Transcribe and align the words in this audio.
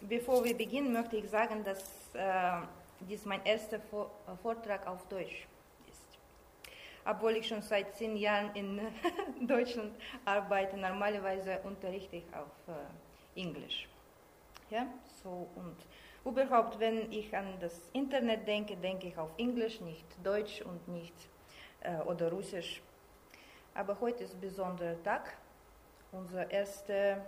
bevor 0.00 0.44
wir 0.44 0.56
beginnen, 0.56 0.92
möchte 0.92 1.16
ich 1.16 1.28
sagen, 1.28 1.64
dass 1.64 1.80
äh, 2.14 2.66
dies 3.00 3.24
mein 3.24 3.44
erster 3.44 3.80
Vortrag 4.42 4.86
auf 4.86 5.06
Deutsch 5.08 5.46
ist. 5.88 6.18
Obwohl 7.04 7.36
ich 7.36 7.48
schon 7.48 7.62
seit 7.62 7.94
zehn 7.94 8.16
Jahren 8.16 8.54
in 8.54 8.80
Deutschland 9.46 9.94
arbeite, 10.24 10.76
normalerweise 10.76 11.60
unterrichte 11.64 12.16
ich 12.16 12.24
auf 12.34 12.74
äh, 12.74 13.40
Englisch. 13.40 13.88
Ja, 14.70 14.86
so 15.22 15.48
und 15.56 15.76
überhaupt, 16.24 16.78
wenn 16.78 17.10
ich 17.10 17.34
an 17.36 17.54
das 17.60 17.90
Internet 17.92 18.46
denke, 18.46 18.76
denke 18.76 19.08
ich 19.08 19.18
auf 19.18 19.30
Englisch, 19.36 19.80
nicht 19.80 20.04
Deutsch 20.22 20.62
und 20.62 20.86
nicht 20.88 21.14
äh, 21.80 21.96
oder 22.02 22.30
Russisch. 22.30 22.80
Aber 23.74 23.98
heute 24.00 24.24
ist 24.24 24.34
ein 24.34 24.40
besonderer 24.40 25.02
Tag, 25.02 25.36
unser 26.12 26.50
erster 26.50 27.24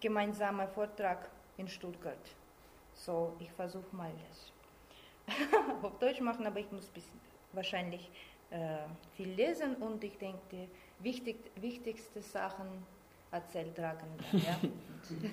gemeinsamer 0.00 0.66
Vortrag 0.68 1.30
in 1.56 1.68
Stuttgart. 1.68 2.34
So, 2.94 3.34
ich 3.38 3.50
versuche 3.52 3.94
mal 3.94 4.10
das 4.28 4.52
auf 5.82 5.98
Deutsch 5.98 6.20
machen, 6.20 6.46
aber 6.46 6.60
ich 6.60 6.70
muss 6.70 6.86
bisschen, 6.86 7.20
wahrscheinlich 7.52 8.08
äh, 8.50 8.78
viel 9.16 9.30
lesen 9.30 9.74
und 9.76 10.04
ich 10.04 10.18
denke, 10.18 10.40
die 10.50 10.68
wichtig, 11.00 11.36
wichtigste 11.56 12.20
Sachen 12.22 12.66
erzählt 13.30 13.74
tragen. 13.74 14.06
Ja? 14.32 14.58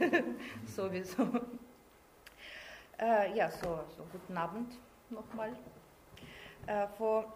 Sowieso. 0.66 1.28
Äh, 3.00 3.36
ja, 3.36 3.52
so, 3.52 3.80
so 3.96 4.04
guten 4.12 4.38
Abend 4.38 4.74
nochmal. 5.10 5.52
Äh, 6.66 6.88
vor 6.98 7.34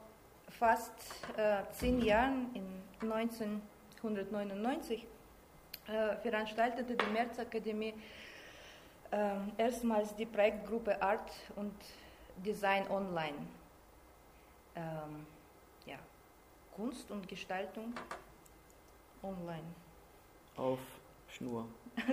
fast 0.49 0.93
äh, 1.37 1.63
zehn 1.71 2.01
Jahren, 2.01 2.49
in 2.53 2.65
1999, 3.01 5.07
äh, 5.87 6.15
veranstaltete 6.17 6.95
die 6.95 7.11
Märzakademie 7.11 7.89
äh, 7.89 7.93
erstmals 9.57 10.15
die 10.15 10.25
Projektgruppe 10.25 11.01
Art 11.01 11.31
und 11.55 11.73
Design 12.37 12.89
Online. 12.89 13.37
Ähm, 14.75 15.25
ja, 15.85 15.97
Kunst 16.75 17.11
und 17.11 17.27
Gestaltung 17.27 17.93
online. 19.21 19.63
Auf 20.57 20.79
Schnur. 21.29 21.67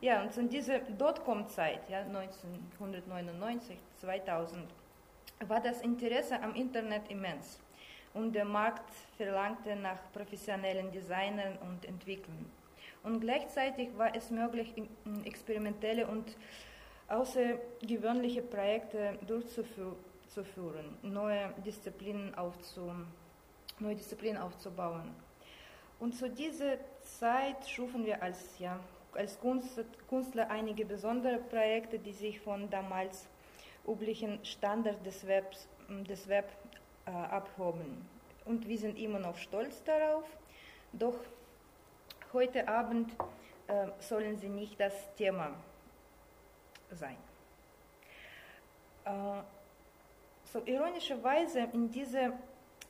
ja, 0.00 0.22
und 0.22 0.36
in 0.36 0.48
dieser 0.48 0.78
Dotcom-Zeit, 0.80 1.88
ja, 1.88 2.00
1999, 2.00 3.76
2000, 4.00 4.68
war 5.46 5.60
das 5.60 5.80
Interesse 5.82 6.40
am 6.42 6.54
Internet 6.54 7.10
immens 7.10 7.60
und 8.14 8.32
der 8.32 8.44
Markt 8.44 8.90
verlangte 9.16 9.76
nach 9.76 9.98
professionellen 10.12 10.90
Designern 10.90 11.56
und 11.58 11.84
Entwicklern. 11.84 12.46
Und 13.08 13.20
gleichzeitig 13.20 13.88
war 13.96 14.14
es 14.14 14.30
möglich, 14.30 14.74
experimentelle 15.24 16.06
und 16.06 16.36
außergewöhnliche 17.08 18.42
Projekte 18.42 19.18
durchzuführen, 19.26 20.98
neue 21.00 21.54
Disziplinen, 21.64 22.34
aufzu, 22.34 22.92
neue 23.78 23.94
Disziplinen 23.94 24.36
aufzubauen. 24.36 25.08
Und 25.98 26.16
zu 26.16 26.28
dieser 26.28 26.76
Zeit 27.00 27.66
schufen 27.66 28.04
wir 28.04 28.22
als, 28.22 28.58
ja, 28.58 28.78
als 29.14 29.38
Künstler 30.10 30.50
einige 30.50 30.84
besondere 30.84 31.38
Projekte, 31.38 31.98
die 31.98 32.12
sich 32.12 32.38
von 32.38 32.68
damals 32.68 33.26
üblichen 33.86 34.38
Standards 34.44 35.02
des, 35.02 35.26
Webs, 35.26 35.66
des 35.88 36.28
Web 36.28 36.52
äh, 37.06 37.10
abhoben. 37.10 38.06
Und 38.44 38.68
wir 38.68 38.76
sind 38.76 38.98
immer 38.98 39.18
noch 39.18 39.38
stolz 39.38 39.82
darauf. 39.84 40.24
Doch 40.92 41.16
heute 42.32 42.66
Abend 42.68 43.12
äh, 43.66 43.88
sollen 44.00 44.38
sie 44.38 44.48
nicht 44.48 44.78
das 44.78 44.94
Thema 45.16 45.50
sein. 46.90 47.16
Äh, 49.04 49.10
so 50.52 50.62
ironischerweise 50.64 51.68
in 51.72 51.90
dieser 51.90 52.32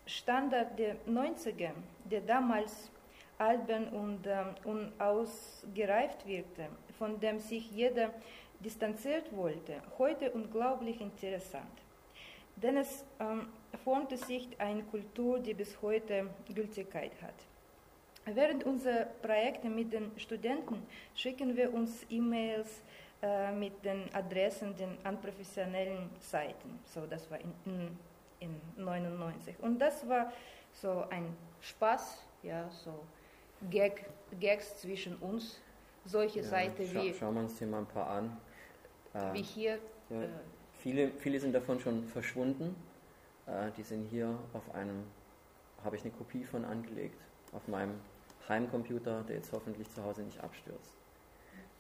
Standard 0.06 0.79
der 0.79 0.96
90er, 1.07 1.73
der 2.05 2.20
damals 2.20 2.90
albern 3.39 3.89
und 3.89 4.27
äh, 4.27 4.45
unausgereift 4.64 6.27
wirkte, 6.27 6.68
von 6.98 7.20
dem 7.20 7.39
sich 7.39 7.70
jeder 7.70 8.11
distanziert 8.61 9.34
wollte, 9.36 9.80
heute 9.98 10.30
unglaublich 10.33 11.01
interessant. 11.01 11.67
Denn 12.57 12.77
es 12.77 13.05
ähm, 13.20 13.48
formte 13.84 14.17
sich 14.17 14.48
eine 14.58 14.83
Kultur, 14.83 15.39
die 15.39 15.55
bis 15.55 15.80
heute 15.80 16.29
Gültigkeit 16.52 17.13
hat. 17.23 17.34
Während 18.34 18.64
unserer 18.64 19.05
Projekte 19.22 19.68
mit 19.68 19.92
den 19.92 20.11
Studenten 20.18 20.83
schicken 21.14 21.56
wir 21.56 21.72
uns 21.72 22.05
E-Mails 22.11 22.83
äh, 23.22 23.52
mit 23.52 23.84
den 23.84 24.12
Adressen 24.14 24.77
den, 24.77 24.96
an 25.05 25.20
professionellen 25.20 26.11
Seiten. 26.20 26.78
So, 26.84 27.06
das 27.06 27.30
war 27.30 27.39
in, 27.40 27.52
in, 27.64 27.98
in 28.77 28.84
99. 28.84 29.56
Und 29.61 29.78
das 29.78 30.08
war 30.08 30.33
so 30.72 31.05
ein 31.11 31.36
Spaß, 31.61 32.22
ja, 32.42 32.68
so 32.70 32.94
Gag, 33.70 34.05
Gags 34.39 34.77
zwischen 34.80 35.16
uns. 35.16 35.60
Solche 36.05 36.40
ja, 36.40 36.46
Seiten 36.46 36.86
scha 36.86 37.02
wie. 37.02 37.12
Schauen 37.12 37.34
wir 37.34 37.40
uns 37.42 37.58
hier 37.58 37.66
mal 37.66 37.80
ein 37.80 37.86
paar 37.86 38.08
an. 38.08 38.36
Äh, 39.14 39.33
wie 39.34 39.42
hier. 39.42 39.78
Ja, 40.10 40.22
äh, 40.22 40.28
viele, 40.80 41.10
viele 41.10 41.40
sind 41.40 41.52
davon 41.52 41.80
schon 41.80 42.05
verschwunden. 42.05 42.77
Äh, 43.46 43.70
die 43.77 43.83
sind 43.83 44.06
hier 44.08 44.39
auf 44.52 44.74
einem, 44.74 45.05
habe 45.84 45.96
ich 45.96 46.02
eine 46.02 46.12
Kopie 46.12 46.45
von 46.45 46.64
angelegt, 46.64 47.20
auf 47.52 47.66
meinem 47.68 47.98
Heimcomputer, 48.48 49.23
der 49.25 49.36
jetzt 49.36 49.53
hoffentlich 49.53 49.91
zu 49.91 50.03
Hause 50.03 50.23
nicht 50.23 50.41
abstürzt. 50.41 50.95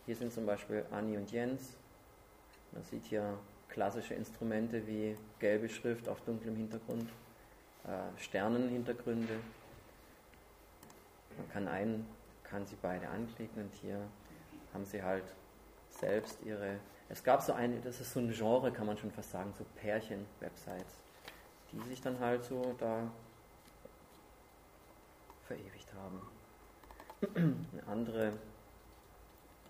Hier 0.06 0.16
sind 0.16 0.32
zum 0.32 0.46
Beispiel 0.46 0.84
Anni 0.90 1.16
und 1.16 1.30
Jens. 1.30 1.76
Man 2.72 2.82
sieht 2.84 3.04
hier 3.04 3.38
klassische 3.68 4.14
Instrumente 4.14 4.86
wie 4.86 5.16
gelbe 5.38 5.68
Schrift 5.68 6.08
auf 6.08 6.20
dunklem 6.22 6.56
Hintergrund, 6.56 7.08
äh, 7.84 8.20
Sternenhintergründe. 8.20 9.38
Man 11.36 11.48
kann 11.50 11.68
einen, 11.68 12.06
kann 12.42 12.66
sie 12.66 12.76
beide 12.80 13.08
anklicken 13.08 13.62
und 13.62 13.74
hier 13.74 14.00
haben 14.72 14.84
sie 14.84 15.02
halt 15.02 15.24
selbst 15.90 16.42
ihre. 16.44 16.78
Es 17.08 17.22
gab 17.22 17.42
so 17.42 17.52
eine, 17.52 17.80
das 17.80 18.00
ist 18.00 18.12
so 18.12 18.20
ein 18.20 18.32
Genre, 18.32 18.72
kann 18.72 18.86
man 18.86 18.98
schon 18.98 19.10
fast 19.10 19.30
sagen, 19.30 19.52
so 19.56 19.64
Pärchen-Websites, 19.76 21.00
die 21.72 21.80
sich 21.88 22.00
dann 22.00 22.18
halt 22.20 22.44
so 22.44 22.74
da 22.78 23.10
verewigt 25.46 25.88
haben. 25.94 26.20
Eine 27.34 27.56
andere 27.86 28.32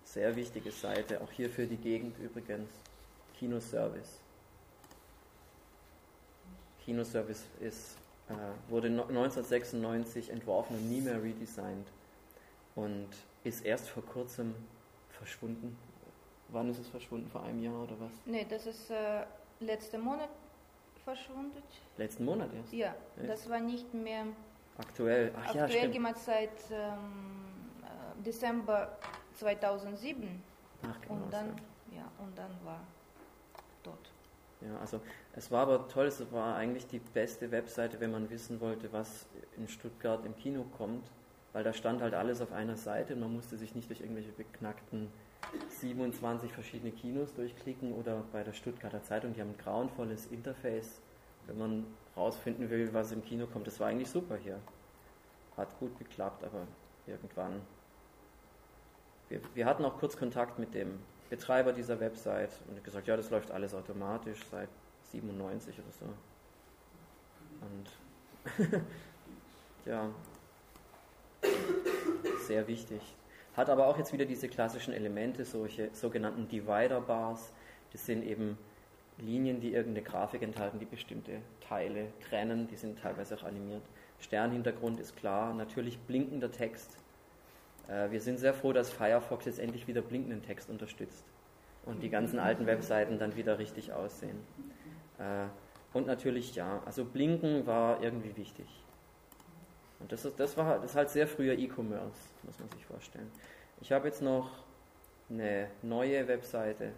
sehr 0.05 0.35
wichtige 0.37 0.71
Seite, 0.71 1.21
auch 1.21 1.31
hier 1.31 1.51
für 1.51 1.67
die 1.67 1.77
Gegend 1.77 2.19
übrigens, 2.19 2.71
Kinoservice. 3.39 4.21
Kinoservice 6.85 7.45
ist, 7.61 7.97
äh, 8.29 8.35
wurde 8.71 8.89
1996 8.89 10.31
entworfen 10.31 10.77
und 10.77 10.91
nie 10.91 11.01
mehr 11.01 11.23
redesigned 11.23 11.87
und 12.75 13.09
ist 13.45 13.65
erst 13.65 13.89
vor 13.89 14.05
kurzem 14.05 14.55
verschwunden. 15.11 15.77
Wann 16.49 16.71
ist 16.71 16.79
es 16.79 16.89
verschwunden? 16.89 17.29
Vor 17.31 17.43
einem 17.43 17.63
Jahr 17.63 17.83
oder 17.83 18.01
was? 18.01 18.13
Nee, 18.25 18.47
das 18.49 18.67
ist 18.67 18.91
äh, 18.91 19.25
letzten 19.61 20.01
Monat 20.01 20.31
verschwunden. 21.05 21.63
Letzten 21.97 22.25
Monat 22.25 22.51
erst? 22.55 22.73
Ja, 22.73 22.95
Echt? 23.19 23.29
das 23.29 23.49
war 23.49 23.61
nicht 23.61 23.93
mehr 23.93 24.25
aktuell. 24.79 25.33
Ach, 25.37 25.47
aktuell 25.47 25.93
ja, 25.93 25.93
stimmt. 25.93 26.19
seit 26.19 26.71
ähm, 26.71 27.45
äh, 27.83 28.23
Dezember 28.23 28.97
2007. 29.35 30.43
Ach, 30.83 31.01
genau, 31.01 31.15
und 31.15 31.33
dann, 31.33 31.49
ja. 31.91 31.99
ja, 31.99 32.13
und 32.19 32.37
dann 32.39 32.51
war 32.65 32.81
dort. 33.83 34.11
Ja, 34.61 34.77
also 34.81 35.01
es 35.35 35.51
war 35.51 35.63
aber 35.63 35.87
toll, 35.89 36.07
es 36.07 36.33
war 36.33 36.57
eigentlich 36.57 36.87
die 36.87 36.99
beste 36.99 37.51
Webseite, 37.51 38.01
wenn 38.01 38.11
man 38.11 38.29
wissen 38.29 38.61
wollte, 38.61 38.93
was 38.93 39.27
in 39.57 39.69
Stuttgart 39.69 40.25
im 40.27 40.37
Kino 40.37 40.65
kommt, 40.77 41.09
weil 41.53 41.63
da 41.63 41.73
stand 41.73 42.03
halt 42.03 42.15
alles 42.15 42.41
auf 42.41 42.53
einer 42.53 42.77
Seite 42.77 43.15
und 43.15 43.21
man 43.21 43.33
musste 43.33 43.57
sich 43.57 43.75
nicht 43.77 43.89
durch 43.89 44.01
irgendwelche 44.01 44.33
beknackten 44.33 45.11
27 45.81 46.53
verschiedene 46.53 46.91
Kinos 46.91 47.33
durchklicken 47.35 47.93
oder 47.93 48.25
bei 48.33 48.43
der 48.43 48.53
Stuttgarter 48.53 49.03
Zeitung, 49.03 49.33
die 49.33 49.41
haben 49.41 49.51
ein 49.51 49.59
grauenvolles 49.59 50.27
Interface, 50.27 51.01
wenn 51.49 51.59
man 51.59 51.87
rausfinden 52.17 52.71
will, 52.71 52.93
was 52.93 53.13
im 53.13 53.25
Kino 53.25 53.47
kommt. 53.47 53.67
Das 53.67 53.81
war 53.81 53.89
eigentlich 53.89 54.11
super 54.11 54.37
hier. 54.37 54.59
Hat 55.57 55.69
gut 55.81 55.99
geklappt, 55.99 56.45
aber 56.45 56.67
irgendwann. 57.07 57.61
Wir, 59.29 59.41
wir 59.55 59.67
hatten 59.67 59.85
auch 59.85 59.99
kurz 59.99 60.17
Kontakt 60.17 60.59
mit 60.59 60.75
dem 60.75 60.99
Betreiber 61.31 61.73
dieser 61.73 62.01
Website 62.01 62.53
und 62.69 62.83
gesagt, 62.85 63.07
ja, 63.07 63.17
das 63.17 63.31
läuft 63.31 63.51
alles 63.51 63.75
automatisch 63.75 64.39
seit 64.51 64.69
97 65.11 65.79
oder 65.79 65.93
so. 65.93 66.07
Und 67.61 68.83
ja, 69.85 70.09
sehr 72.47 72.67
wichtig. 72.67 73.03
Hat 73.57 73.69
aber 73.69 73.89
auch 73.89 73.99
jetzt 73.99 74.13
wieder 74.13 74.25
diese 74.25 74.49
klassischen 74.49 74.95
Elemente, 74.95 75.45
solche 75.45 75.91
sogenannten 75.93 76.49
Divider 76.49 77.01
Bars. 77.01 77.53
Das 77.93 78.07
sind 78.07 78.23
eben 78.23 78.57
Linien, 79.19 79.61
die 79.61 79.73
irgendeine 79.73 80.07
Grafik 80.07 80.43
enthalten, 80.43 80.79
die 80.79 80.87
bestimmte 80.87 81.41
Teile 81.61 82.07
trennen, 82.29 82.69
die 82.69 82.77
sind 82.77 82.99
teilweise 83.01 83.37
auch 83.37 83.45
animiert. 83.45 83.83
Sternhintergrund 84.21 85.01
ist 85.01 85.17
klar, 85.17 85.55
natürlich 85.55 85.99
blinkender 85.99 86.51
Text, 86.51 86.97
Äh, 87.89 88.11
wir 88.11 88.21
sind 88.21 88.39
sehr 88.39 88.55
froh, 88.55 88.73
dass 88.73 88.91
Firefox 88.91 89.47
jetzt 89.47 89.59
endlich 89.59 89.87
wieder 89.89 90.03
blinkenden 90.03 90.43
Text 90.43 90.71
unterstützt 90.71 91.25
und 91.87 92.03
die 92.03 92.11
ganzen 92.11 92.39
alten 92.39 92.67
Webseiten 92.67 93.19
dann 93.19 93.35
wieder 93.35 93.59
richtig 93.59 93.93
aussehen. 93.93 94.39
Äh, 95.19 95.47
und 95.97 96.07
natürlich 96.07 96.55
ja, 96.55 96.83
also 96.85 97.05
Blinken 97.05 97.67
war 97.67 98.03
irgendwie 98.03 98.37
wichtig. 98.37 98.67
Und 100.01 100.13
das, 100.13 100.25
ist, 100.25 100.39
das 100.39 100.57
war 100.57 100.77
das 100.77 100.91
ist 100.91 100.97
halt 100.97 101.11
sehr 101.11 101.27
früher 101.27 101.55
E-Commerce, 101.59 102.29
muss 102.43 102.59
man 102.59 102.69
sich 102.71 102.85
vorstellen. 102.85 103.31
Ich 103.81 103.91
habe 103.91 104.07
jetzt 104.07 104.23
noch 104.23 104.51
eine 105.31 105.69
neue 105.83 106.29
Webseite, 106.29 106.93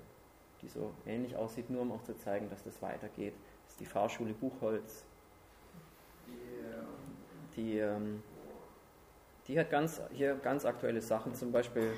die 0.62 0.69
so 0.69 0.93
ähnlich 1.07 1.37
aussieht, 1.37 1.71
nur 1.71 1.83
um 1.83 1.93
auch 1.93 2.03
zu 2.03 2.17
zeigen, 2.17 2.49
dass 2.51 2.62
das 2.62 2.81
weitergeht. 2.83 3.35
Das 3.65 3.73
ist 3.73 3.81
die 3.81 3.87
Fahrschule 3.87 4.33
Buchholz. 4.33 5.05
Die, 7.57 7.79
ähm, 7.79 8.23
die 9.49 9.59
hat 9.59 9.71
ganz, 9.71 10.01
hier 10.12 10.35
ganz 10.37 10.65
aktuelle 10.65 11.01
Sachen, 11.01 11.35
zum 11.35 11.51
Beispiel 11.51 11.93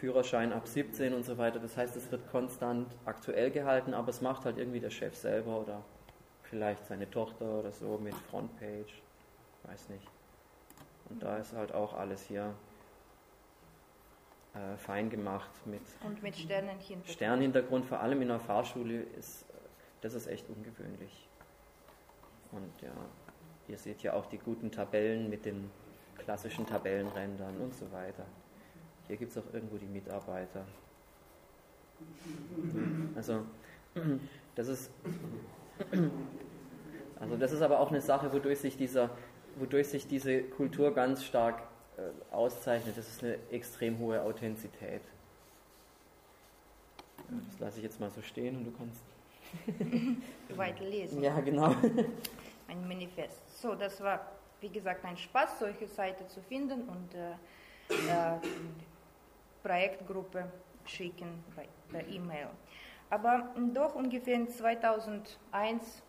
Führerschein 0.00 0.52
ab 0.52 0.66
17 0.66 1.12
und 1.12 1.24
so 1.24 1.36
weiter. 1.38 1.58
Das 1.58 1.76
heißt, 1.76 1.96
es 1.96 2.10
wird 2.10 2.30
konstant 2.30 2.88
aktuell 3.04 3.50
gehalten, 3.50 3.94
aber 3.94 4.08
es 4.08 4.20
macht 4.20 4.44
halt 4.44 4.58
irgendwie 4.58 4.80
der 4.80 4.90
Chef 4.90 5.14
selber 5.14 5.60
oder 5.60 5.82
vielleicht 6.42 6.86
seine 6.86 7.10
Tochter 7.10 7.60
oder 7.60 7.72
so 7.72 7.98
mit 7.98 8.14
Frontpage. 8.30 9.02
Weiß 9.64 9.88
nicht. 9.88 10.06
Und 11.10 11.22
da 11.22 11.36
ist 11.36 11.52
halt 11.52 11.72
auch 11.72 11.94
alles 11.94 12.22
hier 12.22 12.54
äh, 14.54 14.76
fein 14.76 15.10
gemacht 15.10 15.50
mit, 15.66 15.82
Und 16.04 16.22
mit 16.22 16.36
Sternenhintergrund. 16.36 17.08
Sternhintergrund, 17.08 17.86
vor 17.86 18.00
allem 18.00 18.22
in 18.22 18.28
der 18.28 18.40
Fahrschule, 18.40 19.02
ist 19.18 19.44
das 20.04 20.12
ist 20.12 20.26
echt 20.26 20.46
ungewöhnlich. 20.50 21.26
Und 22.52 22.82
ja, 22.82 22.92
ihr 23.68 23.78
seht 23.78 24.02
ja 24.02 24.12
auch 24.12 24.26
die 24.26 24.36
guten 24.36 24.70
Tabellen 24.70 25.30
mit 25.30 25.46
den 25.46 25.70
klassischen 26.18 26.66
Tabellenrändern 26.66 27.56
und 27.56 27.74
so 27.74 27.90
weiter. 27.90 28.26
Hier 29.06 29.16
gibt 29.16 29.30
es 29.30 29.38
auch 29.38 29.54
irgendwo 29.54 29.78
die 29.78 29.86
Mitarbeiter. 29.86 30.66
Also, 33.14 33.46
das 34.54 34.68
ist, 34.68 34.90
also 37.18 37.36
das 37.38 37.52
ist 37.52 37.62
aber 37.62 37.80
auch 37.80 37.88
eine 37.88 38.02
Sache, 38.02 38.30
wodurch 38.30 38.58
sich, 38.58 38.76
dieser, 38.76 39.08
wodurch 39.56 39.88
sich 39.88 40.06
diese 40.06 40.42
Kultur 40.42 40.92
ganz 40.92 41.24
stark 41.24 41.62
äh, 41.96 42.34
auszeichnet. 42.34 42.96
Das 42.96 43.08
ist 43.08 43.22
eine 43.22 43.38
extrem 43.50 43.98
hohe 43.98 44.20
Authentizität. 44.22 45.02
Das 47.28 47.58
lasse 47.58 47.78
ich 47.78 47.84
jetzt 47.84 48.00
mal 48.00 48.10
so 48.10 48.20
stehen 48.22 48.56
und 48.56 48.64
du 48.64 48.72
kannst 48.72 49.02
weiter 50.56 50.84
lesen. 50.84 51.22
Ja, 51.22 51.38
genau. 51.40 51.74
Ein 52.68 52.86
Manifest. 52.88 53.60
So, 53.60 53.74
das 53.74 54.00
war, 54.00 54.20
wie 54.60 54.68
gesagt, 54.68 55.04
ein 55.04 55.16
Spaß, 55.16 55.58
solche 55.58 55.86
Seiten 55.86 56.26
zu 56.28 56.40
finden 56.42 56.88
und 56.88 57.14
äh, 57.14 57.32
äh, 57.90 58.38
Projektgruppe 59.62 60.50
schicken 60.86 61.44
bei, 61.54 61.68
per 61.90 62.06
E-Mail. 62.08 62.48
Aber 63.10 63.54
doch 63.72 63.94
ungefähr 63.94 64.34
in 64.34 64.48
2001, 64.48 66.02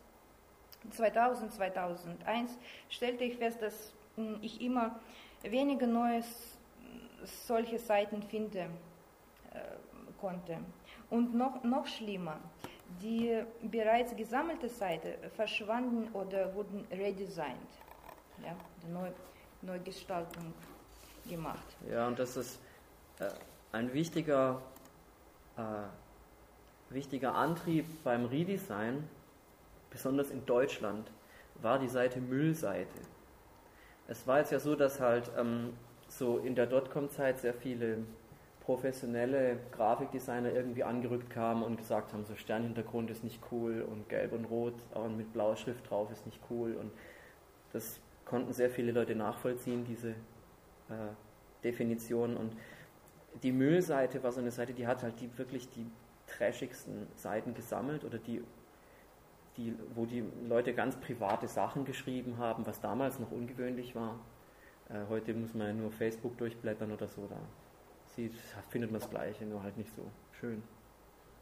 2000, 0.92 1.54
2001 1.54 2.58
stellte 2.90 3.24
ich 3.26 3.38
fest, 3.38 3.62
dass 3.62 3.94
mh, 4.16 4.40
ich 4.42 4.62
immer 4.62 5.00
weniger 5.52 5.88
neues 5.88 6.26
solche 7.24 7.80
Seiten 7.80 8.22
finden 8.22 8.70
äh, 9.54 9.60
konnte. 10.20 10.58
Und 11.10 11.36
noch, 11.36 11.64
noch 11.64 11.86
schlimmer, 11.86 12.40
die 13.02 13.44
bereits 13.62 14.16
gesammelte 14.16 14.70
Seiten 14.70 15.14
verschwanden 15.32 16.10
oder 16.14 16.54
wurden 16.54 16.86
redesigned, 16.92 17.58
ja, 18.44 18.56
neu, 18.92 19.10
Neugestaltung 19.62 20.54
gemacht. 21.28 21.66
Ja, 21.90 22.08
und 22.08 22.20
das 22.20 22.38
ist 22.38 22.60
äh, 23.20 23.30
ein 23.72 23.94
wichtiger, 23.94 24.62
äh, 25.58 26.94
wichtiger 26.94 27.36
Antrieb 27.36 27.86
beim 28.04 28.26
Redesign, 28.26 29.08
besonders 29.90 30.32
in 30.32 30.46
Deutschland, 30.46 31.12
war 31.62 31.80
die 31.80 31.88
Seite 31.88 32.20
Müllseite. 32.20 33.00
Es 34.08 34.28
war 34.28 34.40
jetzt 34.40 34.52
ja 34.52 34.60
so, 34.60 34.76
dass 34.76 35.00
halt 35.00 35.32
ähm, 35.38 35.74
so 36.08 36.38
in 36.38 36.56
der 36.56 36.68
Dotcom-Zeit 36.68 37.40
sehr 37.40 37.54
viele 37.54 38.00
professionelle 38.66 39.60
Grafikdesigner 39.72 40.52
irgendwie 40.52 40.84
angerückt 40.84 41.30
kamen 41.30 41.64
und 41.64 41.78
gesagt 41.78 42.14
haben, 42.14 42.26
so 42.26 42.36
Sternhintergrund 42.36 43.12
ist 43.12 43.24
nicht 43.24 43.40
cool 43.52 43.82
und 43.82 44.10
gelb 44.10 44.34
und 44.34 44.46
rot 44.46 44.74
und 44.94 45.18
mit 45.18 45.32
blauer 45.34 45.56
Schrift 45.56 45.90
drauf 45.90 46.12
ist 46.12 46.26
nicht 46.26 46.40
cool. 46.50 46.76
Und 46.76 46.92
das 47.74 48.00
konnten 48.26 48.54
sehr 48.54 48.72
viele 48.72 48.92
Leute 48.92 49.16
nachvollziehen, 49.16 49.86
diese 49.86 50.10
äh, 50.10 51.14
Definition. 51.64 52.36
Und 52.36 52.54
die 53.44 53.52
Müllseite 53.52 54.24
war 54.24 54.32
so 54.32 54.40
eine 54.40 54.52
Seite, 54.52 54.74
die 54.74 54.88
hat 54.88 55.04
halt 55.04 55.20
die 55.22 55.38
wirklich 55.38 55.70
die 55.70 55.86
trashigsten 56.26 57.08
Seiten 57.16 57.54
gesammelt 57.54 58.04
oder 58.04 58.18
die, 58.18 58.44
die, 59.58 59.74
wo 59.94 60.06
die 60.06 60.24
Leute 60.48 60.74
ganz 60.74 60.96
private 60.98 61.48
Sachen 61.48 61.86
geschrieben 61.86 62.38
haben, 62.38 62.66
was 62.66 62.82
damals 62.82 63.20
noch 63.20 63.32
ungewöhnlich 63.32 63.96
war. 63.96 64.20
Äh, 64.90 65.08
heute 65.10 65.34
muss 65.34 65.54
man 65.54 65.68
ja 65.68 65.74
nur 65.74 65.92
Facebook 65.92 66.38
durchblättern 66.38 66.92
oder 66.92 67.08
so, 67.08 67.28
da 67.28 67.38
sieht, 68.16 68.34
findet 68.70 68.92
man 68.92 69.02
das 69.02 69.10
Gleiche, 69.10 69.46
nur 69.46 69.64
halt 69.64 69.78
nicht 69.78 69.94
so 69.96 70.04
schön. 70.40 70.64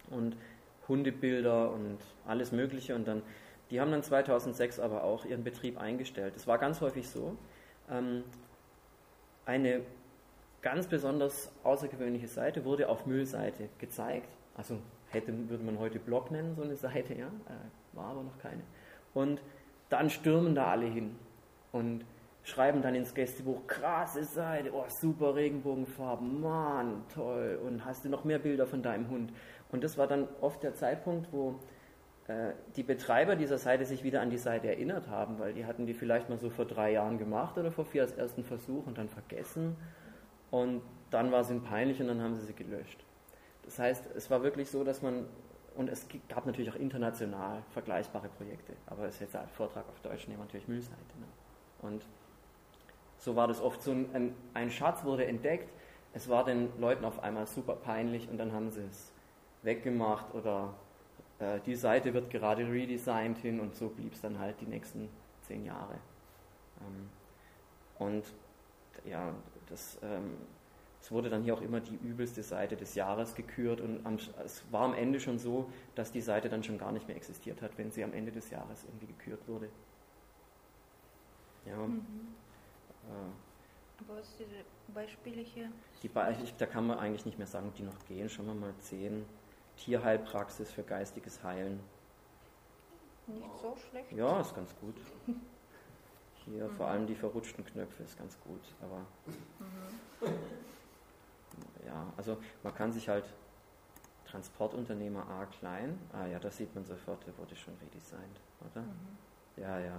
Und 0.10 0.36
Hundebilder 0.88 1.72
und 1.72 1.98
alles 2.28 2.52
Mögliche 2.52 2.96
und 2.96 3.08
dann, 3.08 3.22
die 3.72 3.80
haben 3.80 3.92
dann 3.92 4.04
2006 4.04 4.80
aber 4.80 5.04
auch 5.04 5.26
ihren 5.26 5.44
Betrieb 5.44 5.80
eingestellt. 5.80 6.36
Es 6.36 6.48
war 6.48 6.58
ganz 6.58 6.82
häufig 6.82 7.08
so, 7.08 7.38
ähm, 7.90 8.24
eine 9.46 9.82
ganz 10.62 10.88
besonders 10.88 11.52
außergewöhnliche 11.64 12.28
Seite 12.28 12.66
wurde 12.66 12.90
auf 12.90 13.06
Müllseite 13.06 13.70
gezeigt. 13.80 14.30
Also 14.56 14.80
hätte, 15.10 15.50
würde 15.50 15.64
man 15.64 15.80
heute 15.80 16.00
Blog 16.00 16.32
nennen, 16.32 16.56
so 16.56 16.64
eine 16.64 16.76
Seite, 16.76 17.14
ja, 17.14 17.28
äh, 17.28 17.83
war 17.94 18.12
aber 18.12 18.24
noch 18.24 18.38
keine. 18.40 18.62
Und 19.14 19.42
dann 19.90 20.10
stürmen 20.10 20.56
da 20.56 20.68
alle 20.72 20.86
hin 20.86 21.16
und 21.72 22.06
schreiben 22.44 22.82
dann 22.82 22.96
ins 22.96 23.14
Gästebuch, 23.14 23.68
krasse 23.68 24.26
Seite, 24.26 24.72
oh 24.74 24.86
super 24.88 25.36
Regenbogenfarben, 25.36 26.42
Mann, 26.42 27.04
toll, 27.14 27.60
und 27.66 27.86
hast 27.86 28.04
du 28.04 28.10
noch 28.10 28.24
mehr 28.26 28.40
Bilder 28.40 28.68
von 28.68 28.84
deinem 28.84 29.10
Hund? 29.10 29.32
Und 29.72 29.84
das 29.84 29.98
war 29.98 30.08
dann 30.08 30.28
oft 30.42 30.62
der 30.62 30.74
Zeitpunkt, 30.74 31.32
wo 31.32 31.60
äh, 32.28 32.54
die 32.76 32.84
Betreiber 32.84 33.36
dieser 33.36 33.58
Seite 33.58 33.86
sich 33.86 34.04
wieder 34.04 34.22
an 34.22 34.30
die 34.30 34.38
Seite 34.38 34.68
erinnert 34.68 35.10
haben, 35.10 35.40
weil 35.40 35.54
die 35.54 35.66
hatten 35.66 35.86
die 35.86 35.94
vielleicht 35.94 36.30
mal 36.30 36.38
so 36.38 36.50
vor 36.50 36.66
drei 36.66 36.92
Jahren 36.92 37.18
gemacht 37.18 37.58
oder 37.58 37.72
vor 37.72 37.86
vier 37.86 38.04
als 38.04 38.14
ersten 38.14 38.44
Versuch 38.44 38.86
und 38.88 38.98
dann 38.98 39.10
vergessen. 39.10 39.76
Und 40.52 40.82
dann 41.10 41.32
war 41.32 41.42
es 41.42 41.50
ihnen 41.50 41.64
peinlich 41.64 42.00
und 42.02 42.08
dann 42.08 42.22
haben 42.22 42.36
sie 42.36 42.46
sie 42.46 42.54
gelöscht. 42.54 43.04
Das 43.64 43.80
heißt, 43.80 44.10
es 44.16 44.30
war 44.30 44.44
wirklich 44.44 44.70
so, 44.70 44.84
dass 44.84 45.02
man, 45.02 45.26
und 45.76 45.90
es 45.90 46.08
gab 46.30 46.46
natürlich 46.46 46.72
auch 46.72 46.76
international 46.76 47.64
vergleichbare 47.72 48.30
Projekte, 48.30 48.74
aber 48.86 49.06
es 49.06 49.16
ist 49.16 49.22
jetzt 49.22 49.36
ein 49.36 49.48
Vortrag 49.50 49.88
auf 49.90 50.00
Deutsch, 50.02 50.28
nehmen 50.28 50.42
natürlich 50.42 50.68
Müllseite. 50.68 51.20
Ne? 51.20 51.28
Und 51.82 52.06
so 53.18 53.36
war 53.36 53.48
das 53.48 53.62
oft 53.62 53.82
so 53.82 53.92
ein, 53.92 54.36
ein 54.54 54.70
Schatz 54.70 55.04
wurde 55.04 55.26
entdeckt, 55.26 55.70
es 56.14 56.30
war 56.30 56.46
den 56.46 56.70
Leuten 56.80 57.06
auf 57.06 57.24
einmal 57.24 57.48
super 57.48 57.76
peinlich 57.76 58.30
und 58.30 58.38
dann 58.38 58.52
haben 58.52 58.70
sie 58.70 58.82
es 58.82 59.12
weggemacht 59.64 60.34
oder 60.36 60.76
äh, 61.40 61.60
die 61.66 61.76
Seite 61.76 62.14
wird 62.14 62.30
gerade 62.30 62.68
redesigned 62.68 63.38
hin 63.40 63.60
und 63.60 63.76
so 63.76 63.90
blieb 63.90 64.14
es 64.14 64.22
dann 64.22 64.38
halt 64.38 64.62
die 64.62 64.68
nächsten 64.68 65.10
zehn 65.42 65.66
Jahre. 65.66 65.96
Ähm, 66.82 67.10
und 67.98 68.26
ja, 69.06 69.34
das, 69.70 69.98
ähm, 70.04 70.38
es 71.04 71.12
wurde 71.12 71.30
dann 71.30 71.44
hier 71.44 71.54
auch 71.54 71.62
immer 71.62 71.82
die 71.82 71.96
übelste 71.96 72.44
Seite 72.44 72.78
des 72.78 72.96
Jahres 72.96 73.36
gekürt 73.36 73.82
und 73.82 74.06
am, 74.06 74.18
es 74.46 74.64
war 74.72 74.84
am 74.84 74.94
Ende 74.94 75.20
schon 75.20 75.38
so, 75.38 75.70
dass 75.96 76.14
die 76.14 76.22
Seite 76.22 76.48
dann 76.48 76.64
schon 76.64 76.78
gar 76.78 76.94
nicht 76.94 77.10
mehr 77.10 77.18
existiert 77.18 77.62
hat, 77.62 77.78
wenn 77.78 77.92
sie 77.92 78.06
am 78.06 78.14
Ende 78.14 78.32
des 78.32 78.50
Jahres 78.50 78.86
irgendwie 78.86 79.08
gekürt 79.08 79.46
wurde. 79.46 79.68
Ja. 81.66 81.76
Mhm. 81.76 82.06
Äh, 83.04 84.08
Was 84.08 84.38
sind 84.38 84.48
die 84.50 84.92
Beispiele 84.94 85.42
hier? 85.42 85.70
Die 86.04 86.08
Be 86.08 86.38
da 86.58 86.66
kann 86.66 86.88
man 86.88 86.98
eigentlich 87.00 87.26
nicht 87.26 87.38
mehr 87.38 87.48
sagen, 87.48 87.68
ob 87.68 87.76
die 87.76 87.84
noch 87.84 88.00
gehen. 88.08 88.30
Schauen 88.30 88.46
wir 88.46 88.54
mal 88.54 88.74
10. 88.80 89.26
Tierheilpraxis 89.76 90.72
für 90.72 90.84
geistiges 90.84 91.44
Heilen. 91.44 91.82
Nicht 93.28 93.58
so 93.62 93.76
schlecht. 93.90 94.10
Ja, 94.14 94.40
ist 94.40 94.56
ganz 94.56 94.74
gut. 94.80 94.96
Hier 96.46 96.64
mhm. 96.70 96.72
vor 96.72 96.88
allem 96.88 97.08
die 97.08 97.16
verrutschten 97.16 97.66
Knöpfe 97.66 98.04
ist 98.04 98.18
ganz 98.18 98.40
gut, 98.40 98.62
aber 98.82 99.00
mhm. 99.26 100.34
Ja, 101.86 102.12
also 102.18 102.38
man 102.64 102.74
kann 102.74 102.92
sich 102.92 103.10
halt 103.10 103.26
Transportunternehmer 104.26 105.28
A 105.30 105.46
klein, 105.46 106.00
ah 106.12 106.26
ja, 106.26 106.40
das 106.40 106.58
sieht 106.58 106.74
man 106.74 106.86
sofort, 106.86 107.26
der 107.28 107.38
wurde 107.38 107.56
schon 107.56 107.76
redesigned, 107.76 108.40
oder? 108.72 108.82
Mhm. 108.82 109.18
Ja, 109.58 109.80
ja. 109.80 109.98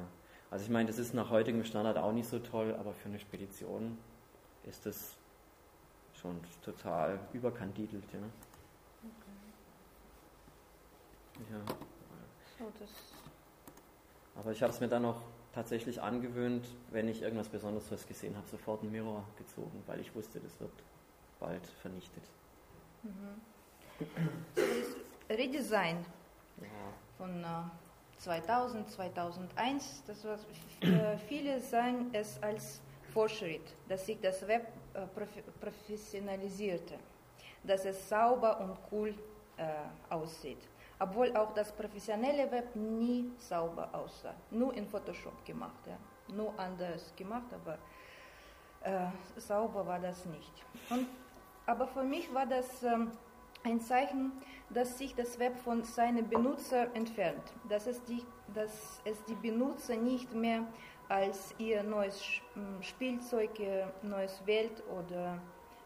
Also 0.50 0.64
ich 0.64 0.71
meine, 0.71 0.88
das 0.88 0.99
ist 0.99 1.14
nach 1.14 1.31
heutigem 1.31 1.64
Standard 1.64 1.97
auch 1.99 2.12
nicht 2.12 2.29
so 2.29 2.38
toll, 2.38 2.75
aber 2.79 2.93
für 2.95 3.09
eine 3.09 3.19
Spedition 3.19 3.99
ist 4.64 4.87
das 4.87 5.17
schon 6.14 6.41
total 6.62 7.19
überkandidelt, 7.33 8.12
ja. 8.12 8.19
Okay. 9.03 9.35
Ja. 11.53 11.59
So, 12.59 12.73
das 12.79 12.91
aber 14.37 14.50
ich 14.50 14.62
habe 14.62 14.73
es 14.73 14.81
mir 14.81 14.88
dann 14.88 15.05
auch 15.05 15.21
tatsächlich 15.53 16.03
angewöhnt, 16.03 16.67
wenn 16.91 17.09
ich 17.09 17.23
irgendwas 17.23 17.49
Besonderes 17.49 18.07
gesehen 18.07 18.37
habe, 18.37 18.49
sofort 18.49 18.83
einen 18.83 18.91
Mirror 18.91 19.25
gezogen, 19.37 19.83
weil 19.87 20.00
ich 20.00 20.14
wusste, 20.14 20.41
das 20.41 20.59
wird 20.61 20.73
bald 21.41 21.67
vernichtet. 21.67 22.25
Mhm. 23.03 23.41
Redesign 25.29 26.05
Ja. 26.61 26.67
von 27.19 27.43
äh, 27.43 28.19
2000, 28.19 28.91
2001, 28.91 30.03
das 30.07 30.25
war, 30.25 30.38
äh, 30.81 31.17
viele 31.19 31.61
sahen 31.61 32.11
es 32.12 32.43
als 32.43 32.81
Fortschritt, 33.12 33.75
dass 33.88 34.07
sich 34.07 34.21
das 34.21 34.47
Web 34.47 34.67
äh, 34.95 35.07
professionalisierte, 35.61 36.95
dass 37.62 37.85
es 37.85 38.09
sauber 38.09 38.61
und 38.61 38.76
cool 38.93 39.14
äh, 39.57 39.64
aussieht. 40.12 40.69
Obwohl 40.99 41.37
auch 41.37 41.53
das 41.55 41.73
professionelle 41.73 42.50
Web 42.50 42.75
nie 42.76 43.31
sauber 43.37 43.88
aussah, 43.93 44.35
nur 44.50 44.73
in 44.75 44.87
Photoshop 44.87 45.45
gemacht, 45.45 45.87
ja. 45.87 45.97
nur 46.35 46.59
anders 46.59 47.12
gemacht, 47.17 47.53
aber 47.53 47.79
äh, 48.83 49.41
sauber 49.41 49.87
war 49.87 49.99
das 49.99 50.25
nicht. 50.26 50.53
Und, 50.91 51.07
aber 51.66 51.87
für 51.87 52.02
mich 52.02 52.33
war 52.33 52.47
das 52.47 52.83
ähm, 52.83 53.11
ein 53.64 53.80
Zeichen, 53.80 54.33
dass 54.71 54.99
sich 54.99 55.14
das 55.14 55.38
Web 55.38 55.56
von 55.59 55.83
seinen 55.85 56.28
Benutzer 56.28 56.94
entfernt, 56.94 57.42
dass 57.68 57.87
es 57.87 58.02
die, 58.04 58.23
dass 58.52 59.00
es 59.04 59.23
die 59.25 59.35
Benutzer 59.35 59.97
nicht 59.97 60.35
mehr 60.35 60.66
als 61.09 61.54
ihr 61.59 61.83
neues 61.83 62.21
Sch- 62.23 62.42
m, 62.56 62.83
Spielzeug, 62.83 63.50
neues 64.02 64.44
Welt 64.47 64.83
oder 64.99 65.38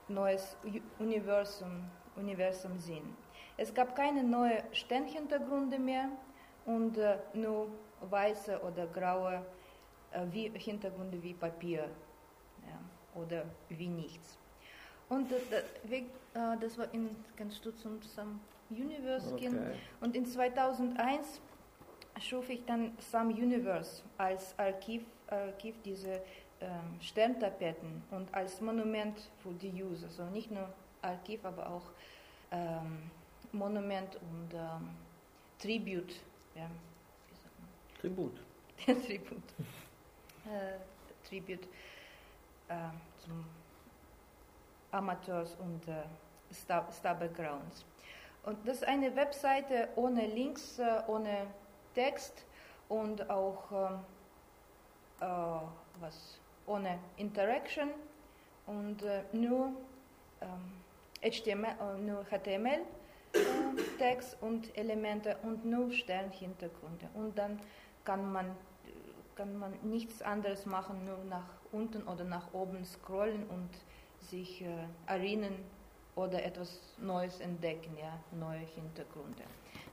neues 0.08 0.56
Universum, 0.99 1.85
Universum 2.16 2.78
sehen. 2.78 3.16
Es 3.56 3.75
gab 3.75 3.94
keine 3.94 4.23
neuen 4.23 4.62
Sternhintergründe 4.73 5.78
mehr 5.78 6.08
und 6.66 6.97
äh, 6.99 7.18
nur 7.35 7.68
weiße 8.00 8.61
oder 8.62 8.87
graue 8.87 9.44
äh, 10.12 10.26
Hintergründe 10.58 11.23
wie 11.23 11.35
Papier 11.35 11.88
ja, 12.66 13.20
oder 13.20 13.44
wie 13.68 13.88
nichts. 13.88 14.38
Und 15.08 15.30
das, 15.30 15.40
das, 15.50 15.62
äh, 15.92 16.02
das 16.60 16.78
war 16.78 16.92
in, 16.92 17.10
kannst 17.36 17.64
du 17.64 17.70
zum 17.72 18.02
Some 18.02 18.40
Universe 18.70 19.34
gehen? 19.36 19.58
Okay. 19.58 19.76
Und 20.00 20.16
in 20.16 20.26
2001 20.26 21.40
schuf 22.20 22.48
ich 22.50 22.64
dann 22.66 22.92
Some 22.98 23.32
Universe 23.32 24.02
als 24.18 24.58
Archiv, 24.58 25.02
Archiv 25.28 25.76
diese 25.84 26.20
ähm, 26.60 27.00
Sterntapeten 27.00 28.02
und 28.10 28.32
als 28.34 28.60
Monument 28.60 29.30
für 29.42 29.52
die 29.52 29.82
User. 29.82 30.06
Also 30.06 30.24
nicht 30.24 30.50
nur 30.50 30.68
Archiv, 31.02 31.44
aber 31.44 31.70
auch 31.70 31.90
ähm, 32.50 33.10
Monument 33.52 34.16
und 34.16 34.54
ähm, 34.54 34.88
Tribute. 35.58 36.14
Ja? 36.54 36.68
Tribut. 38.00 38.40
Tribut. 38.86 39.42
Äh, 40.46 40.78
Tribute 41.28 41.64
äh, 42.68 42.74
zum 43.18 43.44
Amateurs 44.90 45.57
und 45.57 45.87
äh, 45.88 46.02
Star, 46.52 46.90
Star 46.92 47.14
Backgrounds. 47.14 47.85
Und 48.45 48.66
das 48.66 48.78
ist 48.78 48.85
eine 48.85 49.14
Webseite 49.14 49.88
ohne 49.97 50.26
Links, 50.26 50.78
äh, 50.78 51.02
ohne 51.07 51.47
Text 51.95 52.45
und 52.88 53.28
auch 53.28 53.71
ähm, 53.73 53.99
äh, 55.21 55.25
was 56.00 56.38
ohne 56.66 56.99
Interaction 57.16 57.90
und 58.66 59.02
äh, 59.02 59.23
nur 59.33 59.73
ähm, 60.40 60.73
HTML, 61.23 61.75
äh, 61.80 61.99
nur 61.99 62.25
HTML 62.25 62.80
äh, 63.33 63.99
Text 63.99 64.37
und 64.40 64.76
Elemente 64.76 65.37
und 65.42 65.64
nur 65.64 65.90
Sternhintergründe. 65.90 67.09
Und 67.14 67.37
dann 67.37 67.61
kann 68.04 68.30
man, 68.33 68.54
kann 69.35 69.59
man 69.59 69.73
nichts 69.83 70.23
anderes 70.23 70.66
machen, 70.66 71.04
nur 71.04 71.18
nach 71.28 71.49
unten 71.73 72.02
oder 72.04 72.25
nach 72.25 72.52
oben 72.54 72.85
scrollen 72.85 73.47
und 73.49 73.71
sich 74.30 74.62
äh, 74.62 74.66
erinnern 75.06 75.54
oder 76.16 76.42
etwas 76.44 76.78
Neues 76.99 77.40
entdecken, 77.40 77.97
ja, 77.99 78.18
neue 78.38 78.61
Hintergründe. 78.61 79.42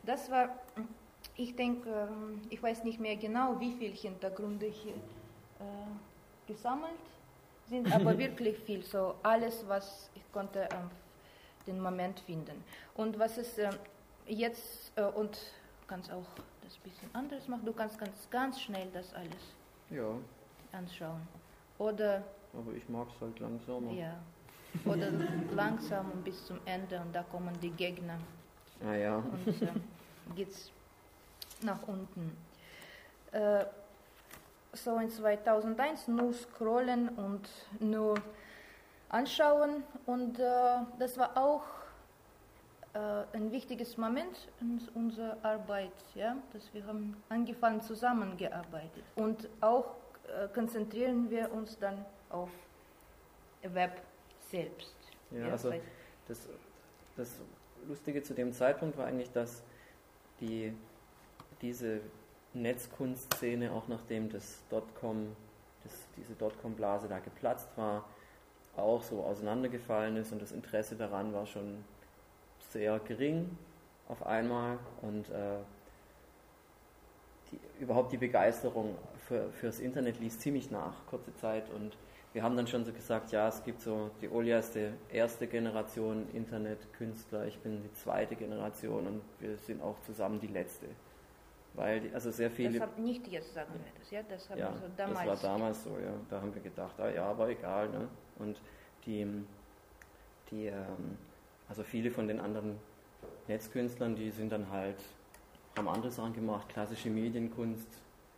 Das 0.03 0.29
war, 0.31 0.49
ich 1.35 1.55
denke, 1.55 1.89
ähm, 1.89 2.41
ich 2.49 2.61
weiß 2.61 2.83
nicht 2.83 2.99
mehr 2.99 3.15
genau, 3.15 3.59
wie 3.59 3.73
viele 3.73 3.93
Hintergründe 3.93 4.65
hier 4.67 4.93
äh, 4.95 6.47
gesammelt 6.47 6.91
sind, 7.67 7.91
aber 7.93 8.17
wirklich 8.17 8.57
viel, 8.59 8.83
so 8.83 9.15
alles, 9.23 9.63
was 9.67 10.09
ich 10.15 10.31
konnte 10.31 10.69
am 10.71 10.89
den 11.67 11.81
Moment 11.81 12.19
finden. 12.21 12.63
Und 12.95 13.17
was 13.17 13.37
ist 13.37 13.57
äh, 13.57 13.69
jetzt, 14.27 14.91
äh, 14.95 15.03
und 15.03 15.37
kannst 15.87 16.11
auch 16.11 16.25
das 16.63 16.77
bisschen 16.77 17.09
anders 17.13 17.47
machen, 17.47 17.65
du 17.65 17.73
kannst 17.73 17.97
ganz, 17.99 18.29
ganz 18.29 18.61
schnell 18.61 18.87
das 18.93 19.13
alles 19.13 19.55
Ja, 19.89 20.09
anschauen. 20.71 21.27
Oder, 21.77 22.23
aber 22.57 22.73
ich 22.75 22.87
mag 22.89 23.07
es 23.13 23.21
halt 23.21 23.39
langsamer. 23.39 23.91
ja, 23.91 24.15
oder 24.85 25.07
langsam 25.53 26.11
bis 26.23 26.45
zum 26.45 26.59
Ende 26.65 26.99
und 26.99 27.13
da 27.15 27.23
kommen 27.23 27.57
die 27.61 27.71
Gegner 27.71 28.17
Ah 28.85 28.93
ja. 28.95 29.17
und 29.17 29.61
äh, 29.61 29.67
geht's 30.35 30.71
nach 31.61 31.81
unten. 31.87 32.35
Äh, 33.31 33.65
so 34.73 34.97
in 34.97 35.09
2001 35.09 36.09
nur 36.09 36.33
scrollen 36.33 37.09
und 37.09 37.47
nur 37.79 38.15
anschauen 39.09 39.83
und 40.05 40.39
äh, 40.39 40.43
das 40.99 41.17
war 41.17 41.37
auch 41.37 41.63
äh, 42.93 43.37
ein 43.37 43.51
wichtiges 43.51 43.97
Moment 43.97 44.49
in 44.59 44.81
unserer 44.93 45.37
Arbeit, 45.43 45.93
ja, 46.15 46.35
dass 46.51 46.73
wir 46.73 46.85
haben 46.85 47.15
angefangen 47.29 47.81
zusammengearbeitet 47.81 49.03
und 49.15 49.47
auch 49.61 49.95
äh, 50.27 50.47
konzentrieren 50.53 51.29
wir 51.29 51.53
uns 51.53 51.77
dann 51.79 52.05
auf 52.35 52.49
Web 53.61 54.01
selbst. 54.51 54.93
Ja, 55.31 55.49
also 55.49 55.69
weil- 55.69 55.81
das, 56.27 56.47
das 57.15 57.29
Lustige 57.87 58.21
zu 58.23 58.33
dem 58.33 58.51
Zeitpunkt 58.53 58.97
war 58.97 59.05
eigentlich, 59.05 59.31
dass 59.31 59.63
die, 60.39 60.73
diese 61.61 62.01
Netzkunstszene, 62.53 63.71
auch 63.71 63.87
nachdem 63.87 64.29
das 64.29 64.59
Dotcom, 64.69 65.35
das, 65.83 65.93
diese 66.17 66.33
Dotcom-Blase 66.33 67.07
da 67.07 67.19
geplatzt 67.19 67.69
war, 67.75 68.05
auch 68.75 69.03
so 69.03 69.23
auseinandergefallen 69.23 70.17
ist 70.17 70.31
und 70.31 70.41
das 70.41 70.51
Interesse 70.51 70.95
daran 70.95 71.33
war 71.33 71.45
schon 71.45 71.83
sehr 72.71 72.99
gering 72.99 73.57
auf 74.09 74.25
einmal 74.25 74.77
und 75.01 75.29
äh, 75.29 75.57
die, 77.51 77.59
überhaupt 77.81 78.11
die 78.11 78.17
Begeisterung 78.17 78.97
für, 79.27 79.49
fürs 79.51 79.79
Internet 79.79 80.19
ließ 80.19 80.39
ziemlich 80.39 80.71
nach, 80.71 80.93
kurze 81.09 81.33
Zeit 81.35 81.69
und 81.69 81.95
wir 82.35 82.43
haben 82.43 82.57
dann 82.57 82.67
schon 82.67 82.83
so 82.83 82.91
gesagt, 82.91 83.31
ja, 83.31 83.47
es 83.47 83.63
gibt 83.63 83.79
so, 83.79 84.11
die 84.21 84.27
Olia 84.27 84.59
ist 84.59 84.75
die 84.75 84.89
erste 85.09 85.47
Generation 85.47 86.27
Internetkünstler, 86.33 87.45
ich 87.45 87.57
bin 87.59 87.81
die 87.81 87.93
zweite 87.93 88.35
Generation 88.35 89.07
und 89.07 89.21
wir 89.39 89.55
sind 89.55 89.81
auch 89.81 90.01
zusammen 90.01 90.37
die 90.41 90.47
letzte. 90.47 90.87
Weil, 91.75 92.01
die, 92.01 92.13
also 92.13 92.31
sehr 92.31 92.51
viele... 92.51 92.73
Das 92.77 92.89
hab, 92.89 92.99
nicht 92.99 93.25
jetzt 93.27 93.53
sagen 93.53 93.71
wir 93.73 93.79
das, 93.97 94.11
ja, 94.11 94.21
das 94.29 94.49
haben 94.49 94.59
Ja, 94.59 94.73
so 94.75 94.85
damals. 94.97 95.25
das 95.25 95.43
war 95.43 95.51
damals 95.53 95.83
so, 95.85 95.91
ja. 95.91 96.13
Da 96.29 96.41
haben 96.41 96.53
wir 96.53 96.61
gedacht, 96.61 96.99
ah 96.99 97.09
ja, 97.09 97.23
aber 97.23 97.47
egal, 97.47 97.87
ne? 97.89 98.09
Und 98.37 98.59
die, 99.05 99.25
die 100.51 100.65
ähm, 100.65 101.17
also 101.69 101.83
viele 101.83 102.11
von 102.11 102.27
den 102.27 102.41
anderen 102.41 102.75
Netzkünstlern, 103.47 104.13
die 104.13 104.29
sind 104.31 104.51
dann 104.51 104.69
halt, 104.71 104.97
haben 105.77 105.87
andere 105.87 106.11
Sachen 106.11 106.33
gemacht, 106.33 106.67
klassische 106.67 107.09
Medienkunst. 107.09 107.87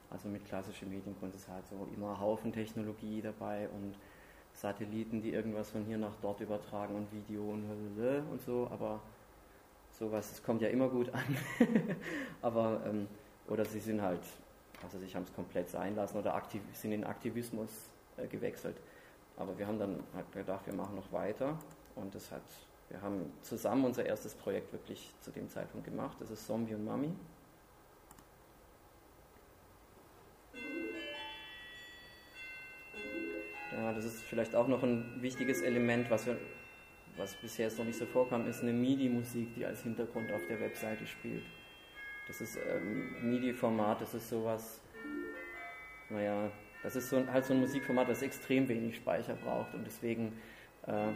Also 0.09 0.29
mit 0.29 0.45
klassischer 0.45 0.85
Medienkunst 0.85 1.35
ist 1.35 1.47
halt 1.49 1.67
so 1.67 1.87
immer 1.93 2.19
Haufen 2.19 2.51
Technologie 2.51 3.21
dabei 3.21 3.67
und 3.69 3.95
Satelliten, 4.53 5.21
die 5.21 5.33
irgendwas 5.33 5.69
von 5.69 5.85
hier 5.85 5.97
nach 5.97 6.15
dort 6.21 6.41
übertragen 6.41 6.95
und 6.95 7.11
Video 7.11 7.43
und, 7.43 7.65
und 8.31 8.41
so, 8.41 8.67
aber 8.71 8.99
sowas, 9.91 10.31
es 10.31 10.43
kommt 10.43 10.61
ja 10.61 10.69
immer 10.69 10.87
gut 10.89 11.09
an. 11.13 11.37
aber, 12.41 12.81
ähm, 12.85 13.07
oder 13.47 13.65
sie 13.65 13.79
sind 13.79 14.01
halt, 14.01 14.21
also 14.83 14.97
sich 14.97 15.15
haben 15.15 15.23
es 15.23 15.33
komplett 15.33 15.69
sein 15.69 15.95
lassen 15.95 16.17
oder 16.17 16.35
aktiv, 16.35 16.61
sind 16.73 16.91
in 16.91 17.03
Aktivismus 17.03 17.69
äh, 18.17 18.27
gewechselt. 18.27 18.77
Aber 19.35 19.57
wir 19.57 19.67
haben 19.67 19.77
dann 19.77 20.03
halt 20.15 20.31
gedacht, 20.31 20.65
wir 20.65 20.73
machen 20.73 20.95
noch 20.95 21.11
weiter 21.11 21.57
und 21.95 22.15
das 22.15 22.31
hat, 22.31 22.41
wir 22.89 23.01
haben 23.01 23.31
zusammen 23.41 23.85
unser 23.85 24.05
erstes 24.05 24.33
Projekt 24.33 24.73
wirklich 24.73 25.13
zu 25.21 25.31
dem 25.31 25.49
Zeitpunkt 25.49 25.85
gemacht. 25.85 26.17
Das 26.19 26.31
ist 26.31 26.47
Zombie 26.47 26.73
und 26.73 26.85
Mami. 26.85 27.11
Ja, 33.77 33.93
das 33.93 34.05
ist 34.05 34.23
vielleicht 34.23 34.55
auch 34.55 34.67
noch 34.67 34.81
ein 34.81 35.21
wichtiges 35.21 35.61
Element, 35.61 36.09
was, 36.09 36.25
wir, 36.25 36.37
was 37.15 37.35
bisher 37.35 37.67
jetzt 37.67 37.77
noch 37.77 37.85
nicht 37.85 37.99
so 37.99 38.07
vorkam, 38.07 38.47
ist 38.47 38.63
eine 38.63 38.73
MIDI-Musik, 38.73 39.53
die 39.55 39.65
als 39.65 39.83
Hintergrund 39.83 40.31
auf 40.31 40.41
der 40.49 40.59
Webseite 40.59 41.05
spielt. 41.05 41.43
Das 42.27 42.41
ist 42.41 42.57
ähm, 42.57 43.29
MIDI-Format, 43.29 44.01
das 44.01 44.15
ist 44.15 44.29
sowas, 44.29 44.81
naja, 46.09 46.51
das 46.81 46.95
ist 46.95 47.09
so, 47.09 47.25
halt 47.27 47.45
so 47.45 47.53
ein 47.53 47.59
Musikformat, 47.59 48.09
das 48.09 48.23
extrem 48.23 48.67
wenig 48.67 48.95
Speicher 48.95 49.35
braucht 49.35 49.73
und 49.75 49.85
deswegen 49.85 50.33
äh, 50.87 51.09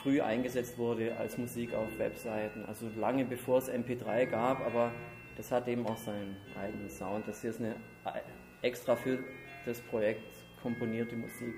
früh 0.00 0.22
eingesetzt 0.22 0.78
wurde 0.78 1.14
als 1.16 1.36
Musik 1.36 1.74
auf 1.74 1.98
Webseiten. 1.98 2.64
Also 2.66 2.88
lange 2.96 3.24
bevor 3.26 3.58
es 3.58 3.70
MP3 3.70 4.26
gab, 4.26 4.64
aber 4.64 4.92
das 5.36 5.52
hat 5.52 5.68
eben 5.68 5.86
auch 5.86 5.96
seinen 5.96 6.36
eigenen 6.58 6.88
Sound. 6.88 7.28
Das 7.28 7.42
hier 7.42 7.50
ist 7.50 7.60
eine 7.60 7.76
extra 8.62 8.96
für 8.96 9.18
das 9.66 9.80
Projekt 9.82 10.22
komponierte 10.62 11.14
Musik. 11.16 11.54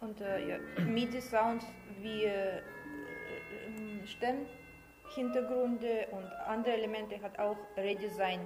Und 0.00 0.20
äh, 0.20 0.48
ja, 0.48 0.58
MIDI-Sounds 0.84 1.66
wie 2.00 2.24
äh, 2.24 2.62
Sternhintergründe 4.06 6.06
und 6.12 6.24
andere 6.46 6.74
Elemente 6.74 7.20
hat 7.20 7.38
auch 7.38 7.56
Redesign 7.76 8.40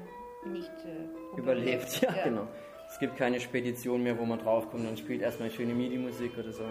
nicht 0.47 0.73
äh, 0.85 1.39
überlebt. 1.39 1.93
Ja, 2.03 2.17
ja, 2.17 2.25
genau. 2.25 2.49
Es 2.89 2.99
gibt 2.99 3.17
keine 3.17 3.41
Spedition 3.41 4.03
mehr, 4.03 4.19
wo 4.19 4.25
man 4.25 4.39
draufkommt 4.39 4.87
und 4.87 4.99
spielt 4.99 5.23
erstmal 5.23 5.51
schöne 5.51 5.75
MIDI-Musik 5.75 6.37
oder 6.39 6.53
so. 6.53 6.65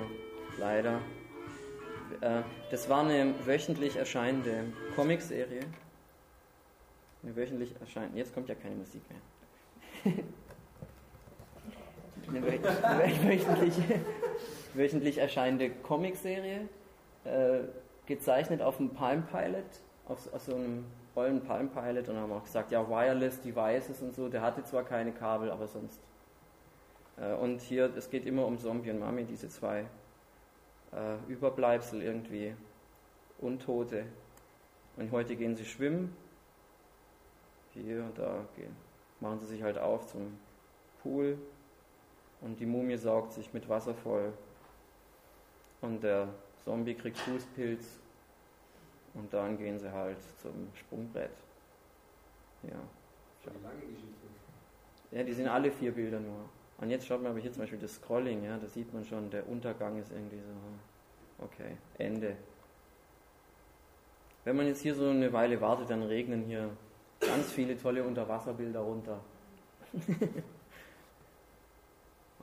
Leider. 0.59 1.01
Äh, 2.21 2.41
das 2.69 2.89
war 2.89 3.03
eine 3.03 3.33
wöchentlich 3.45 3.95
erscheinende 3.95 4.65
Comicserie. 4.95 5.61
Eine 7.23 7.35
wöchentlich 7.35 7.73
erscheinende. 7.79 8.17
Jetzt 8.17 8.33
kommt 8.33 8.49
ja 8.49 8.55
keine 8.55 8.75
Musik 8.75 9.01
mehr. 9.09 10.13
eine 12.27 12.43
wöchentlich, 12.43 13.73
wöchentlich 14.73 15.17
erscheinende 15.17 15.69
Comicserie, 15.69 16.67
äh, 17.23 17.59
gezeichnet 18.05 18.61
auf 18.61 18.77
dem 18.77 18.91
Palm 18.91 19.23
Pilot, 19.25 19.65
auf, 20.07 20.33
auf 20.33 20.41
so 20.41 20.55
einem 20.55 20.85
Rollen 21.15 21.41
Palm 21.41 21.69
Pilot 21.69 22.09
und 22.09 22.17
haben 22.17 22.31
auch 22.31 22.43
gesagt, 22.43 22.71
ja, 22.71 22.87
Wireless 22.87 23.41
Devices 23.41 24.01
und 24.01 24.15
so, 24.15 24.29
der 24.29 24.41
hatte 24.41 24.63
zwar 24.63 24.83
keine 24.83 25.11
Kabel, 25.11 25.51
aber 25.51 25.67
sonst. 25.67 25.99
Äh, 27.17 27.33
und 27.33 27.61
hier, 27.61 27.91
es 27.95 28.09
geht 28.09 28.25
immer 28.25 28.45
um 28.45 28.57
Zombie 28.57 28.91
und 28.91 28.99
Mami, 28.99 29.25
diese 29.25 29.49
zwei 29.49 29.85
äh, 30.93 31.31
Überbleibsel 31.31 32.01
irgendwie, 32.01 32.53
Untote. 33.39 34.05
Und 34.97 35.11
heute 35.11 35.35
gehen 35.35 35.55
sie 35.55 35.65
schwimmen. 35.65 36.15
Hier 37.73 38.03
und 38.03 38.17
da 38.17 38.45
gehen, 38.55 38.75
machen 39.21 39.39
sie 39.39 39.45
sich 39.45 39.63
halt 39.63 39.77
auf 39.77 40.07
zum 40.07 40.37
Pool 41.01 41.37
und 42.41 42.59
die 42.59 42.65
Mumie 42.65 42.97
saugt 42.97 43.31
sich 43.33 43.53
mit 43.53 43.69
Wasser 43.69 43.93
voll. 43.93 44.33
Und 45.81 46.03
der 46.03 46.27
Zombie 46.63 46.93
kriegt 46.93 47.17
Fußpilz 47.17 47.99
und 49.13 49.33
dann 49.33 49.57
gehen 49.57 49.77
sie 49.79 49.91
halt 49.91 50.17
zum 50.41 50.69
Sprungbrett. 50.75 51.31
Ja. 52.63 52.69
Eine 53.49 53.59
lange 53.63 53.81
Geschichte. 53.81 54.27
Ja, 55.11 55.23
die 55.23 55.33
sind 55.33 55.47
alle 55.47 55.71
vier 55.71 55.91
Bilder 55.91 56.19
nur. 56.19 56.45
Und 56.77 56.89
jetzt 56.89 57.05
schaut 57.05 57.21
man 57.21 57.31
aber 57.31 57.39
hier 57.39 57.51
zum 57.51 57.61
Beispiel 57.61 57.79
das 57.79 57.95
Scrolling, 57.95 58.43
ja, 58.43 58.57
da 58.57 58.67
sieht 58.67 58.93
man 58.93 59.03
schon, 59.05 59.29
der 59.29 59.47
Untergang 59.47 59.99
ist 59.99 60.11
irgendwie 60.11 60.39
so, 60.39 61.45
okay, 61.45 61.77
Ende. 61.97 62.35
Wenn 64.43 64.55
man 64.55 64.67
jetzt 64.67 64.81
hier 64.81 64.95
so 64.95 65.09
eine 65.09 65.31
Weile 65.33 65.61
wartet, 65.61 65.89
dann 65.89 66.03
regnen 66.03 66.43
hier 66.45 66.69
ganz 67.19 67.51
viele 67.51 67.77
tolle 67.77 68.03
Unterwasserbilder 68.03 68.79
runter. 68.79 69.19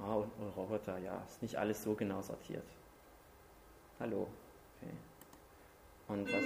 ah, 0.01 0.15
und, 0.15 0.31
und 0.39 0.57
Roboter, 0.57 0.99
ja, 0.99 1.21
ist 1.27 1.43
nicht 1.43 1.57
alles 1.57 1.83
so 1.83 1.95
genau 1.95 2.23
sortiert. 2.23 2.63
Hallo. 4.01 4.29
Okay. 4.77 4.93
Und 6.07 6.33
was? 6.33 6.43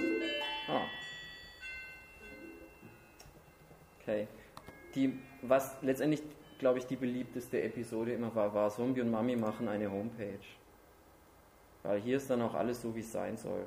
Ah. 0.67 0.85
Okay. 4.01 4.27
Die, 4.95 5.19
was 5.43 5.79
letztendlich, 5.83 6.23
glaube 6.57 6.79
ich, 6.79 6.87
die 6.87 6.95
beliebteste 6.95 7.61
Episode 7.61 8.13
immer 8.13 8.33
war, 8.33 8.55
war 8.55 8.71
Zombie 8.71 9.01
und 9.01 9.11
Mami 9.11 9.35
machen 9.35 9.67
eine 9.67 9.91
Homepage. 9.91 10.39
Weil 11.83 12.01
hier 12.01 12.17
ist 12.17 12.27
dann 12.27 12.41
auch 12.41 12.55
alles 12.55 12.81
so, 12.81 12.95
wie 12.95 13.01
es 13.01 13.11
sein 13.11 13.37
soll. 13.37 13.65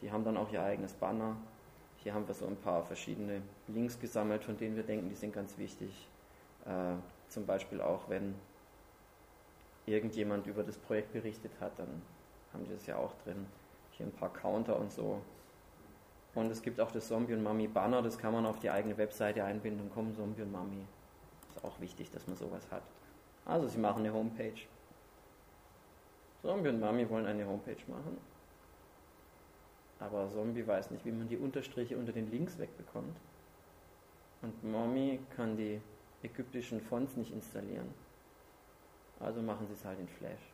Die 0.00 0.12
haben 0.12 0.22
dann 0.22 0.36
auch 0.36 0.52
ihr 0.52 0.62
eigenes 0.62 0.92
Banner. 0.92 1.36
Hier 2.04 2.14
haben 2.14 2.28
wir 2.28 2.34
so 2.34 2.46
ein 2.46 2.56
paar 2.56 2.84
verschiedene 2.84 3.42
Links 3.66 3.98
gesammelt, 3.98 4.44
von 4.44 4.56
denen 4.56 4.76
wir 4.76 4.84
denken, 4.84 5.08
die 5.08 5.16
sind 5.16 5.32
ganz 5.34 5.58
wichtig. 5.58 6.06
Äh, 6.66 6.94
zum 7.28 7.46
Beispiel 7.46 7.80
auch, 7.80 8.08
wenn 8.08 8.36
irgendjemand 9.86 10.46
über 10.46 10.62
das 10.62 10.78
Projekt 10.78 11.12
berichtet 11.12 11.52
hat, 11.60 11.76
dann 11.76 12.00
haben 12.52 12.64
die 12.64 12.72
das 12.72 12.86
ja 12.86 12.96
auch 12.96 13.14
drin. 13.24 13.46
Hier 13.92 14.06
ein 14.06 14.12
paar 14.12 14.32
Counter 14.32 14.78
und 14.78 14.92
so. 14.92 15.20
Und 16.34 16.50
es 16.50 16.62
gibt 16.62 16.80
auch 16.80 16.92
das 16.92 17.08
Zombie 17.08 17.34
und 17.34 17.42
Mami 17.42 17.66
Banner, 17.66 18.02
das 18.02 18.18
kann 18.18 18.32
man 18.32 18.46
auf 18.46 18.60
die 18.60 18.70
eigene 18.70 18.96
Webseite 18.96 19.44
einbinden. 19.44 19.90
Komm, 19.92 20.14
Zombie 20.14 20.42
und 20.42 20.52
Mami. 20.52 20.84
Ist 21.48 21.64
auch 21.64 21.80
wichtig, 21.80 22.10
dass 22.10 22.26
man 22.26 22.36
sowas 22.36 22.70
hat. 22.70 22.82
Also, 23.44 23.66
sie 23.66 23.78
machen 23.78 24.00
eine 24.00 24.12
Homepage. 24.12 24.60
Zombie 26.42 26.68
und 26.68 26.80
Mami 26.80 27.08
wollen 27.10 27.26
eine 27.26 27.46
Homepage 27.46 27.82
machen. 27.88 28.16
Aber 29.98 30.28
Zombie 30.30 30.66
weiß 30.66 30.90
nicht, 30.92 31.04
wie 31.04 31.12
man 31.12 31.28
die 31.28 31.36
Unterstriche 31.36 31.98
unter 31.98 32.12
den 32.12 32.30
Links 32.30 32.58
wegbekommt. 32.58 33.16
Und 34.40 34.64
Mami 34.64 35.20
kann 35.36 35.56
die 35.56 35.80
ägyptischen 36.22 36.80
Fonts 36.80 37.16
nicht 37.16 37.32
installieren. 37.32 37.92
Also 39.18 39.42
machen 39.42 39.66
sie 39.66 39.74
es 39.74 39.84
halt 39.84 39.98
in 39.98 40.08
Flash. 40.08 40.49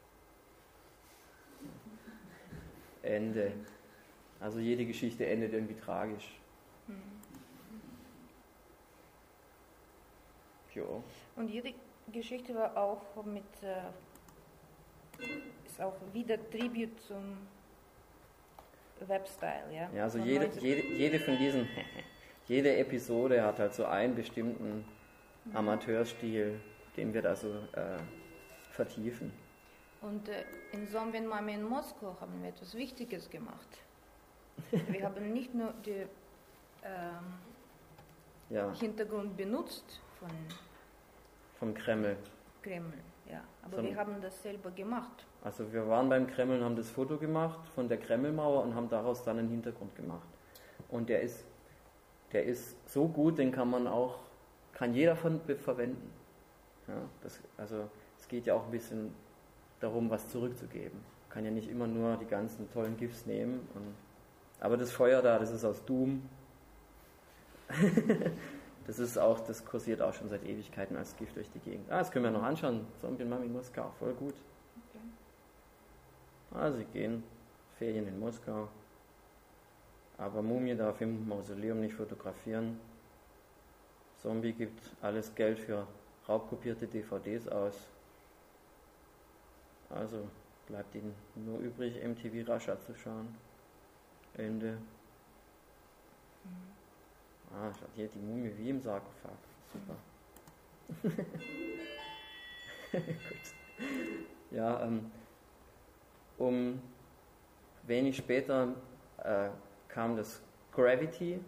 Ende. 3.06 3.52
Also 4.40 4.58
jede 4.58 4.84
Geschichte 4.84 5.26
endet 5.26 5.52
irgendwie 5.52 5.74
tragisch. 5.74 6.38
Mhm. 6.86 7.02
Jo. 10.74 11.02
Und 11.36 11.48
jede 11.48 11.72
Geschichte 12.12 12.54
war 12.54 12.76
auch 12.76 13.24
mit, 13.24 13.44
äh, 13.62 13.80
ist 15.64 15.80
auch 15.80 15.94
wieder 16.12 16.38
Tribute 16.50 17.00
zum 17.00 17.38
Webstyle, 19.00 19.72
ja? 19.72 19.90
Ja, 19.94 20.04
also 20.04 20.18
jede, 20.18 20.50
jede, 20.60 20.82
jede 20.94 21.18
von 21.18 21.36
diesen, 21.38 21.68
jede 22.46 22.76
Episode 22.76 23.42
hat 23.42 23.58
halt 23.58 23.74
so 23.74 23.86
einen 23.86 24.14
bestimmten 24.14 24.84
mhm. 25.44 25.56
Amateurstil, 25.56 26.60
den 26.96 27.14
wir 27.14 27.22
da 27.22 27.34
so 27.34 27.48
äh, 27.72 27.98
vertiefen. 28.70 29.32
Und 30.06 30.28
äh, 30.28 30.44
in 30.72 30.86
Sonnenmami 30.86 31.54
in 31.54 31.64
Moskau 31.64 32.16
haben 32.20 32.40
wir 32.40 32.50
etwas 32.50 32.76
Wichtiges 32.76 33.28
gemacht. 33.28 33.68
wir 34.70 35.02
haben 35.02 35.32
nicht 35.32 35.52
nur 35.52 35.72
den 35.84 36.08
ähm, 36.84 37.34
ja. 38.50 38.72
Hintergrund 38.72 39.36
benutzt 39.36 40.00
von 40.20 40.30
vom 41.58 41.74
Kreml. 41.74 42.16
Kreml, 42.62 42.92
ja. 43.28 43.42
Aber 43.64 43.76
Von, 43.76 43.86
wir 43.86 43.96
haben 43.96 44.20
das 44.20 44.40
selber 44.42 44.70
gemacht. 44.70 45.26
Also 45.42 45.72
wir 45.72 45.88
waren 45.88 46.08
beim 46.08 46.28
Kreml 46.28 46.58
und 46.58 46.64
haben 46.64 46.76
das 46.76 46.90
Foto 46.90 47.16
gemacht 47.16 47.66
von 47.74 47.88
der 47.88 47.98
Kremlmauer 47.98 48.62
und 48.62 48.76
haben 48.76 48.88
daraus 48.88 49.24
dann 49.24 49.40
einen 49.40 49.48
Hintergrund 49.48 49.96
gemacht. 49.96 50.28
Und 50.88 51.08
der 51.08 51.22
ist, 51.22 51.44
der 52.32 52.44
ist 52.44 52.76
so 52.88 53.08
gut, 53.08 53.38
den 53.38 53.50
kann 53.50 53.70
man 53.70 53.88
auch, 53.88 54.20
kann 54.72 54.94
jeder 54.94 55.16
von 55.16 55.40
verwenden. 55.40 56.12
Ja, 56.86 56.94
das, 57.22 57.40
also 57.56 57.88
es 58.20 58.28
geht 58.28 58.46
ja 58.46 58.54
auch 58.54 58.66
ein 58.66 58.70
bisschen 58.70 59.12
darum, 59.80 60.10
was 60.10 60.28
zurückzugeben. 60.30 60.98
Man 60.98 61.30
kann 61.30 61.44
ja 61.44 61.50
nicht 61.50 61.68
immer 61.68 61.86
nur 61.86 62.16
die 62.16 62.26
ganzen 62.26 62.70
tollen 62.70 62.96
GIFs 62.96 63.26
nehmen. 63.26 63.68
Und, 63.74 63.94
aber 64.60 64.76
das 64.76 64.90
Feuer 64.92 65.22
da, 65.22 65.38
das 65.38 65.50
ist 65.50 65.64
aus 65.64 65.84
Doom. 65.84 66.22
das 68.86 68.98
ist 68.98 69.18
auch, 69.18 69.40
das 69.40 69.64
kursiert 69.64 70.00
auch 70.00 70.14
schon 70.14 70.28
seit 70.28 70.44
Ewigkeiten 70.44 70.96
als 70.96 71.16
Gift 71.16 71.36
durch 71.36 71.50
die 71.50 71.58
Gegend. 71.58 71.90
Ah, 71.90 71.98
das 71.98 72.10
können 72.10 72.24
wir 72.24 72.30
noch 72.30 72.42
anschauen. 72.42 72.86
Zombie 73.00 73.24
Mami 73.24 73.48
Moskau, 73.48 73.92
voll 73.98 74.14
gut. 74.14 74.34
Okay. 74.90 75.04
Ah, 76.54 76.70
sie 76.70 76.84
gehen 76.84 77.22
Ferien 77.78 78.06
in 78.06 78.18
Moskau. 78.18 78.68
Aber 80.18 80.40
Mumie 80.40 80.74
darf 80.74 81.00
im 81.02 81.28
Mausoleum 81.28 81.80
nicht 81.80 81.94
fotografieren. 81.94 82.80
Zombie 84.22 84.52
gibt 84.52 84.80
alles 85.02 85.34
Geld 85.34 85.58
für 85.58 85.86
raubkopierte 86.26 86.86
DVDs 86.86 87.48
aus. 87.48 87.74
Also 89.90 90.28
bleibt 90.66 90.94
ihnen 90.94 91.14
nur 91.34 91.58
übrig, 91.58 92.02
MTV 92.02 92.48
Rascha 92.48 92.78
zu 92.80 92.94
schauen. 92.94 93.34
Ende. 94.34 94.78
Mhm. 96.44 96.76
Ah, 97.54 97.72
schaut 97.72 97.88
hier 97.94 98.08
die 98.08 98.18
Mumie 98.18 98.52
wie 98.56 98.70
im 98.70 98.82
Sarkophag. 98.82 99.38
Super. 99.72 99.96
Gut. 102.92 103.02
Ja, 104.50 104.82
ähm, 104.82 105.10
um 106.38 106.80
wenig 107.84 108.16
später 108.16 108.74
äh, 109.22 109.50
kam 109.88 110.16
das 110.16 110.42
Gravity. 110.72 111.40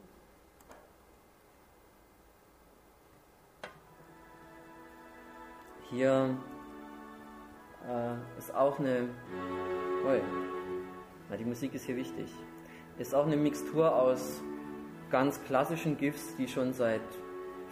Hier 5.90 6.37
äh, 7.86 8.38
ist 8.38 8.54
auch 8.54 8.78
eine. 8.78 9.08
Oi, 10.06 10.20
na, 11.30 11.36
die 11.36 11.44
Musik 11.44 11.74
ist 11.74 11.84
hier 11.84 11.96
wichtig. 11.96 12.30
Ist 12.98 13.14
auch 13.14 13.26
eine 13.26 13.36
Mixtur 13.36 13.94
aus 13.94 14.42
ganz 15.10 15.42
klassischen 15.44 15.96
GIFs, 15.96 16.36
die 16.36 16.48
schon 16.48 16.72
seit 16.72 17.00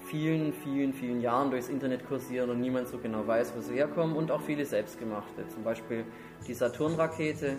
vielen, 0.07 0.53
vielen, 0.53 0.92
vielen 0.92 1.21
Jahren 1.21 1.51
durchs 1.51 1.69
Internet 1.69 2.07
kursieren 2.07 2.51
und 2.51 2.61
niemand 2.61 2.88
so 2.88 2.99
genau 2.99 3.27
weiß, 3.27 3.55
wo 3.57 3.61
sie 3.61 3.75
herkommen 3.75 4.16
und 4.16 4.31
auch 4.31 4.40
viele 4.40 4.64
selbstgemachte. 4.64 5.49
Zum 5.49 5.64
Beispiel 5.64 6.05
die 6.47 6.55
Saturn-Rakete. 6.55 7.57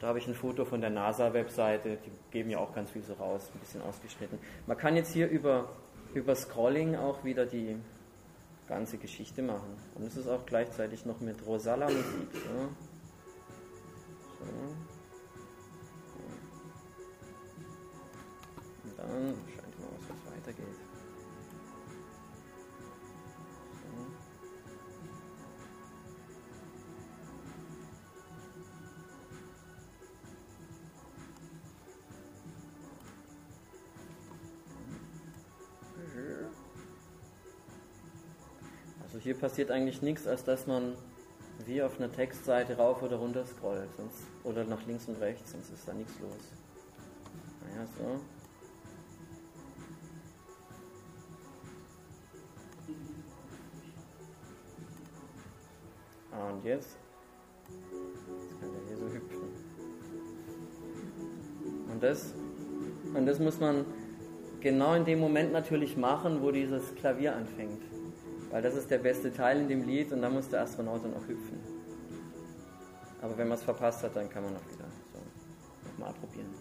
Da 0.00 0.06
habe 0.06 0.18
ich 0.18 0.26
ein 0.26 0.34
Foto 0.34 0.64
von 0.64 0.80
der 0.80 0.90
NASA-Webseite, 0.90 1.98
die 2.04 2.10
geben 2.30 2.50
ja 2.50 2.58
auch 2.58 2.74
ganz 2.74 2.90
viel 2.90 3.02
so 3.02 3.14
raus, 3.14 3.50
ein 3.54 3.60
bisschen 3.60 3.82
ausgeschnitten. 3.82 4.38
Man 4.66 4.76
kann 4.78 4.96
jetzt 4.96 5.12
hier 5.12 5.28
über, 5.28 5.68
über 6.14 6.34
Scrolling 6.34 6.96
auch 6.96 7.22
wieder 7.24 7.44
die 7.46 7.76
ganze 8.70 8.96
Geschichte 8.98 9.42
machen. 9.42 9.76
Und 9.96 10.04
es 10.04 10.16
ist 10.16 10.28
auch 10.28 10.46
gleichzeitig 10.46 11.04
noch 11.04 11.20
mit 11.20 11.44
Rosala 11.44 11.86
Musik. 11.86 12.30
So. 12.32 12.68
So. 14.38 14.46
Und 18.84 18.98
dann 18.98 19.34
hier 39.20 39.34
passiert 39.34 39.70
eigentlich 39.70 40.02
nichts, 40.02 40.26
als 40.26 40.44
dass 40.44 40.66
man 40.66 40.94
wie 41.66 41.82
auf 41.82 41.98
einer 41.98 42.10
Textseite 42.10 42.76
rauf 42.76 43.02
oder 43.02 43.16
runter 43.16 43.44
scrollt 43.44 43.94
sonst, 43.96 44.22
oder 44.44 44.64
nach 44.64 44.84
links 44.86 45.06
und 45.08 45.20
rechts, 45.20 45.52
sonst 45.52 45.70
ist 45.70 45.86
da 45.86 45.92
nichts 45.92 46.18
los. 46.20 46.32
Naja, 47.62 47.86
so. 47.98 48.20
Ah, 56.32 56.50
und 56.50 56.64
jetzt? 56.64 56.96
Jetzt 57.68 58.60
kann 58.60 58.70
der 58.72 58.80
hier 58.88 58.96
so 58.96 59.12
hüpfen. 59.12 59.40
Und 61.92 62.02
das, 62.02 62.32
und 63.14 63.26
das 63.26 63.38
muss 63.38 63.60
man 63.60 63.84
genau 64.60 64.94
in 64.94 65.04
dem 65.04 65.18
Moment 65.18 65.52
natürlich 65.52 65.96
machen, 65.96 66.40
wo 66.40 66.50
dieses 66.50 66.94
Klavier 66.94 67.36
anfängt. 67.36 67.82
Weil 68.50 68.62
das 68.62 68.74
ist 68.74 68.90
der 68.90 68.98
beste 68.98 69.32
Teil 69.32 69.60
in 69.60 69.68
dem 69.68 69.84
Lied 69.84 70.12
und 70.12 70.22
da 70.22 70.28
muss 70.28 70.48
der 70.48 70.62
Astronaut 70.62 71.04
dann 71.04 71.14
auch 71.14 71.26
hüpfen. 71.26 71.60
Aber 73.22 73.36
wenn 73.36 73.48
man 73.48 73.58
es 73.58 73.64
verpasst 73.64 74.02
hat, 74.02 74.16
dann 74.16 74.28
kann 74.28 74.42
man 74.42 74.56
auch 74.56 74.72
wieder 74.72 74.86
so 75.12 75.18
nochmal 75.90 76.12
probieren. 76.14 76.52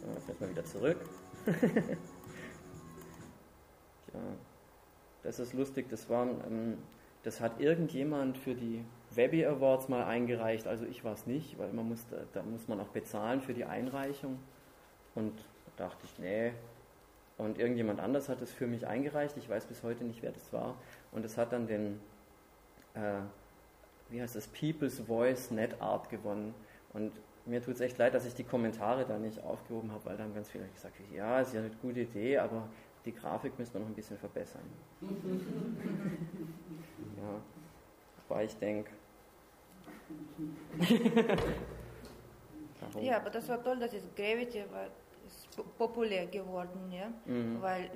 So, 0.00 0.06
jetzt 0.14 0.28
müssen 0.28 0.40
wir 0.40 0.50
wieder 0.50 0.64
zurück. 0.64 0.98
ja, 4.14 4.20
das 5.22 5.38
ist 5.38 5.52
lustig, 5.52 5.88
das 5.90 6.08
war, 6.08 6.26
ähm, 6.46 6.78
das 7.24 7.40
hat 7.40 7.60
irgendjemand 7.60 8.38
für 8.38 8.54
die 8.54 8.84
Webby 9.14 9.44
Awards 9.44 9.88
mal 9.88 10.04
eingereicht, 10.04 10.66
also 10.66 10.84
ich 10.84 11.04
war 11.04 11.14
es 11.14 11.26
nicht, 11.26 11.58
weil 11.58 11.72
man 11.72 11.88
muss, 11.88 12.06
da, 12.10 12.16
da 12.32 12.42
muss 12.42 12.68
man 12.68 12.80
auch 12.80 12.88
bezahlen 12.88 13.40
für 13.40 13.54
die 13.54 13.64
Einreichung. 13.64 14.38
Und 15.14 15.32
da 15.76 15.84
dachte 15.84 16.04
ich, 16.04 16.18
nee, 16.18 16.52
und 17.38 17.58
irgendjemand 17.58 18.00
anders 18.00 18.28
hat 18.28 18.40
es 18.40 18.52
für 18.52 18.66
mich 18.66 18.86
eingereicht. 18.86 19.36
Ich 19.36 19.48
weiß 19.48 19.66
bis 19.66 19.82
heute 19.82 20.04
nicht, 20.04 20.22
wer 20.22 20.32
das 20.32 20.52
war. 20.52 20.76
Und 21.12 21.24
es 21.24 21.36
hat 21.36 21.52
dann 21.52 21.66
den, 21.66 22.00
äh, 22.94 23.20
wie 24.08 24.22
heißt 24.22 24.36
das, 24.36 24.46
People's 24.48 25.00
Voice 25.00 25.50
Net 25.50 25.80
Art 25.80 26.08
gewonnen. 26.08 26.54
Und 26.94 27.12
mir 27.44 27.62
tut 27.62 27.74
es 27.74 27.80
echt 27.80 27.98
leid, 27.98 28.14
dass 28.14 28.24
ich 28.24 28.34
die 28.34 28.44
Kommentare 28.44 29.04
da 29.04 29.18
nicht 29.18 29.42
aufgehoben 29.44 29.92
habe, 29.92 30.06
weil 30.06 30.16
da 30.16 30.24
haben 30.24 30.34
ganz 30.34 30.48
viele 30.50 30.66
gesagt, 30.68 30.94
ja, 31.14 31.40
ist 31.40 31.52
ja 31.52 31.60
eine 31.60 31.70
gute 31.82 32.00
Idee, 32.00 32.38
aber 32.38 32.68
die 33.04 33.14
Grafik 33.14 33.58
müssen 33.58 33.74
wir 33.74 33.80
noch 33.80 33.88
ein 33.88 33.94
bisschen 33.94 34.16
verbessern. 34.16 34.62
ja, 35.02 35.10
wobei 38.28 38.44
ich 38.46 38.56
denke. 38.56 38.90
ja, 43.00 43.16
aber 43.18 43.30
das 43.30 43.48
war 43.48 43.62
toll, 43.62 43.78
dass 43.78 43.92
es 43.92 44.02
Gravity 44.14 44.64
war 44.72 44.86
populär 45.78 46.26
geworden, 46.26 46.92
ja, 46.92 47.10
mhm. 47.24 47.60
weil 47.60 47.90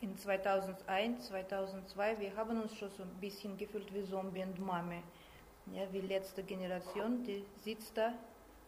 in 0.00 0.16
2001, 0.16 1.26
2002, 1.26 2.20
wir 2.20 2.36
haben 2.36 2.60
uns 2.60 2.76
schon 2.76 2.90
so 2.90 3.02
ein 3.02 3.20
bisschen 3.20 3.56
gefühlt 3.56 3.92
wie 3.94 4.04
Zombie 4.04 4.42
und 4.42 4.58
Mame, 4.58 5.02
ja, 5.72 5.82
wie 5.92 6.00
letzte 6.00 6.42
Generation, 6.42 7.22
die 7.24 7.44
sitzt 7.62 7.96
da 7.96 8.12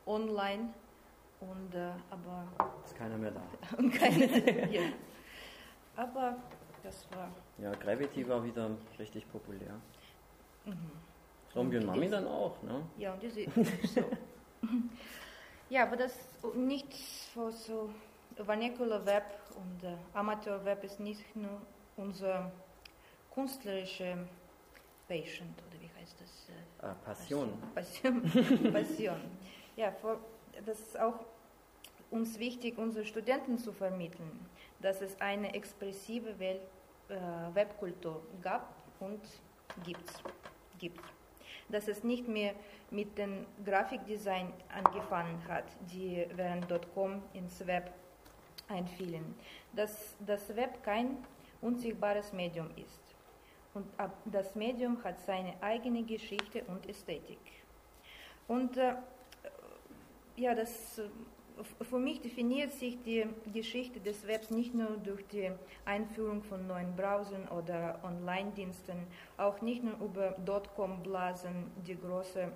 online 0.06 0.70
und 1.40 1.74
äh, 1.74 1.90
aber 2.10 2.48
ist 2.84 2.96
keiner 2.96 3.16
mehr 3.16 3.30
da. 3.30 3.42
und 3.76 3.92
keine, 3.92 4.70
ja. 4.72 4.82
Aber 5.96 6.36
das 6.82 7.06
war. 7.12 7.30
Ja, 7.58 7.72
Gravity 7.72 8.28
war 8.28 8.42
wieder 8.44 8.70
richtig 8.98 9.30
populär. 9.30 9.74
Mhm. 10.64 10.90
Zombie 11.52 11.76
und, 11.76 11.84
und 11.84 11.90
Mami 11.90 12.08
dann 12.08 12.26
auch, 12.26 12.62
ne? 12.62 12.82
Ja, 12.98 13.14
und 13.14 13.22
diese 13.22 13.44
so. 13.86 14.04
Ja, 15.70 15.82
aber 15.82 15.96
das 15.96 16.14
nicht 16.54 16.94
für 17.34 17.52
so 17.52 17.90
Vernacular 18.36 19.04
Web 19.04 19.24
und 19.56 19.84
äh, 19.84 19.96
Amateur 20.14 20.64
Web 20.64 20.84
ist 20.84 20.98
nicht 20.98 21.36
nur 21.36 21.60
unsere 21.96 22.50
künstlerische 23.34 24.16
Passion 25.08 25.54
oder 25.68 25.80
wie 25.80 25.90
heißt 26.00 26.20
das? 26.20 26.48
Äh, 26.48 26.86
ah, 26.86 26.94
Passion. 27.04 27.52
Passion. 27.74 28.22
Passion. 28.72 29.20
Ja, 29.76 29.92
für, 29.92 30.18
das 30.66 30.80
ist 30.80 30.98
auch 30.98 31.20
uns 32.10 32.36
wichtig, 32.40 32.78
unsere 32.78 33.04
Studenten 33.04 33.58
zu 33.58 33.72
vermitteln, 33.72 34.44
dass 34.80 35.00
es 35.00 35.20
eine 35.20 35.54
expressive 35.54 36.36
Welt, 36.40 36.62
äh, 37.08 37.14
Webkultur 37.54 38.20
gab 38.42 38.74
und 38.98 39.20
gibt. 39.84 40.10
gibt 40.80 41.17
dass 41.68 41.88
es 41.88 42.04
nicht 42.04 42.28
mehr 42.28 42.54
mit 42.90 43.18
dem 43.18 43.46
Grafikdesign 43.64 44.52
angefangen 44.68 45.42
hat, 45.46 45.64
die 45.92 46.26
während 46.34 46.66
.com 46.94 47.22
ins 47.32 47.66
Web 47.66 47.92
einfielen. 48.68 49.34
Dass 49.74 50.16
das 50.26 50.54
Web 50.56 50.82
kein 50.82 51.18
unsichtbares 51.60 52.32
Medium 52.32 52.70
ist. 52.76 53.14
Und 53.74 53.86
das 54.24 54.54
Medium 54.54 55.02
hat 55.04 55.20
seine 55.20 55.54
eigene 55.62 56.02
Geschichte 56.02 56.64
und 56.64 56.88
Ästhetik. 56.88 57.38
Und 58.46 58.76
äh, 58.76 58.94
ja, 60.36 60.54
das 60.54 61.00
für 61.82 61.98
mich 61.98 62.20
definiert 62.20 62.72
sich 62.72 63.02
die 63.02 63.26
Geschichte 63.52 64.00
des 64.00 64.26
Webs 64.26 64.50
nicht 64.50 64.74
nur 64.74 64.96
durch 64.98 65.26
die 65.28 65.50
Einführung 65.84 66.42
von 66.42 66.66
neuen 66.66 66.94
Browsern 66.94 67.48
oder 67.48 67.98
Online-Diensten, 68.02 69.06
auch 69.36 69.60
nicht 69.60 69.82
nur 69.82 69.98
über 70.00 70.36
Dotcom-Blasen, 70.44 71.70
die 71.86 71.96
große 71.98 72.52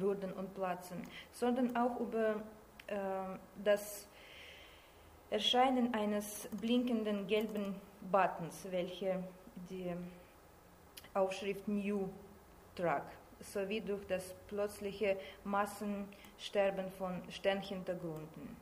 wurden 0.00 0.32
und 0.32 0.54
platzen, 0.54 1.02
sondern 1.32 1.76
auch 1.76 2.00
über 2.00 2.42
äh, 2.86 2.96
das 3.62 4.08
Erscheinen 5.30 5.94
eines 5.94 6.48
blinkenden 6.60 7.26
gelben 7.26 7.76
Buttons, 8.10 8.66
welche 8.70 9.22
die 9.70 9.92
Aufschrift 11.14 11.68
New 11.68 12.08
trug 12.74 13.02
sowie 13.52 13.80
durch 13.80 14.06
das 14.06 14.34
plötzliche 14.48 15.16
Massensterben 15.44 16.90
von 16.92 17.22
Sternhintergründen 17.30 18.56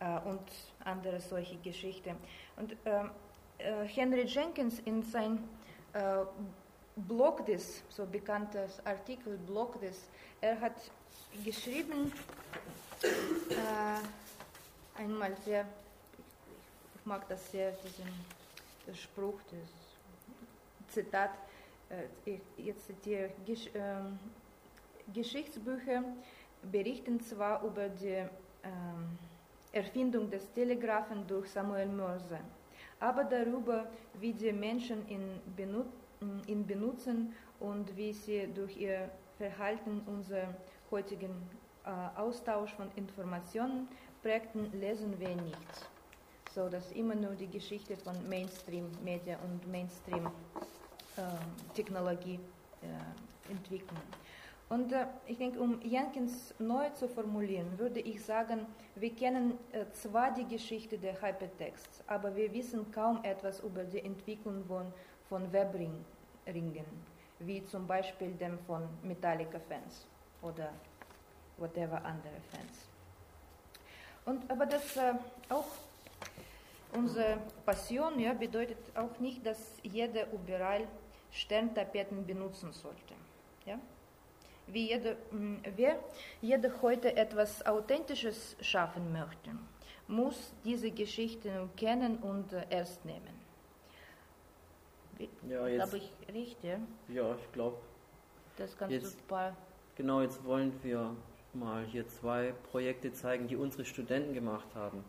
äh, 0.00 0.18
und 0.28 0.40
andere 0.84 1.20
solche 1.20 1.56
Geschichten. 1.56 2.16
Und 2.56 2.76
ähm, 2.84 3.10
äh, 3.58 3.84
Henry 3.84 4.24
Jenkins 4.24 4.80
in 4.80 5.02
sein 5.02 5.48
äh, 5.92 6.24
Blog 6.96 7.44
des, 7.46 7.82
so 7.88 8.06
bekanntes 8.06 8.84
Artikel 8.86 9.36
Blog 9.38 9.80
des, 9.80 10.08
er 10.40 10.60
hat 10.60 10.76
geschrieben, 11.44 12.12
äh, 13.02 15.00
einmal 15.00 15.36
sehr, 15.44 15.66
ich 16.94 17.06
mag 17.06 17.28
das 17.28 17.50
sehr, 17.50 17.72
diesen 17.72 18.96
Spruch, 18.96 19.40
das 19.50 20.94
Zitat, 20.94 21.30
jetzt 22.56 22.90
die 23.04 23.26
Gesch 23.44 23.70
ähm, 23.74 24.18
Geschichtsbücher 25.12 26.02
berichten 26.70 27.20
zwar 27.20 27.62
über 27.62 27.88
die 27.88 28.24
ähm, 28.62 29.18
Erfindung 29.72 30.30
des 30.30 30.50
Telegraphen 30.52 31.26
durch 31.26 31.50
Samuel 31.50 31.88
Morse, 31.88 32.38
aber 33.00 33.24
darüber, 33.24 33.86
wie 34.20 34.32
die 34.32 34.52
Menschen 34.52 35.06
ihn, 35.08 35.40
benut 35.56 35.86
ihn 36.46 36.66
benutzen 36.66 37.34
und 37.60 37.94
wie 37.96 38.12
sie 38.12 38.48
durch 38.54 38.76
ihr 38.76 39.10
Verhalten 39.36 40.00
unseren 40.06 40.54
heutigen 40.90 41.34
äh, 41.84 42.18
Austausch 42.18 42.72
von 42.74 42.90
Informationen 42.96 43.88
prägten, 44.22 44.70
lesen 44.72 45.18
wir 45.18 45.34
nichts. 45.36 45.88
So 46.54 46.68
dass 46.68 46.92
immer 46.92 47.14
nur 47.14 47.32
die 47.32 47.48
Geschichte 47.48 47.96
von 47.96 48.16
Mainstream-Media 48.28 49.38
und 49.44 49.70
Mainstream 49.70 50.26
ähm, 50.26 50.32
Technologie 51.74 52.40
äh, 52.82 53.50
entwickeln. 53.50 54.00
Und 54.68 54.92
äh, 54.92 55.06
ich 55.26 55.38
denke, 55.38 55.60
um 55.60 55.80
Jenkins 55.82 56.54
neu 56.58 56.88
zu 56.90 57.08
formulieren, 57.08 57.78
würde 57.78 58.00
ich 58.00 58.24
sagen, 58.24 58.66
wir 58.94 59.14
kennen 59.14 59.58
äh, 59.72 59.84
zwar 59.92 60.32
die 60.32 60.46
Geschichte 60.46 60.98
der 60.98 61.20
Hypertexts, 61.20 62.02
aber 62.06 62.34
wir 62.34 62.52
wissen 62.52 62.90
kaum 62.90 63.22
etwas 63.22 63.60
über 63.60 63.84
die 63.84 64.00
Entwicklung 64.00 64.64
von, 64.64 64.92
von 65.28 65.52
Webringen, 65.52 66.04
wie 67.40 67.64
zum 67.64 67.86
Beispiel 67.86 68.32
dem 68.32 68.58
von 68.60 68.88
Metallica-Fans 69.02 70.06
oder 70.42 70.70
whatever 71.58 72.04
andere 72.04 72.40
Fans. 72.50 72.88
Und, 74.24 74.50
aber 74.50 74.64
das 74.66 74.96
äh, 74.96 75.12
auch 75.50 75.66
unsere 76.92 77.38
Passion 77.66 78.18
ja, 78.18 78.32
bedeutet 78.32 78.78
auch 78.94 79.18
nicht, 79.20 79.44
dass 79.44 79.58
jeder 79.82 80.32
überall 80.32 80.86
Sterntapeten 81.34 82.24
benutzen 82.26 82.72
sollte. 82.72 83.14
Ja? 83.66 83.78
wie 84.66 84.88
jeder, 84.88 85.16
mh, 85.30 85.58
wer 85.76 85.98
jeder 86.40 86.70
heute 86.80 87.14
etwas 87.16 87.66
Authentisches 87.66 88.56
schaffen 88.62 89.12
möchte, 89.12 89.50
muss 90.08 90.54
diese 90.64 90.90
Geschichten 90.90 91.68
kennen 91.76 92.16
und 92.18 92.50
äh, 92.54 92.64
ernst 92.70 93.04
nehmen. 93.04 93.34
Ja, 95.48 95.66
jetzt, 95.68 95.90
Glaube 95.90 95.96
ich 95.98 96.12
richtig? 96.34 96.70
ja, 97.08 97.34
ich 97.34 97.52
glaube, 97.52 97.76
Das 98.56 98.76
kannst 98.76 98.92
Jetzt- 98.94 99.18
du 99.20 99.22
paar. 99.28 99.56
genau, 99.96 100.20
jetzt 100.22 100.42
wollen 100.44 100.72
wir 100.82 101.14
mal 101.52 101.84
hier 101.84 102.06
zwei 102.08 102.52
Projekte 102.70 103.12
zeigen, 103.12 103.46
die 103.46 103.56
unsere 103.56 103.84
Studenten 103.84 104.32
gemacht 104.32 104.68
haben, 104.74 105.04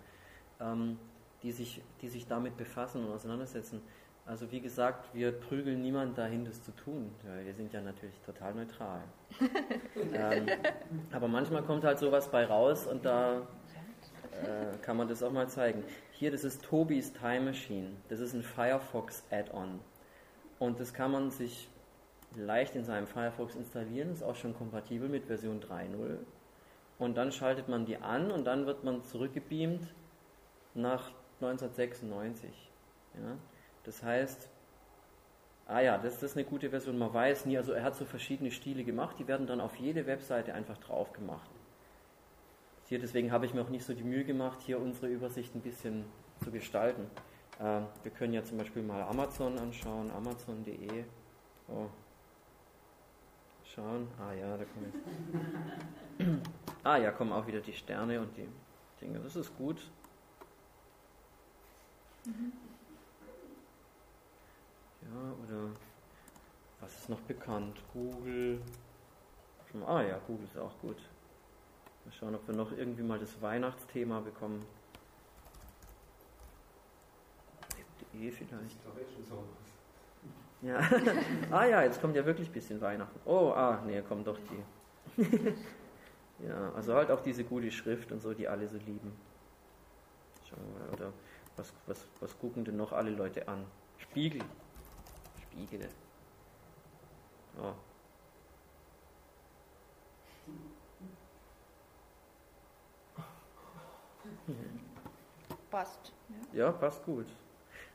ähm, 0.59 0.99
die, 1.43 1.51
sich, 1.51 1.81
die 2.01 2.09
sich 2.09 2.27
damit 2.27 2.57
befassen 2.57 3.05
und 3.05 3.13
auseinandersetzen. 3.13 3.81
Also 4.25 4.51
wie 4.51 4.59
gesagt, 4.59 5.13
wir 5.13 5.31
prügeln 5.31 5.81
niemand 5.81 6.17
dahin, 6.17 6.45
das 6.45 6.63
zu 6.63 6.71
tun. 6.71 7.11
Wir 7.43 7.53
sind 7.53 7.71
ja 7.73 7.81
natürlich 7.81 8.19
total 8.25 8.55
neutral. 8.55 9.01
ähm, 10.13 10.47
aber 11.11 11.27
manchmal 11.27 11.61
kommt 11.61 11.83
halt 11.83 11.99
sowas 11.99 12.29
bei 12.29 12.45
raus 12.45 12.87
und 12.87 13.05
da 13.05 13.41
äh, 14.31 14.77
kann 14.81 14.97
man 14.97 15.07
das 15.07 15.21
auch 15.21 15.31
mal 15.31 15.47
zeigen. 15.47 15.83
Hier, 16.11 16.31
das 16.31 16.43
ist 16.43 16.63
Tobis 16.63 17.13
Time 17.13 17.41
Machine. 17.41 17.91
Das 18.09 18.19
ist 18.19 18.33
ein 18.33 18.41
Firefox 18.41 19.23
Add-on. 19.29 19.79
Und 20.57 20.79
das 20.79 20.93
kann 20.93 21.11
man 21.11 21.29
sich 21.29 21.69
leicht 22.35 22.75
in 22.75 22.83
seinem 22.83 23.05
Firefox 23.05 23.55
installieren, 23.55 24.11
ist 24.11 24.23
auch 24.23 24.35
schon 24.35 24.55
kompatibel 24.55 25.07
mit 25.07 25.25
Version 25.25 25.61
3.0. 25.61 26.17
Und 26.97 27.15
dann 27.15 27.31
schaltet 27.31 27.67
man 27.67 27.85
die 27.85 27.97
an 27.97 28.31
und 28.31 28.45
dann 28.45 28.65
wird 28.65 28.83
man 28.83 29.03
zurückgebeamt 29.03 29.87
nach 30.73 31.11
1996. 31.41 32.49
Ja? 33.13 33.37
Das 33.85 34.03
heißt, 34.03 34.49
ah 35.67 35.79
ja, 35.79 35.97
das, 35.97 36.15
das 36.15 36.31
ist 36.31 36.37
eine 36.37 36.45
gute 36.45 36.69
Version. 36.69 36.97
Man 36.97 37.13
weiß 37.13 37.45
nie, 37.45 37.57
also 37.57 37.71
er 37.71 37.83
hat 37.83 37.95
so 37.95 38.05
verschiedene 38.05 38.51
Stile 38.51 38.83
gemacht, 38.83 39.17
die 39.19 39.27
werden 39.27 39.47
dann 39.47 39.61
auf 39.61 39.75
jede 39.77 40.05
Webseite 40.05 40.53
einfach 40.53 40.77
drauf 40.77 41.13
gemacht. 41.13 41.49
Hier, 42.87 42.99
deswegen 42.99 43.31
habe 43.31 43.45
ich 43.45 43.53
mir 43.53 43.61
auch 43.61 43.69
nicht 43.69 43.85
so 43.85 43.93
die 43.93 44.03
Mühe 44.03 44.25
gemacht, 44.25 44.59
hier 44.61 44.79
unsere 44.79 45.07
Übersicht 45.07 45.55
ein 45.55 45.61
bisschen 45.61 46.05
zu 46.43 46.51
gestalten. 46.51 47.09
Äh, 47.59 47.81
wir 48.03 48.11
können 48.11 48.33
ja 48.33 48.43
zum 48.43 48.57
Beispiel 48.57 48.83
mal 48.83 49.01
Amazon 49.03 49.57
anschauen, 49.57 50.11
amazon.de. 50.11 51.05
Oh. 51.67 51.87
Schauen. 53.63 54.07
Ah 54.19 54.33
ja, 54.33 54.55
da 54.55 54.63
kommen 54.65 54.93
jetzt. 54.93 56.41
ah 56.83 56.97
ja, 56.97 57.11
kommen 57.11 57.31
auch 57.33 57.47
wieder 57.47 57.59
die 57.59 57.73
Sterne 57.73 58.21
und 58.21 58.37
die 58.37 58.47
Dinge. 59.01 59.19
Das 59.19 59.35
ist 59.35 59.55
gut. 59.57 59.89
Ja, 65.05 65.33
oder 65.43 65.69
was 66.79 66.93
ist 66.93 67.09
noch 67.09 67.21
bekannt? 67.21 67.81
Google. 67.93 68.61
Ah 69.85 70.01
ja, 70.01 70.19
Google 70.25 70.45
ist 70.45 70.57
auch 70.57 70.79
gut. 70.79 70.97
Mal 72.05 72.11
schauen, 72.11 72.35
ob 72.35 72.47
wir 72.47 72.55
noch 72.55 72.71
irgendwie 72.71 73.03
mal 73.03 73.19
das 73.19 73.41
Weihnachtsthema 73.41 74.19
bekommen. 74.21 74.63
Web.de 77.75 78.31
vielleicht. 78.31 78.77
Ja. 80.61 80.79
ah 81.51 81.65
ja, 81.65 81.83
jetzt 81.83 81.99
kommt 81.99 82.15
ja 82.15 82.25
wirklich 82.25 82.49
ein 82.49 82.53
bisschen 82.53 82.79
Weihnachten. 82.81 83.19
Oh, 83.25 83.51
ah, 83.55 83.81
nee, 83.85 84.01
kommt 84.01 84.27
doch 84.27 84.37
die. 84.37 85.23
ja, 86.47 86.71
also 86.75 86.93
halt 86.93 87.11
auch 87.11 87.21
diese 87.21 87.43
gute 87.43 87.71
Schrift 87.71 88.11
und 88.11 88.21
so, 88.21 88.33
die 88.33 88.47
alle 88.47 88.67
so 88.67 88.77
lieben. 88.77 89.11
Schauen 90.49 90.59
wir 90.73 90.85
mal, 90.85 90.93
oder 90.93 91.13
was, 91.57 91.73
was, 91.85 92.07
was 92.19 92.37
gucken 92.39 92.63
denn 92.63 92.77
noch 92.77 92.93
alle 92.93 93.11
Leute 93.11 93.47
an? 93.47 93.65
Spiegel. 93.97 94.41
Spiegel. 95.55 95.87
Oh. 97.57 97.73
Passt. 105.71 106.11
Ja. 106.51 106.65
Ja, 106.65 106.71
passt 106.71 107.03
gut. 107.05 107.27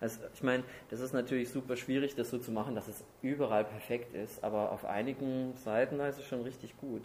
Also 0.00 0.20
ich 0.32 0.42
meine, 0.42 0.64
das 0.88 1.00
ist 1.00 1.12
natürlich 1.12 1.50
super 1.50 1.76
schwierig, 1.76 2.14
das 2.14 2.30
so 2.30 2.38
zu 2.38 2.50
machen, 2.50 2.74
dass 2.74 2.88
es 2.88 3.04
überall 3.20 3.64
perfekt 3.64 4.14
ist, 4.14 4.42
aber 4.42 4.72
auf 4.72 4.86
einigen 4.86 5.54
Seiten 5.56 6.00
ist 6.00 6.18
es 6.18 6.24
schon 6.24 6.42
richtig 6.42 6.78
gut. 6.78 7.02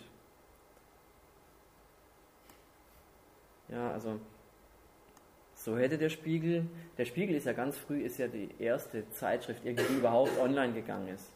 Ja, 3.67 3.91
also 3.91 4.19
so 5.65 5.75
hätte 5.75 5.97
der 5.97 6.09
Spiegel, 6.09 6.67
der 6.95 7.05
Spiegel 7.05 7.35
ist 7.35 7.47
ja 7.47 7.53
ganz 7.53 7.75
früh, 7.75 8.03
ist 8.03 8.19
ja 8.19 8.27
die 8.27 8.49
erste 8.59 9.09
Zeitschrift 9.09 9.65
irgendwie 9.65 9.95
überhaupt 9.95 10.37
online 10.39 10.73
gegangen 10.73 11.07
ist. 11.07 11.31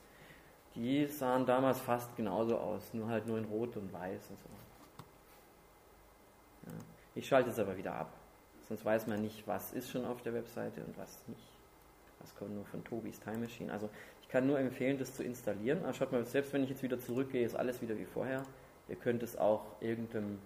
Die 0.75 1.07
sahen 1.07 1.47
damals 1.47 1.79
fast 1.79 2.15
genauso 2.15 2.55
aus, 2.59 2.93
nur 2.93 3.07
halt 3.07 3.25
nur 3.25 3.39
in 3.39 3.45
Rot 3.45 3.75
und 3.75 3.91
Weiß 3.91 4.29
und 4.29 4.39
so. 4.39 4.49
Ja. 6.67 6.73
Ich 7.15 7.27
schalte 7.27 7.49
es 7.49 7.57
aber 7.57 7.75
wieder 7.75 7.95
ab. 7.95 8.13
Sonst 8.67 8.85
weiß 8.85 9.07
man 9.07 9.19
nicht, 9.19 9.47
was 9.47 9.73
ist 9.73 9.89
schon 9.89 10.05
auf 10.05 10.21
der 10.21 10.35
Webseite 10.35 10.83
und 10.83 10.95
was 10.95 11.27
nicht. 11.27 11.49
Das 12.19 12.35
kommt 12.35 12.53
nur 12.53 12.65
von 12.65 12.83
Tobis 12.83 13.19
Time 13.19 13.39
Machine. 13.39 13.73
Also 13.73 13.89
ich 14.21 14.29
kann 14.29 14.45
nur 14.45 14.59
empfehlen, 14.59 14.99
das 14.99 15.15
zu 15.15 15.23
installieren. 15.23 15.79
Aber 15.83 15.93
schaut 15.95 16.11
mal, 16.11 16.23
selbst 16.23 16.53
wenn 16.53 16.63
ich 16.63 16.69
jetzt 16.69 16.83
wieder 16.83 16.99
zurückgehe, 16.99 17.43
ist 17.43 17.55
alles 17.55 17.81
wieder 17.81 17.97
wie 17.97 18.05
vorher. 18.05 18.43
Ihr 18.89 18.95
könnt 18.95 19.23
es 19.23 19.35
auch 19.39 19.65
irgendeinem 19.81 20.37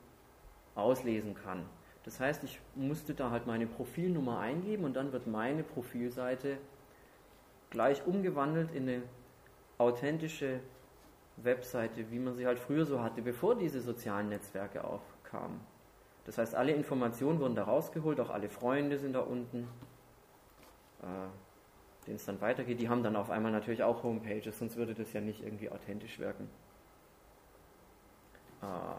auslesen 0.74 1.34
kann. 1.34 1.64
Das 2.04 2.20
heißt, 2.20 2.44
ich 2.44 2.60
musste 2.74 3.14
da 3.14 3.30
halt 3.30 3.46
meine 3.46 3.66
Profilnummer 3.66 4.38
eingeben 4.38 4.84
und 4.84 4.94
dann 4.94 5.12
wird 5.12 5.26
meine 5.26 5.62
Profilseite 5.62 6.58
gleich 7.70 8.06
umgewandelt 8.06 8.70
in 8.72 8.88
eine 8.88 9.02
authentische 9.78 10.60
Webseite, 11.36 12.10
wie 12.10 12.18
man 12.18 12.34
sie 12.34 12.46
halt 12.46 12.58
früher 12.58 12.86
so 12.86 13.02
hatte, 13.02 13.22
bevor 13.22 13.56
diese 13.56 13.80
sozialen 13.80 14.28
Netzwerke 14.28 14.84
aufkamen. 14.84 15.60
Das 16.26 16.38
heißt, 16.38 16.54
alle 16.54 16.72
Informationen 16.72 17.40
wurden 17.40 17.54
da 17.54 17.64
rausgeholt, 17.64 18.20
auch 18.20 18.30
alle 18.30 18.48
Freunde 18.48 18.98
sind 18.98 19.14
da 19.14 19.20
unten, 19.20 19.68
äh, 21.02 22.06
denen 22.06 22.16
es 22.16 22.24
dann 22.24 22.40
weitergeht. 22.40 22.80
Die 22.80 22.88
haben 22.88 23.02
dann 23.02 23.16
auf 23.16 23.30
einmal 23.30 23.52
natürlich 23.52 23.82
auch 23.82 24.02
Homepages, 24.02 24.58
sonst 24.58 24.76
würde 24.76 24.94
das 24.94 25.12
ja 25.12 25.20
nicht 25.20 25.42
irgendwie 25.42 25.70
authentisch 25.70 26.18
wirken. 26.18 26.48
Ah, 28.62 28.96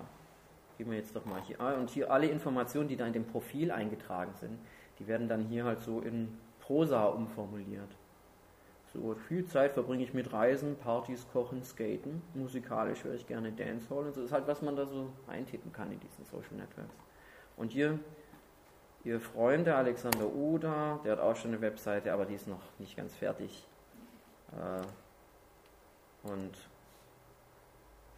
gehen 0.77 0.89
wir 0.89 0.97
jetzt 0.97 1.15
doch 1.15 1.25
mal 1.25 1.41
hier. 1.41 1.59
Ah, 1.59 1.73
und 1.73 1.89
hier 1.89 2.11
alle 2.11 2.27
Informationen, 2.27 2.87
die 2.87 2.95
da 2.95 3.05
in 3.05 3.13
dem 3.13 3.25
Profil 3.25 3.71
eingetragen 3.71 4.33
sind, 4.39 4.59
die 4.99 5.07
werden 5.07 5.27
dann 5.27 5.43
hier 5.43 5.65
halt 5.65 5.81
so 5.81 6.01
in 6.01 6.37
Prosa 6.59 7.05
umformuliert. 7.05 7.89
So, 8.93 9.15
viel 9.27 9.45
Zeit 9.45 9.73
verbringe 9.73 10.03
ich 10.03 10.13
mit 10.13 10.31
Reisen, 10.31 10.77
Partys, 10.77 11.27
Kochen, 11.33 11.63
Skaten. 11.63 12.21
Musikalisch 12.33 13.03
höre 13.03 13.15
ich 13.15 13.27
gerne 13.27 13.51
Dancehall 13.51 14.05
und 14.05 14.13
so. 14.13 14.21
Das 14.21 14.29
ist 14.29 14.33
halt, 14.33 14.47
was 14.47 14.61
man 14.61 14.75
da 14.75 14.85
so 14.85 15.09
eintippen 15.27 15.73
kann 15.73 15.91
in 15.91 15.99
diesen 15.99 16.23
Social 16.25 16.55
Networks. 16.55 16.95
Und 17.57 17.71
hier, 17.71 17.99
Ihr 19.05 19.21
Freund, 19.21 19.67
der 19.67 19.77
Alexander 19.77 20.25
Uda, 20.25 20.99
der 21.03 21.11
hat 21.11 21.19
auch 21.19 21.35
schon 21.35 21.51
eine 21.51 21.61
Webseite, 21.61 22.11
aber 22.11 22.25
die 22.25 22.33
ist 22.33 22.47
noch 22.47 22.63
nicht 22.79 22.97
ganz 22.97 23.13
fertig. 23.13 23.67
Äh, 24.51 26.27
und 26.27 26.57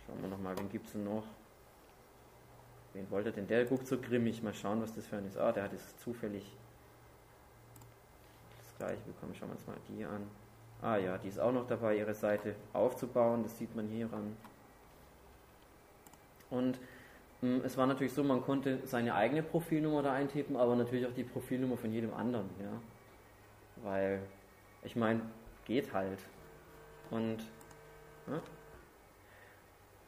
schauen 0.05 0.21
wir 0.21 0.29
nochmal, 0.29 0.57
wen 0.57 0.69
gibt 0.69 0.85
es 0.85 0.93
denn 0.93 1.03
noch? 1.03 1.25
Wen 2.97 3.11
wollte 3.11 3.31
denn? 3.31 3.45
Der 3.45 3.63
guckt 3.65 3.85
so 3.85 3.99
grimmig. 3.99 4.41
Mal 4.41 4.55
schauen, 4.55 4.81
was 4.81 4.95
das 4.95 5.05
für 5.05 5.17
ein 5.17 5.27
ist. 5.27 5.37
Ah, 5.37 5.51
der 5.51 5.63
hat 5.63 5.73
es 5.73 5.95
zufällig 5.99 6.51
das 8.57 8.77
gleiche 8.79 9.01
bekommen. 9.03 9.35
Schauen 9.35 9.49
wir 9.49 9.55
uns 9.55 9.67
mal 9.67 9.75
die 9.87 10.03
an. 10.03 10.27
Ah 10.81 10.97
ja, 10.97 11.17
die 11.19 11.27
ist 11.27 11.39
auch 11.39 11.51
noch 11.51 11.67
dabei, 11.67 11.95
ihre 11.95 12.15
Seite 12.15 12.55
aufzubauen. 12.73 13.43
Das 13.43 13.55
sieht 13.55 13.75
man 13.75 13.87
hier 13.87 14.11
ran. 14.11 14.35
Und 16.49 16.79
mh, 17.41 17.65
es 17.65 17.77
war 17.77 17.85
natürlich 17.85 18.13
so, 18.13 18.23
man 18.23 18.41
konnte 18.41 18.79
seine 18.87 19.13
eigene 19.13 19.43
Profilnummer 19.43 20.01
da 20.01 20.13
eintippen, 20.13 20.55
aber 20.55 20.75
natürlich 20.75 21.05
auch 21.05 21.13
die 21.13 21.23
Profilnummer 21.23 21.77
von 21.77 21.91
jedem 21.91 22.15
anderen, 22.15 22.49
ja. 22.59 22.81
Weil, 23.83 24.21
ich 24.81 24.95
meine, 24.95 25.21
geht 25.65 25.93
halt. 25.93 26.19
Und 27.11 27.43
ja, 28.25 28.41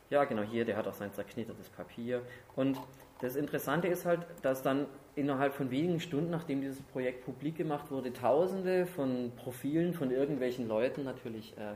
ja, 0.10 0.24
genau, 0.26 0.42
hier, 0.42 0.66
der 0.66 0.76
hat 0.76 0.88
auch 0.88 0.94
sein 0.94 1.14
zerknittertes 1.14 1.70
Papier. 1.70 2.22
Und 2.56 2.80
das 3.22 3.36
Interessante 3.36 3.88
ist 3.88 4.06
halt, 4.06 4.26
dass 4.42 4.64
dann 4.64 4.88
innerhalb 5.16 5.54
von 5.54 5.70
wenigen 5.70 6.00
Stunden, 6.00 6.32
nachdem 6.32 6.62
dieses 6.62 6.82
Projekt 6.82 7.26
publik 7.26 7.58
gemacht 7.58 7.92
wurde, 7.92 8.14
tausende 8.14 8.86
von 8.86 9.32
Profilen 9.36 9.94
von 9.94 10.12
irgendwelchen 10.12 10.68
Leuten 10.68 11.04
natürlich 11.04 11.56
äh, 11.58 11.76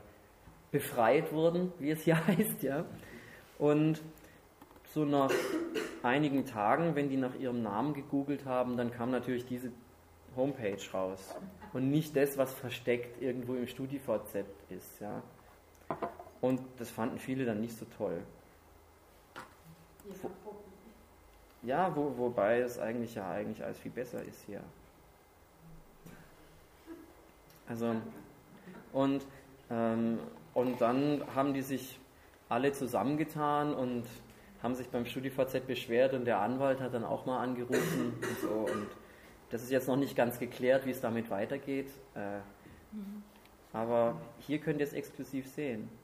befreit 0.71 1.31
wurden, 1.31 1.71
wie 1.79 1.91
es 1.91 2.01
hier 2.01 2.25
heißt, 2.27 2.63
ja. 2.63 2.85
Und 3.59 4.01
so 4.93 5.05
nach 5.05 5.31
einigen 6.01 6.45
Tagen, 6.45 6.95
wenn 6.95 7.09
die 7.09 7.17
nach 7.17 7.35
ihrem 7.35 7.61
Namen 7.61 7.93
gegoogelt 7.93 8.45
haben, 8.45 8.77
dann 8.77 8.91
kam 8.91 9.11
natürlich 9.11 9.45
diese 9.45 9.71
Homepage 10.35 10.77
raus. 10.93 11.35
Und 11.73 11.89
nicht 11.89 12.15
das, 12.15 12.37
was 12.37 12.53
versteckt 12.53 13.21
irgendwo 13.21 13.55
im 13.55 13.67
StudiVZ 13.67 14.45
ist, 14.69 14.99
ja. 15.01 15.21
Und 16.43 16.59
das 16.77 16.91
fanden 16.91 17.19
viele 17.19 17.45
dann 17.45 17.61
nicht 17.61 17.77
so 17.77 17.85
toll. 17.97 18.21
Ja, 21.61 21.95
wo, 21.95 22.17
wobei 22.17 22.59
es 22.59 22.77
eigentlich 22.77 23.15
ja 23.15 23.31
eigentlich 23.31 23.63
alles 23.63 23.79
viel 23.79 23.91
besser 23.91 24.21
ist 24.21 24.43
hier. 24.45 24.59
Also, 27.65 27.95
und, 28.91 29.25
ähm, 29.69 30.19
und 30.53 30.81
dann 30.81 31.23
haben 31.33 31.53
die 31.53 31.61
sich 31.61 31.97
alle 32.49 32.73
zusammengetan 32.73 33.73
und 33.73 34.03
haben 34.61 34.75
sich 34.75 34.89
beim 34.89 35.05
StudiVZ 35.05 35.65
beschwert 35.65 36.13
und 36.13 36.25
der 36.25 36.39
Anwalt 36.39 36.81
hat 36.81 36.93
dann 36.93 37.05
auch 37.05 37.25
mal 37.25 37.41
angerufen 37.41 38.15
und 38.21 38.39
so. 38.41 38.49
Und 38.49 38.87
das 39.49 39.63
ist 39.63 39.71
jetzt 39.71 39.87
noch 39.87 39.95
nicht 39.95 40.17
ganz 40.17 40.39
geklärt, 40.39 40.85
wie 40.85 40.91
es 40.91 40.99
damit 40.99 41.29
weitergeht. 41.29 41.89
Äh, 42.15 42.39
mhm. 42.91 43.23
Aber 43.71 44.17
hier 44.39 44.57
könnt 44.57 44.81
ihr 44.81 44.87
es 44.87 44.91
exklusiv 44.91 45.47
sehen. 45.47 46.02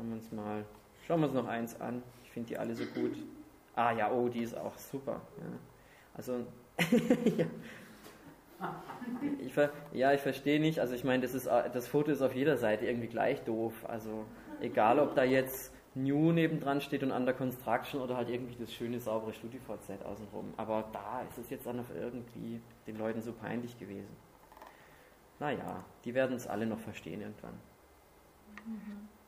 Schauen 0.00 0.08
wir 0.08 0.16
uns 0.16 0.32
mal, 0.32 0.64
schauen 1.06 1.20
wir 1.20 1.26
uns 1.26 1.34
noch 1.34 1.46
eins 1.46 1.78
an. 1.78 2.02
Ich 2.24 2.30
finde 2.30 2.48
die 2.48 2.56
alle 2.56 2.74
so 2.74 2.84
gut. 2.86 3.18
Ah 3.76 3.92
ja, 3.92 4.10
oh, 4.10 4.30
die 4.30 4.40
ist 4.40 4.56
auch 4.56 4.74
super. 4.78 5.20
Ja. 5.36 5.58
Also, 6.14 6.46
ja. 7.36 7.44
Ich, 9.40 9.52
ja, 9.92 10.14
ich 10.14 10.22
verstehe 10.22 10.58
nicht. 10.58 10.80
Also 10.80 10.94
ich 10.94 11.04
meine, 11.04 11.20
das, 11.26 11.44
das 11.44 11.86
Foto 11.86 12.10
ist 12.10 12.22
auf 12.22 12.34
jeder 12.34 12.56
Seite 12.56 12.86
irgendwie 12.86 13.08
gleich 13.08 13.42
doof. 13.42 13.74
Also 13.88 14.24
egal, 14.62 15.00
ob 15.00 15.14
da 15.14 15.22
jetzt 15.22 15.74
New 15.94 16.32
nebendran 16.32 16.80
steht 16.80 17.02
und 17.02 17.10
Under 17.10 17.34
Construction 17.34 18.00
oder 18.00 18.16
halt 18.16 18.30
irgendwie 18.30 18.56
das 18.58 18.72
schöne, 18.72 19.00
saubere 19.00 19.34
StudiVZ 19.34 20.02
außenrum. 20.02 20.54
Aber 20.56 20.88
da 20.94 21.24
ist 21.28 21.36
es 21.36 21.50
jetzt 21.50 21.66
dann 21.66 21.76
noch 21.76 21.94
irgendwie 21.94 22.62
den 22.86 22.96
Leuten 22.96 23.20
so 23.20 23.34
peinlich 23.34 23.78
gewesen. 23.78 24.16
Naja, 25.40 25.84
die 26.06 26.14
werden 26.14 26.36
es 26.36 26.46
alle 26.46 26.64
noch 26.64 26.78
verstehen 26.78 27.20
irgendwann. 27.20 27.60
Mhm. 28.64 29.19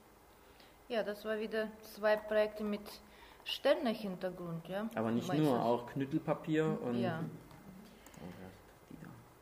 Ja, 0.92 1.02
das 1.02 1.24
war 1.24 1.38
wieder 1.38 1.68
zwei 1.94 2.16
Projekte 2.16 2.62
mit 2.62 2.82
Sternehintergrund, 3.44 4.68
ja. 4.68 4.90
Aber 4.94 5.10
nicht 5.10 5.26
Meistens. 5.26 5.48
nur, 5.48 5.58
auch 5.64 5.86
Knüttelpapier 5.86 6.78
und. 6.82 7.00
Ja. 7.00 7.24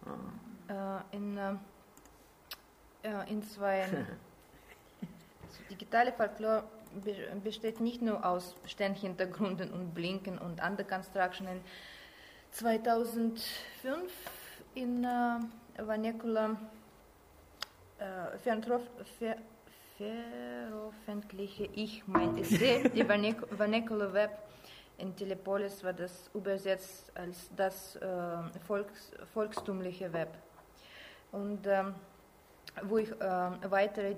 Oh, 0.06 0.10
ah. 0.72 1.02
äh, 1.12 1.16
in, 1.16 1.36
äh, 1.36 1.54
in 3.28 3.42
zwei. 3.42 3.84
digitale 5.70 6.12
Folklore 6.12 6.62
besteht 7.42 7.80
nicht 7.80 8.00
nur 8.00 8.24
aus 8.24 8.54
Sternhintergründen 8.66 9.72
und 9.72 9.92
Blinken 9.92 10.38
und 10.38 10.62
Under 10.62 10.84
Construction. 10.84 11.48
2005 12.52 13.42
in 14.76 15.02
äh, 15.02 15.40
Vanekula 15.78 16.56
äh, 17.98 18.38
veröffentliche 20.00 21.68
ich 21.74 22.06
mein 22.06 22.38
Essay, 22.38 22.88
die 22.88 23.04
Vernacular 23.04 24.12
Web 24.14 24.30
in 24.96 25.14
Telepolis 25.14 25.84
war 25.84 25.92
das 25.92 26.30
übersetzt 26.34 27.12
als 27.14 27.50
das 27.54 27.96
äh, 27.96 28.58
Volks, 28.66 29.12
volkstümliche 29.32 30.12
Web. 30.12 30.30
Und 31.32 31.66
ähm, 31.66 31.94
wo 32.82 32.98
ich 32.98 33.10
äh, 33.10 33.70
weitere 33.70 34.16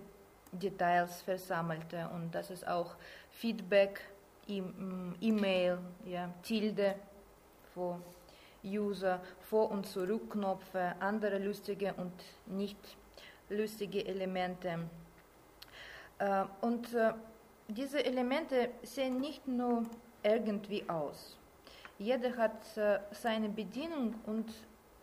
Details 0.52 1.22
versammelte 1.22 2.08
und 2.14 2.32
das 2.32 2.50
ist 2.50 2.66
auch 2.66 2.94
Feedback, 3.30 4.00
mm, 4.46 5.14
E-Mail, 5.20 5.78
ja, 6.04 6.32
Tilde 6.42 6.94
für 7.74 8.00
User, 8.64 9.20
Vor- 9.40 9.70
und 9.70 9.86
Zurückknöpfe, 9.86 10.94
andere 11.00 11.38
lustige 11.38 11.94
und 11.94 12.12
nicht 12.46 12.78
lustige 13.48 14.06
Elemente 14.06 14.78
und 16.60 16.94
äh, 16.94 17.12
diese 17.68 18.04
Elemente 18.04 18.70
sehen 18.82 19.20
nicht 19.20 19.46
nur 19.46 19.84
irgendwie 20.22 20.88
aus. 20.88 21.36
Jeder 21.98 22.36
hat 22.36 22.76
äh, 22.76 23.00
seine 23.12 23.48
Bedienung 23.48 24.14
und 24.26 24.52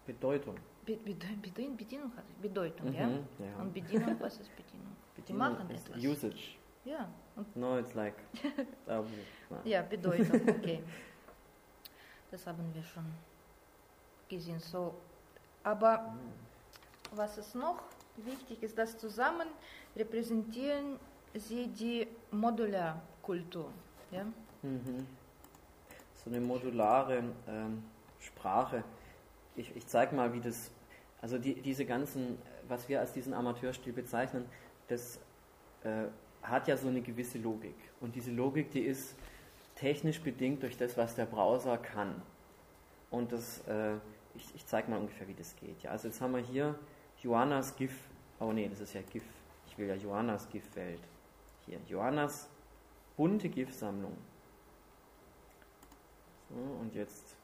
Bedeutung. 0.06 0.56
Be 0.86 0.96
Bedeutung, 0.96 1.78
Bedienung 1.78 2.12
hat 2.16 2.24
Bedeutung, 2.42 2.90
mhm, 2.90 2.96
ja? 2.96 3.10
ja? 3.10 3.62
Und 3.62 3.74
Bedienung, 3.74 4.16
was 4.20 4.40
ist 4.40 4.50
Bedienung? 4.56 4.96
Bedienung 5.16 5.26
Die 5.26 5.34
machen 5.34 5.70
etwas. 5.70 5.98
Usage. 6.04 6.58
Ja. 6.86 7.10
Und 7.36 7.56
no, 7.56 7.78
it's 7.78 7.94
like. 7.94 8.16
uh, 8.88 9.04
ja, 9.64 9.82
Bedeutung, 9.82 10.42
okay. 10.50 10.82
Das 12.32 12.46
haben 12.48 12.74
wir 12.74 12.84
schon 12.84 13.06
gesehen. 14.28 14.60
So, 14.60 14.96
aber 15.64 16.00
mhm. 16.00 17.18
was 17.18 17.38
ist 17.38 17.56
noch 17.56 17.82
wichtig 18.18 18.64
ist, 18.64 18.78
dass 18.78 18.98
zusammen 18.98 19.48
repräsentieren 19.96 20.98
sie 21.34 21.68
die 21.68 22.08
Modularkultur. 22.32 23.72
Ja? 24.12 24.24
Mhm. 24.62 25.06
So 26.16 26.30
eine 26.30 26.42
modulare 26.42 27.24
ähm, 27.48 27.84
Sprache. 28.20 28.84
Ich, 29.56 29.76
ich 29.76 29.88
zeige 29.88 30.16
mal, 30.16 30.34
wie 30.34 30.42
das, 30.42 30.72
also 31.22 31.38
die, 31.38 31.56
diese 31.56 31.86
ganzen, 31.86 32.38
was 32.68 32.90
wir 32.90 33.00
als 33.00 33.14
diesen 33.14 33.34
Amateurstil 33.34 33.94
bezeichnen, 33.94 34.46
das 34.88 35.20
äh, 35.84 36.06
hat 36.44 36.68
ja 36.68 36.78
so 36.78 36.88
eine 36.88 37.02
gewisse 37.02 37.38
Logik. 37.38 37.76
Und 38.02 38.16
diese 38.16 38.32
Logik, 38.32 38.72
die 38.72 38.82
ist 38.82 39.16
technisch 39.76 40.20
bedingt 40.22 40.64
durch 40.64 40.78
das, 40.78 40.98
was 40.98 41.16
der 41.16 41.26
Browser 41.26 41.78
kann. 41.78 42.22
Und 43.12 43.32
das, 43.32 43.60
äh, 43.68 43.96
ich, 44.36 44.54
ich 44.56 44.66
zeige 44.66 44.92
mal 44.92 45.00
ungefähr, 45.00 45.28
wie 45.28 45.34
das 45.34 45.56
geht. 45.56 45.82
Ja, 45.84 45.92
also 45.92 46.08
jetzt 46.08 46.22
haben 46.22 46.34
wir 46.34 46.42
hier 46.42 46.76
Joannas 47.22 47.76
GIF. 47.76 47.94
Oh 48.40 48.52
nee, 48.52 48.68
das 48.68 48.82
ist 48.82 48.94
ja 48.94 49.02
GIF. 49.02 49.24
Ja 49.88 49.96
Joannas 49.96 50.48
GIF-Welt. 50.50 51.02
Hier, 51.66 51.80
Johannas 51.88 52.50
bunte 53.16 53.50
GIF-Sammlung. 53.50 54.18
So, 56.50 56.56
und 56.56 56.96
jetzt 56.96 57.36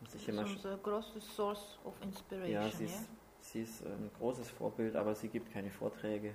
muss 0.00 0.14
ich 0.14 0.24
hier 0.24 0.34
mal. 0.34 0.44
Unser 0.44 0.76
großes 0.76 1.34
Source 1.34 1.78
of 1.84 1.94
Inspiration. 2.02 2.52
Ja, 2.52 2.68
sie 2.68 2.84
ist, 2.84 3.08
sie 3.40 3.62
ist 3.62 3.84
ein 3.84 4.10
großes 4.18 4.50
Vorbild, 4.50 4.96
aber 4.96 5.14
sie 5.14 5.28
gibt 5.28 5.52
keine 5.52 5.70
Vorträge. 5.70 6.34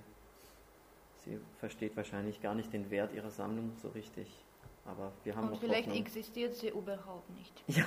Sie 1.24 1.40
versteht 1.58 1.96
wahrscheinlich 1.96 2.42
gar 2.42 2.54
nicht 2.54 2.72
den 2.74 2.92
Wert 2.92 3.14
ihrer 3.14 3.32
Sammlung 3.32 3.72
so 3.82 3.90
richtig. 3.90 4.44
Aber 4.86 5.12
wir 5.24 5.36
haben 5.36 5.50
und 5.50 5.58
vielleicht 5.58 5.88
Hoffnung. 5.88 6.06
existiert 6.06 6.54
sie 6.54 6.70
überhaupt 6.70 7.30
nicht. 7.32 7.64
Ja. 7.68 7.86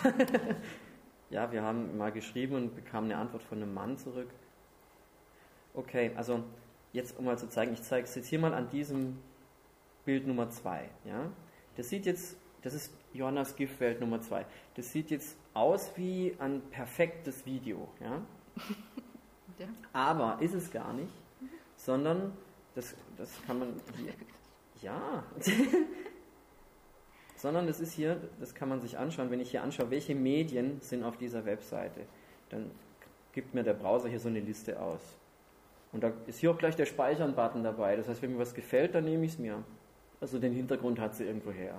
ja, 1.31 1.53
wir 1.53 1.63
haben 1.63 1.97
mal 1.97 2.11
geschrieben 2.11 2.57
und 2.57 2.75
bekamen 2.75 3.13
eine 3.13 3.21
Antwort 3.21 3.43
von 3.45 3.63
einem 3.63 3.73
Mann 3.73 3.97
zurück. 3.97 4.31
Okay, 5.75 6.11
also 6.17 6.43
jetzt 6.93 7.19
um 7.19 7.25
mal 7.25 7.39
zu 7.39 7.49
zeigen, 7.49 7.73
ich 7.73 7.83
zeige 7.83 8.05
es 8.07 8.15
jetzt 8.15 8.29
hier 8.29 8.39
mal 8.39 8.55
an 8.55 8.69
diesem 8.71 9.19
Bild 10.05 10.27
Nummer 10.27 10.51
2. 10.51 10.89
Ja? 11.05 11.31
Das 11.77 11.89
sieht 11.89 12.07
jetzt, 12.07 12.37
das 12.63 12.75
ist 12.75 12.93
Johannas 13.13 13.57
Giftwelt 13.57 14.01
Nummer 14.01 14.21
2. 14.21 14.45
Das 14.75 14.91
sieht 14.93 15.11
jetzt 15.11 15.37
aus 15.55 15.93
wie 15.97 16.35
ein 16.39 16.63
perfektes 16.71 17.45
Video. 17.45 17.89
Ja? 18.01 18.23
ja. 19.59 19.67
Aber 19.93 20.39
ist 20.41 20.55
es 20.55 20.71
gar 20.71 20.93
nicht, 20.93 21.13
sondern 21.77 22.33
das, 22.75 22.95
das 23.17 23.31
kann 23.47 23.59
man 23.59 23.81
hier, 23.97 24.15
ja, 24.81 25.25
sondern 27.37 27.67
das 27.67 27.81
ist 27.81 27.93
hier, 27.93 28.21
das 28.41 28.55
kann 28.55 28.69
man 28.69 28.81
sich 28.81 28.99
anschauen, 28.99 29.31
wenn 29.31 29.41
ich 29.41 29.51
hier 29.51 29.63
anschaue, 29.63 29.91
welche 29.91 30.15
Medien 30.15 30.81
sind 30.81 31.05
auf 31.05 31.17
dieser 31.17 31.45
Webseite, 31.45 32.07
dann 32.51 32.71
gibt 33.33 33.55
mir 33.55 33.63
der 33.63 33.75
Browser 33.75 34.09
hier 34.09 34.21
so 34.21 34.29
eine 34.29 34.41
Liste 34.41 34.81
aus. 34.81 35.18
Und 35.93 36.03
da 36.03 36.13
ist 36.27 36.39
hier 36.39 36.51
auch 36.51 36.59
gleich 36.59 36.77
der 36.77 36.87
Speichern-Button 36.87 37.65
dabei. 37.65 37.97
Das 37.97 38.09
heißt, 38.09 38.21
wenn 38.23 38.33
mir 38.33 38.39
was 38.39 38.55
gefällt, 38.55 38.95
dann 38.95 39.05
nehme 39.05 39.25
ich 39.25 39.33
es 39.33 39.39
mir. 39.39 39.63
Also 40.21 40.39
den 40.39 40.53
Hintergrund 40.53 40.99
hat 40.99 41.15
sie 41.15 41.25
irgendwo 41.25 41.51
her. 41.51 41.79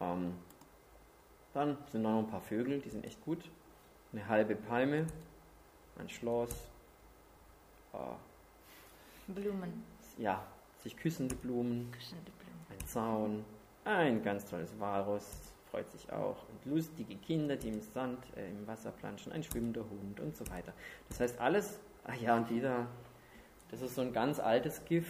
Ähm, 0.00 0.34
dann 1.52 1.78
sind 1.90 2.02
noch 2.02 2.18
ein 2.18 2.26
paar 2.26 2.40
Vögel, 2.40 2.80
die 2.80 2.90
sind 2.90 3.04
echt 3.04 3.22
gut. 3.24 3.38
Eine 4.12 4.26
halbe 4.28 4.56
Palme, 4.56 5.06
ein 5.98 6.08
Schloss. 6.08 6.50
Äh, 7.92 9.32
Blumen. 9.32 9.84
Ja, 10.18 10.44
sich 10.82 10.96
küssende 10.96 11.34
Blumen. 11.34 11.90
Küssende 11.92 12.30
Blumen. 12.30 12.44
ein 12.70 12.86
Zaun, 12.86 13.44
ein 13.84 14.22
ganz 14.22 14.44
tolles 14.46 14.78
Walrus, 14.78 15.52
freut 15.70 15.90
sich 15.90 16.10
auch, 16.12 16.36
und 16.48 16.72
lustige 16.72 17.16
Kinder, 17.16 17.56
die 17.56 17.68
im 17.68 17.80
Sand, 17.80 18.18
äh, 18.36 18.50
im 18.50 18.66
Wasser 18.66 18.90
planschen, 18.90 19.32
ein 19.32 19.42
schwimmender 19.42 19.82
Hund 19.82 20.20
und 20.20 20.36
so 20.36 20.48
weiter. 20.50 20.72
Das 21.08 21.20
heißt, 21.20 21.40
alles, 21.40 21.80
ach 22.04 22.16
ja, 22.16 22.36
und 22.36 22.50
wieder, 22.50 22.86
das 23.70 23.82
ist 23.82 23.94
so 23.94 24.02
ein 24.02 24.12
ganz 24.12 24.38
altes 24.40 24.84
GIF, 24.84 25.06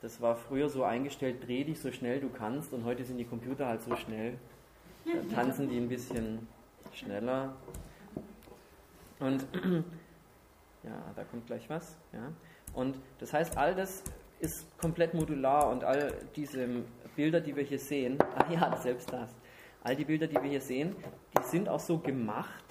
das 0.00 0.20
war 0.20 0.34
früher 0.34 0.68
so 0.68 0.84
eingestellt, 0.84 1.46
dreh 1.46 1.64
dich 1.64 1.80
so 1.80 1.92
schnell 1.92 2.20
du 2.20 2.28
kannst, 2.28 2.72
und 2.72 2.84
heute 2.84 3.04
sind 3.04 3.18
die 3.18 3.24
Computer 3.24 3.66
halt 3.66 3.82
so 3.82 3.94
schnell, 3.96 4.38
da 5.04 5.34
tanzen 5.34 5.68
die 5.68 5.76
ein 5.76 5.88
bisschen 5.88 6.46
schneller. 6.92 7.54
Und 9.20 9.46
ja, 10.82 11.12
da 11.14 11.24
kommt 11.24 11.46
gleich 11.46 11.68
was. 11.70 11.96
Ja. 12.12 12.32
Und 12.74 12.96
das 13.18 13.32
heißt, 13.32 13.56
all 13.56 13.74
das 13.74 14.02
ist 14.40 14.66
komplett 14.78 15.14
modular 15.14 15.70
und 15.70 15.84
all 15.84 16.12
diese 16.34 16.66
Bilder, 17.14 17.40
die 17.40 17.54
wir 17.54 17.62
hier 17.62 17.78
sehen, 17.78 18.18
ach 18.36 18.50
ja, 18.50 18.76
selbst 18.76 19.12
das, 19.12 19.30
all 19.82 19.94
die 19.94 20.04
Bilder, 20.04 20.26
die 20.26 20.34
wir 20.34 20.50
hier 20.50 20.60
sehen, 20.60 20.96
die 21.38 21.42
sind 21.44 21.68
auch 21.68 21.80
so 21.80 21.98
gemacht, 21.98 22.64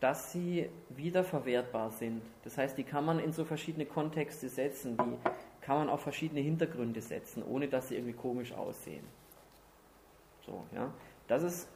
dass 0.00 0.32
sie 0.32 0.70
wiederverwertbar 0.88 1.90
sind. 1.90 2.22
Das 2.42 2.56
heißt, 2.56 2.76
die 2.78 2.84
kann 2.84 3.04
man 3.04 3.18
in 3.18 3.32
so 3.32 3.44
verschiedene 3.44 3.84
Kontexte 3.84 4.48
setzen, 4.48 4.96
die 4.96 5.30
kann 5.60 5.76
man 5.76 5.90
auf 5.90 6.00
verschiedene 6.00 6.40
Hintergründe 6.40 7.02
setzen, 7.02 7.42
ohne 7.42 7.68
dass 7.68 7.88
sie 7.88 7.96
irgendwie 7.96 8.14
komisch 8.14 8.52
aussehen. 8.52 9.04
So, 10.46 10.64
ja. 10.74 10.90
Das 11.28 11.42
ist, 11.42 11.68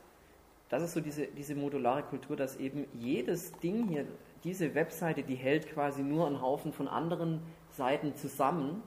das 0.71 0.83
ist 0.83 0.95
so 0.95 1.01
diese, 1.01 1.27
diese 1.27 1.55
modulare 1.55 2.03
Kultur, 2.03 2.35
dass 2.35 2.57
eben 2.57 2.87
jedes 2.95 3.53
Ding 3.59 3.89
hier, 3.89 4.07
diese 4.43 4.75
Webseite, 4.75 5.23
die 5.23 5.37
hält 5.37 5.71
quasi 5.71 6.03
nur 6.03 6.27
einen 6.27 6.41
Haufen 6.41 6.73
von 6.73 6.89
anderen 6.89 7.43
Seiten 7.69 8.15
zusammen 8.17 8.83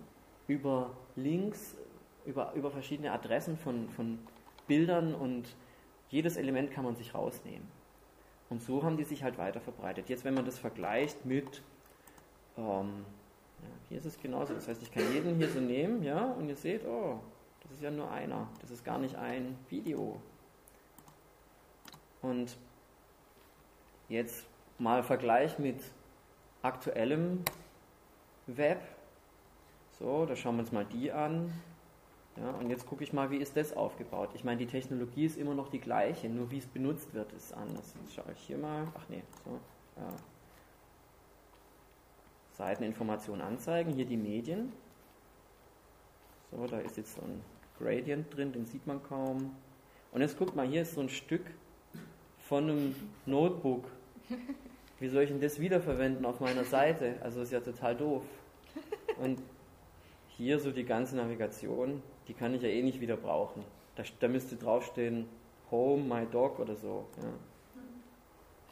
über 0.48 0.92
Links, 1.16 1.78
über, 2.26 2.54
über 2.54 2.72
verschiedene 2.72 3.12
Adressen 3.12 3.58
von, 3.58 3.90
von 3.90 4.20
Bildern 4.68 5.14
und 5.16 5.56
jedes 6.10 6.38
Element 6.38 6.72
kann 6.72 6.84
man 6.84 6.96
sich 6.96 7.14
rausnehmen. 7.14 7.68
Und 8.50 8.62
so 8.62 8.84
haben 8.84 8.98
die 8.98 9.04
sich 9.04 9.24
halt 9.24 9.38
weiter 9.38 9.60
verbreitet. 9.60 10.10
Jetzt, 10.10 10.24
wenn 10.24 10.34
man 10.34 10.45
das 10.45 10.58
vergleicht 10.58 11.26
mit, 11.26 11.62
ähm, 12.58 13.06
ja, 13.62 13.70
hier 13.89 13.98
ist 13.98 14.06
es 14.06 14.20
genauso. 14.20 14.54
Das 14.54 14.68
heißt, 14.68 14.82
ich 14.82 14.91
kann 14.91 15.12
jeden 15.14 15.36
hier 15.36 15.50
so 15.50 15.60
nehmen, 15.60 16.04
ja, 16.04 16.32
und 16.32 16.48
ihr 16.48 16.56
seht, 16.56 16.86
oh, 16.86 17.20
das 17.62 17.72
ist 17.74 17.82
ja 17.82 17.91
nur 17.91 18.10
einer. 18.10 18.48
Das 18.62 18.72
ist 18.72 18.86
gar 18.86 19.00
nicht 19.00 19.16
ein 19.16 19.58
Video. 19.70 20.22
Und 22.22 22.58
jetzt 24.10 24.45
mal 24.80 25.04
Vergleich 25.04 25.60
mit 25.60 25.82
aktuellem 26.62 27.43
Web. 28.48 28.82
So, 30.00 30.26
da 30.26 30.36
schauen 30.36 30.56
wir 30.56 30.62
uns 30.62 30.72
mal 30.72 30.86
die 30.86 31.12
an. 31.12 31.52
Ja, 32.40 32.52
und 32.52 32.70
jetzt 32.70 32.86
gucke 32.86 33.04
ich 33.04 33.14
mal, 33.14 33.32
wie 33.32 33.38
ist 33.38 33.58
das 33.58 33.76
aufgebaut. 33.76 34.30
Ich 34.36 34.44
meine, 34.44 34.58
die 34.58 34.68
Technologie 34.68 35.26
ist 35.26 35.38
immer 35.38 35.56
noch 35.56 35.70
die 35.70 35.80
gleiche, 35.80 36.30
nur 36.30 36.52
wie 36.52 36.60
es 36.60 36.68
benutzt 36.68 37.14
wird, 37.14 37.34
ist 37.34 37.54
anders. 37.54 37.96
Jetzt 38.02 38.14
schaue 38.14 38.32
ich 38.34 38.40
hier 38.42 38.58
mal. 38.58 38.88
Ach 38.96 39.06
nee, 39.10 39.24
so. 39.44 39.60
Ja. 39.96 40.14
Seiteninformation 42.52 43.42
anzeigen, 43.42 43.94
hier 43.94 44.06
die 44.06 44.18
Medien. 44.18 44.72
So, 46.52 46.66
da 46.68 46.80
ist 46.80 46.98
jetzt 46.98 47.16
so 47.16 47.22
ein 47.22 47.42
Gradient 47.80 48.36
drin, 48.36 48.52
den 48.52 48.66
sieht 48.66 48.86
man 48.86 49.02
kaum. 49.04 49.56
Und 50.12 50.22
jetzt 50.22 50.38
guckt 50.38 50.56
mal, 50.56 50.68
hier 50.68 50.84
ist 50.84 50.94
so 50.94 51.02
ein 51.02 51.10
Stück 51.10 51.46
von 52.40 52.70
einem 52.70 52.96
Notebook. 53.26 53.86
Wie 55.00 55.10
soll 55.10 55.24
ich 55.24 55.30
denn 55.30 55.42
das 55.42 55.60
wiederverwenden 55.60 56.26
auf 56.26 56.40
meiner 56.40 56.64
Seite? 56.64 57.16
Also 57.22 57.42
ist 57.42 57.52
ja 57.52 57.60
total 57.60 57.96
doof. 57.96 58.24
Und 59.22 59.42
hier 60.30 60.60
so 60.60 60.72
die 60.72 60.86
ganze 60.86 61.16
Navigation, 61.16 62.02
die 62.28 62.34
kann 62.34 62.54
ich 62.54 62.62
ja 62.62 62.70
eh 62.70 62.82
nicht 62.82 63.02
wieder 63.02 63.18
brauchen. 63.18 63.64
Da, 63.96 64.04
da 64.20 64.28
müsste 64.28 64.56
draufstehen 64.56 65.28
Home, 65.72 66.04
My 66.04 66.26
Dog 66.26 66.60
oder 66.60 66.76
so. 66.76 67.06
Ja. 67.22 67.34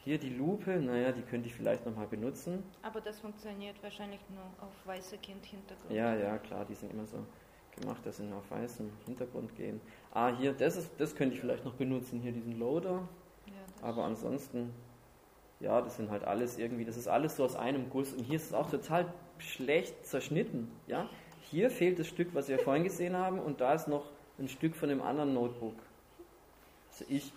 Hier 0.04 0.20
die 0.20 0.30
Lupe, 0.30 0.80
naja, 0.80 1.12
die 1.12 1.24
könnte 1.24 1.48
ich 1.48 1.56
vielleicht 1.56 1.84
nochmal 1.86 2.06
benutzen. 2.06 2.64
Aber 2.84 3.02
das 3.02 3.20
funktioniert 3.20 3.82
wahrscheinlich 3.82 4.20
nur 4.30 4.44
auf 4.62 4.74
weiße 4.86 5.18
Kind-Hintergrund. 5.18 5.92
Ja, 5.92 6.16
ja, 6.16 6.38
klar, 6.38 6.64
die 6.64 6.76
sind 6.76 6.94
immer 6.94 7.08
so 7.08 7.18
gemacht, 7.80 8.06
dass 8.06 8.18
sie 8.18 8.32
auf 8.32 8.50
weißem 8.52 8.90
Hintergrund 9.06 9.56
gehen. 9.56 9.82
Ah, 10.12 10.36
hier, 10.38 10.54
das, 10.54 10.76
ist, 10.76 10.92
das 11.00 11.16
könnte 11.16 11.34
ich 11.34 11.42
vielleicht 11.42 11.66
noch 11.66 11.74
benutzen, 11.74 12.20
hier 12.20 12.32
diesen 12.32 12.60
Loader. 12.60 13.08
Ja, 13.48 13.54
Aber 13.82 14.06
ansonsten, 14.06 14.74
ja, 15.60 15.82
das 15.82 15.98
sind 15.98 16.12
halt 16.12 16.24
alles 16.24 16.60
irgendwie, 16.60 16.86
das 16.86 16.98
ist 16.98 17.08
alles 17.08 17.36
so 17.36 17.44
aus 17.44 17.56
einem 17.56 17.90
Guss. 17.90 18.14
Und 18.14 18.24
hier 18.26 18.36
ist 18.36 18.46
es 18.46 18.54
auch 18.54 18.70
total 18.70 19.12
schlecht 19.40 20.06
zerschnitten, 20.06 20.72
ja. 20.86 21.10
Hier 21.52 21.70
fehlt 21.70 22.00
das 22.00 22.08
Stück, 22.08 22.34
was 22.34 22.50
wir 22.50 22.60
vorhin 22.60 22.84
gesehen 22.84 23.16
haben, 23.16 23.40
und 23.40 23.62
da 23.62 23.74
ist 23.74 23.88
noch 23.88 24.10
ein 24.40 24.48
Stück 24.50 24.76
von 24.76 24.90
dem 24.90 25.02
anderen 25.02 25.34
Notebook. 25.34 25.76
Also 26.92 27.06
ich, 27.10 27.32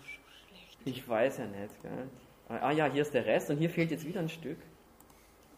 ich 0.85 1.09
weiß 1.09 1.39
ja 1.39 1.47
nicht, 1.47 1.83
gell. 1.83 2.09
Ah 2.49 2.73
ja, 2.73 2.87
hier 2.87 3.03
ist 3.03 3.13
der 3.13 3.27
Rest 3.27 3.51
und 3.51 3.59
hier 3.59 3.69
fehlt 3.69 3.91
jetzt 3.91 4.07
wieder 4.07 4.21
ein 4.21 4.29
Stück. 4.31 4.57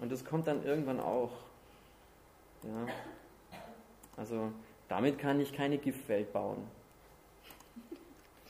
Und 0.01 0.11
das 0.11 0.25
kommt 0.25 0.47
dann 0.47 0.65
irgendwann 0.65 0.99
auch. 0.99 1.31
Ja. 2.65 2.87
Also 4.17 4.51
damit 4.89 5.19
kann 5.19 5.41
ich 5.41 5.53
keine 5.53 5.79
GIF-Welt 5.79 6.33
bauen. 6.33 6.67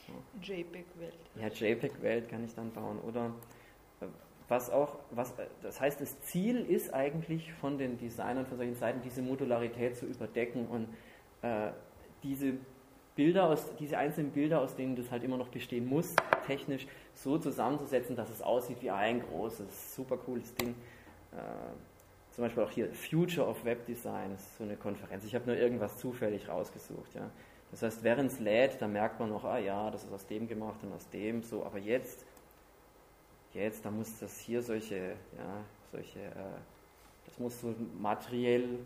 So. 0.07 0.13
JPEG-Welt. 0.41 1.13
Ja, 1.35 1.47
JPEG-Welt 1.47 2.29
kann 2.29 2.43
ich 2.43 2.55
dann 2.55 2.71
bauen. 2.71 2.99
Oder 3.01 3.31
was 4.51 4.69
auch, 4.69 4.97
was, 5.11 5.33
das 5.63 5.79
heißt, 5.79 6.01
das 6.01 6.19
Ziel 6.23 6.57
ist 6.59 6.93
eigentlich 6.93 7.53
von 7.53 7.77
den 7.77 7.97
Designern 7.97 8.45
von 8.45 8.57
solchen 8.57 8.75
Seiten, 8.75 9.01
diese 9.01 9.21
Modularität 9.21 9.95
zu 9.95 10.05
überdecken 10.05 10.67
und 10.67 10.89
äh, 11.41 11.71
diese 12.21 12.53
Bilder 13.15 13.45
aus, 13.45 13.65
diese 13.79 13.97
einzelnen 13.97 14.31
Bilder, 14.31 14.61
aus 14.61 14.75
denen 14.75 14.97
das 14.97 15.09
halt 15.09 15.23
immer 15.23 15.37
noch 15.37 15.47
bestehen 15.47 15.87
muss, 15.87 16.15
technisch 16.45 16.85
so 17.13 17.37
zusammenzusetzen, 17.37 18.15
dass 18.17 18.29
es 18.29 18.41
aussieht 18.41 18.81
wie 18.81 18.91
ein 18.91 19.21
großes, 19.21 19.95
super 19.95 20.17
cooles 20.17 20.53
Ding. 20.55 20.75
Äh, 21.31 22.33
zum 22.33 22.43
Beispiel 22.43 22.63
auch 22.63 22.71
hier 22.71 22.93
Future 22.93 23.47
of 23.47 23.63
Web 23.63 23.85
Design, 23.85 24.33
ist 24.35 24.57
so 24.57 24.65
eine 24.65 24.75
Konferenz. 24.75 25.23
Ich 25.23 25.33
habe 25.33 25.45
nur 25.45 25.55
irgendwas 25.55 25.97
zufällig 25.97 26.49
rausgesucht. 26.49 27.13
Ja. 27.15 27.29
Das 27.71 27.83
heißt, 27.83 28.03
während 28.03 28.31
es 28.31 28.39
lädt, 28.39 28.81
da 28.81 28.87
merkt 28.87 29.17
man 29.19 29.29
noch, 29.29 29.45
ah 29.45 29.59
ja, 29.59 29.89
das 29.91 30.03
ist 30.03 30.11
aus 30.11 30.27
dem 30.27 30.47
gemacht 30.49 30.79
und 30.83 30.91
aus 30.93 31.09
dem, 31.09 31.41
so. 31.41 31.65
Aber 31.65 31.77
jetzt, 31.77 32.25
jetzt, 33.53 33.85
da 33.85 33.91
muss 33.91 34.19
das 34.19 34.39
hier 34.39 34.61
solche, 34.61 35.15
ja, 35.37 35.63
solche, 35.91 36.19
äh, 36.19 36.59
das 37.25 37.39
muss 37.39 37.61
so 37.61 37.75
materiell 37.99 38.79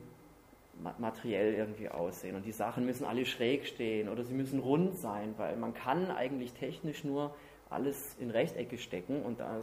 materiell 0.99 1.53
irgendwie 1.53 1.89
aussehen. 1.89 2.35
Und 2.35 2.45
die 2.45 2.51
Sachen 2.51 2.85
müssen 2.85 3.05
alle 3.05 3.25
schräg 3.25 3.65
stehen 3.65 4.09
oder 4.09 4.23
sie 4.23 4.33
müssen 4.33 4.59
rund 4.59 4.97
sein, 4.97 5.33
weil 5.37 5.55
man 5.55 5.73
kann 5.73 6.11
eigentlich 6.11 6.53
technisch 6.53 7.03
nur 7.03 7.33
alles 7.69 8.15
in 8.19 8.29
Rechtecke 8.29 8.77
stecken 8.77 9.23
und 9.23 9.39
da 9.39 9.61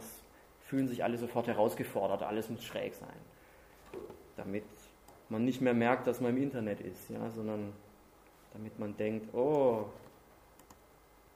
fühlen 0.59 0.87
sich 0.87 1.03
alle 1.03 1.17
sofort 1.17 1.47
herausgefordert, 1.47 2.23
alles 2.23 2.49
muss 2.49 2.63
schräg 2.63 2.93
sein. 2.93 3.15
Damit 4.35 4.63
man 5.29 5.45
nicht 5.45 5.61
mehr 5.61 5.73
merkt, 5.73 6.07
dass 6.07 6.19
man 6.19 6.35
im 6.35 6.41
Internet 6.41 6.81
ist, 6.81 7.09
ja, 7.09 7.29
sondern 7.31 7.73
damit 8.53 8.77
man 8.79 8.95
denkt, 8.97 9.33
oh, 9.33 9.85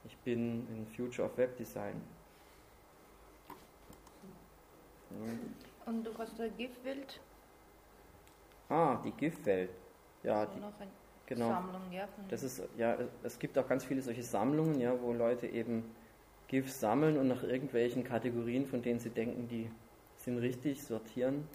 ich 0.04 0.16
bin 0.18 0.66
in 0.74 0.86
Future 0.86 1.28
of 1.28 1.36
Web 1.36 1.56
Design. 1.56 2.00
Und 5.86 6.04
du 6.04 6.10
hast 6.18 6.40
eine 6.40 6.50
GIF-Welt 6.50 7.20
Ah, 8.68 9.00
die 9.02 9.12
GIF-Welt. 9.12 9.70
Ja, 10.22 10.44
die, 10.44 10.60
noch 10.60 10.78
eine 10.78 10.90
genau. 11.26 11.48
Sammlung, 11.48 11.90
ja. 11.90 12.06
Das 12.28 12.42
ist, 12.42 12.62
ja, 12.76 12.98
es 13.22 13.38
gibt 13.38 13.56
auch 13.56 13.66
ganz 13.66 13.84
viele 13.84 14.02
solche 14.02 14.22
Sammlungen, 14.22 14.78
ja, 14.80 15.00
wo 15.00 15.12
Leute 15.12 15.46
eben 15.46 15.84
GIFs 16.48 16.80
sammeln 16.80 17.16
und 17.16 17.28
nach 17.28 17.42
irgendwelchen 17.42 18.04
Kategorien, 18.04 18.66
von 18.66 18.82
denen 18.82 19.00
sie 19.00 19.10
denken, 19.10 19.48
die 19.48 19.70
sind 20.16 20.38
richtig, 20.38 20.82
sortieren. 20.82 21.48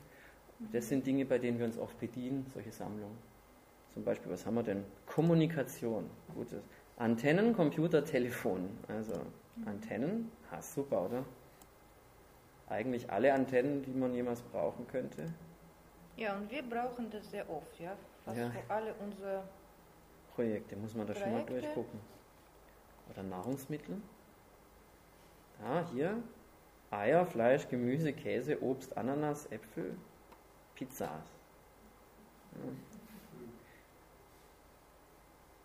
Das 0.72 0.88
sind 0.88 1.06
Dinge, 1.06 1.26
bei 1.26 1.38
denen 1.38 1.60
wir 1.60 1.66
uns 1.66 1.78
oft 1.78 2.00
bedienen, 2.00 2.46
solche 2.54 2.72
Sammlungen. 2.72 3.18
Zum 3.94 4.04
Beispiel, 4.04 4.32
was 4.32 4.46
haben 4.46 4.56
wir 4.56 4.64
denn? 4.64 4.86
Kommunikation. 5.06 6.10
Gutes. 6.34 6.64
Antennen, 6.98 7.54
Computer, 7.54 8.04
Telefon. 8.04 8.70
Also 8.88 9.14
Antennen, 9.66 10.32
ha, 10.52 10.62
super, 10.62 11.06
oder? 11.06 11.26
Eigentlich 12.70 13.10
alle 13.12 13.34
Antennen, 13.34 13.84
die 13.84 13.92
man 13.92 14.14
jemals 14.14 14.42
brauchen 14.42 14.88
könnte. 14.88 15.26
Ja, 16.16 16.36
und 16.36 16.50
wir 16.50 16.64
brauchen 16.64 17.10
das 17.10 17.30
sehr 17.30 17.50
oft, 17.50 17.80
ja. 17.80 17.96
Fast 18.24 18.38
ja. 18.38 18.50
für 18.50 18.70
alle 18.70 18.94
unsere 18.96 19.44
Projekte 20.36 20.76
muss 20.76 20.96
man 20.96 21.08
da 21.08 21.14
Projekte. 21.14 21.32
schon 21.32 21.40
mal 21.40 21.62
durchgucken. 21.62 22.00
Oder 23.12 23.24
Nahrungsmittel. 23.24 24.02
Ah, 25.64 25.84
hier 25.94 26.22
Eier, 26.94 27.26
Fleisch, 27.26 27.68
Gemüse, 27.68 28.14
Käse, 28.14 28.62
Obst, 28.62 28.96
Ananas, 28.96 29.52
Äpfel, 29.52 29.98
Pizzas. 30.76 31.10
Ja. 32.54 32.60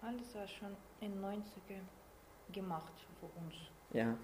Alles 0.09 0.35
war 0.35 0.49
schon 0.49 0.75
in 1.01 1.23
90er 1.23 1.81
gemacht 2.53 2.93
für 3.21 3.27
uns. 3.41 3.55
Ja. 3.93 4.17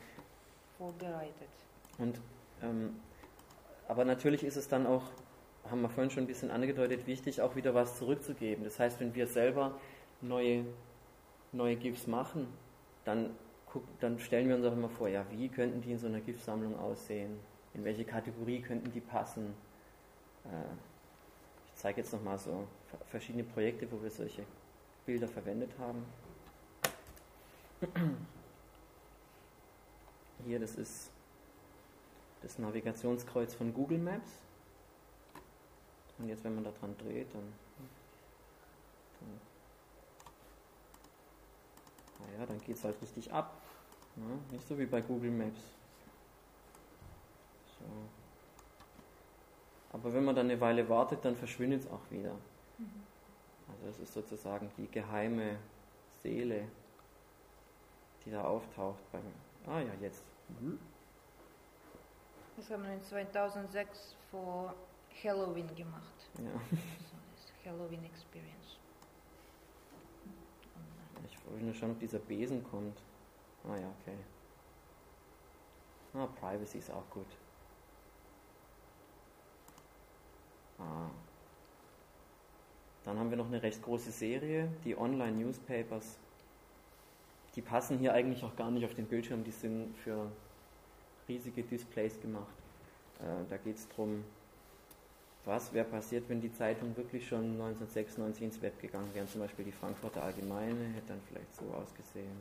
Vorbereitet. 0.79 1.51
Und 1.99 2.21
aber 3.89 4.05
natürlich 4.05 4.43
ist 4.43 4.57
es 4.57 4.69
dann 4.69 4.87
auch 4.87 5.03
haben 5.71 5.81
wir 5.81 5.89
vorhin 5.89 6.11
schon 6.11 6.25
ein 6.25 6.27
bisschen 6.27 6.51
angedeutet, 6.51 7.07
wichtig, 7.07 7.41
auch 7.41 7.57
wieder 7.57 7.75
was 7.75 7.97
zurückzugeben. 7.99 8.65
Das 8.65 8.79
heißt, 8.79 9.01
wenn 9.01 9.15
wir 9.15 9.27
selber 9.27 9.79
neue 10.21 10.67
neue 11.55 11.77
GIFs 11.77 12.07
machen, 12.07 12.49
dann, 13.05 13.31
guck, 13.67 13.83
dann 14.01 14.19
stellen 14.19 14.49
wir 14.49 14.57
uns 14.57 14.67
auch 14.67 14.73
immer 14.73 14.89
vor, 14.89 15.09
ja, 15.09 15.25
wie 15.31 15.49
könnten 15.49 15.81
die 15.81 15.93
in 15.93 15.99
so 15.99 16.07
einer 16.07 16.21
GIF-Sammlung 16.21 16.79
aussehen? 16.79 17.39
In 17.75 17.85
welche 17.85 18.05
Kategorie 18.05 18.61
könnten 18.61 18.91
die 18.93 19.01
passen? 19.01 19.55
Äh, 20.45 20.75
ich 21.67 21.75
zeige 21.77 22.01
jetzt 22.01 22.13
nochmal 22.13 22.39
so 22.39 22.67
verschiedene 23.07 23.45
Projekte, 23.45 23.91
wo 23.91 24.03
wir 24.03 24.11
solche 24.11 24.45
Bilder 25.07 25.29
verwendet 25.29 25.71
haben. 25.79 26.05
Hier, 30.47 30.61
das 30.61 30.77
ist 30.77 31.11
das 32.45 32.59
Navigationskreuz 32.59 33.55
von 33.55 33.73
Google 33.73 33.99
Maps. 33.99 34.31
Und 36.19 36.29
jetzt, 36.29 36.45
wenn 36.45 36.55
man 36.55 36.65
da 36.65 36.71
dran 36.71 36.95
dreht, 36.99 37.35
dann, 37.35 37.53
dann 39.21 39.41
naja, 42.21 42.47
dann 42.47 42.61
geht 42.61 42.77
es 42.77 42.85
halt 42.85 43.01
richtig 43.01 43.33
ab. 43.33 43.61
Ja, 44.17 44.53
nicht 44.53 44.69
so 44.69 44.79
wie 44.79 44.87
bei 44.87 45.01
Google 45.01 45.31
Maps. 45.31 45.61
So. 47.79 47.85
Aber 49.93 50.13
wenn 50.13 50.25
man 50.25 50.37
dann 50.37 50.51
eine 50.51 50.61
Weile 50.61 50.89
wartet, 50.89 51.25
dann 51.25 51.35
verschwindet 51.37 51.81
es 51.81 51.91
auch 51.91 52.11
wieder. 52.11 52.35
Mhm. 52.79 53.07
Also 53.69 53.87
das 53.87 53.99
ist 53.99 54.13
sozusagen 54.13 54.71
die 54.77 54.89
geheime 54.89 55.59
Seele, 56.23 56.69
die 58.25 58.31
da 58.31 58.45
auftaucht 58.45 59.01
beim. 59.11 59.23
Ah 59.67 59.81
ja, 59.81 59.95
jetzt. 60.01 60.23
Mhm. 60.61 60.79
Das 62.57 62.71
haben 62.71 62.85
wir 62.85 62.93
in 62.93 63.03
2006 63.03 64.15
vor 64.31 64.75
Halloween 65.23 65.75
gemacht. 65.75 66.29
Ja. 66.39 66.79
So 67.37 67.71
Halloween 67.71 68.05
Experience. 68.05 68.79
Ich 71.27 71.47
wollte 71.47 71.65
nur 71.65 71.75
schauen, 71.75 71.93
ob 71.93 71.99
dieser 71.99 72.19
Besen 72.19 72.63
kommt. 72.65 72.99
Ah 73.65 73.77
ja, 73.77 73.89
okay. 74.01 74.17
Ah, 76.15 76.27
Privacy 76.41 76.79
ist 76.79 76.91
auch 76.91 77.09
gut. 77.11 77.27
Ah. 80.79 81.11
Dann 83.05 83.19
haben 83.19 83.31
wir 83.31 83.37
noch 83.37 83.47
eine 83.47 83.63
recht 83.63 83.83
große 83.83 84.13
Serie, 84.13 84.71
die 84.85 84.97
Online-Newspapers. 84.97 86.19
Die 87.57 87.63
passen 87.63 87.99
hier 87.99 88.15
eigentlich 88.15 88.43
auch 88.45 88.57
gar 88.57 88.71
nicht 88.71 88.85
auf 88.85 88.95
den 88.95 89.07
Bildschirm, 89.07 89.45
die 89.45 89.51
sind 89.51 89.97
für 89.99 90.31
riesige 91.29 91.63
Displays 91.63 92.21
gemacht. 92.21 92.55
Äh, 93.21 93.49
da 93.49 93.57
geht 93.57 93.77
es 93.77 93.89
darum, 93.89 94.25
was 95.45 95.73
wäre 95.73 95.85
passiert, 95.85 96.29
wenn 96.29 96.41
die 96.41 96.53
Zeitung 96.53 96.97
wirklich 96.97 97.27
schon 97.27 97.61
1996 97.61 98.43
ins 98.43 98.63
Web 98.63 98.81
gegangen 98.81 99.11
wäre. 99.15 99.27
Zum 99.27 99.41
Beispiel 99.41 99.65
die 99.65 99.73
Frankfurter 99.73 100.23
Allgemeine 100.23 100.87
hätte 100.95 101.09
dann 101.09 101.21
vielleicht 101.29 101.55
so 101.55 101.67
ausgesehen. 101.75 102.37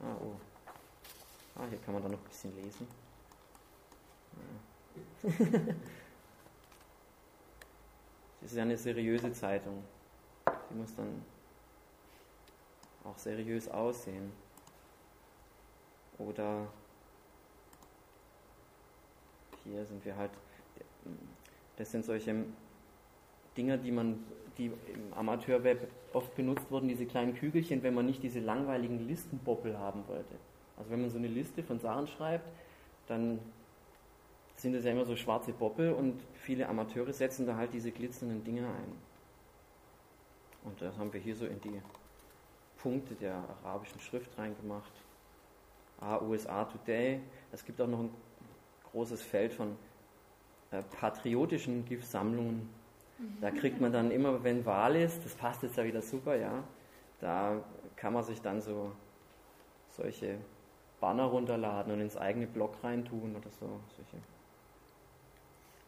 Ah, 0.00 0.16
oh. 0.20 0.36
Ah, 1.56 1.66
hier 1.68 1.78
kann 1.78 1.94
man 1.94 2.02
dann 2.02 2.12
noch 2.12 2.18
ein 2.18 2.28
bisschen 2.28 2.54
lesen. 2.56 2.86
Das 8.44 8.50
ist 8.52 8.58
ja 8.58 8.64
eine 8.64 8.76
seriöse 8.76 9.32
Zeitung. 9.32 9.82
Sie 10.68 10.74
muss 10.74 10.94
dann 10.96 11.24
auch 13.02 13.16
seriös 13.16 13.68
aussehen. 13.68 14.30
Oder 16.18 16.68
hier 19.64 19.84
sind 19.84 20.04
wir 20.04 20.16
halt 20.16 20.30
das 21.76 21.90
sind 21.90 22.04
solche 22.04 22.44
Dinge, 23.56 23.78
die 23.78 23.90
man, 23.90 24.24
die 24.58 24.66
im 24.66 25.12
Amateurweb 25.14 25.88
oft 26.12 26.34
benutzt 26.34 26.70
wurden, 26.70 26.88
diese 26.88 27.06
kleinen 27.06 27.34
Kügelchen, 27.34 27.82
wenn 27.82 27.94
man 27.94 28.06
nicht 28.06 28.22
diese 28.22 28.40
langweiligen 28.40 29.06
Listenboppel 29.06 29.78
haben 29.78 30.04
wollte. 30.08 30.34
Also 30.76 30.90
wenn 30.90 31.00
man 31.00 31.10
so 31.10 31.18
eine 31.18 31.28
Liste 31.28 31.62
von 31.62 31.78
Sachen 31.78 32.06
schreibt, 32.06 32.48
dann 33.06 33.38
sind 34.56 34.74
das 34.74 34.84
ja 34.84 34.92
immer 34.92 35.04
so 35.04 35.16
schwarze 35.16 35.52
Boppel 35.52 35.92
und 35.92 36.20
viele 36.34 36.68
Amateure 36.68 37.12
setzen 37.12 37.46
da 37.46 37.56
halt 37.56 37.72
diese 37.72 37.90
glitzernden 37.90 38.44
Dinge 38.44 38.66
ein. 38.66 38.92
Und 40.64 40.80
das 40.80 40.96
haben 40.96 41.12
wir 41.12 41.20
hier 41.20 41.36
so 41.36 41.46
in 41.46 41.60
die 41.60 41.82
Punkte 42.78 43.14
der 43.14 43.42
arabischen 43.64 44.00
Schrift 44.00 44.36
reingemacht. 44.38 44.92
Ah, 46.00 46.20
USA 46.20 46.64
Today. 46.64 47.20
Es 47.52 47.64
gibt 47.64 47.80
auch 47.80 47.86
noch 47.86 48.00
ein 48.00 48.10
großes 48.94 49.22
Feld 49.22 49.52
von 49.52 49.76
äh, 50.70 50.82
patriotischen 51.00 51.84
GIF-Sammlungen. 51.84 52.70
Da 53.40 53.50
kriegt 53.50 53.80
man 53.80 53.92
dann 53.92 54.10
immer, 54.10 54.42
wenn 54.42 54.66
Wahl 54.66 54.96
ist, 54.96 55.24
das 55.24 55.34
passt 55.34 55.62
jetzt 55.62 55.76
ja 55.76 55.84
wieder 55.84 56.02
super, 56.02 56.34
ja, 56.36 56.64
da 57.20 57.62
kann 57.96 58.12
man 58.12 58.24
sich 58.24 58.40
dann 58.40 58.60
so 58.60 58.90
solche 59.88 60.38
Banner 61.00 61.24
runterladen 61.24 61.92
und 61.92 62.00
ins 62.00 62.16
eigene 62.16 62.46
Blog 62.46 62.74
reintun 62.82 63.36
oder 63.36 63.50
so. 63.50 63.80
Solche. 63.96 64.16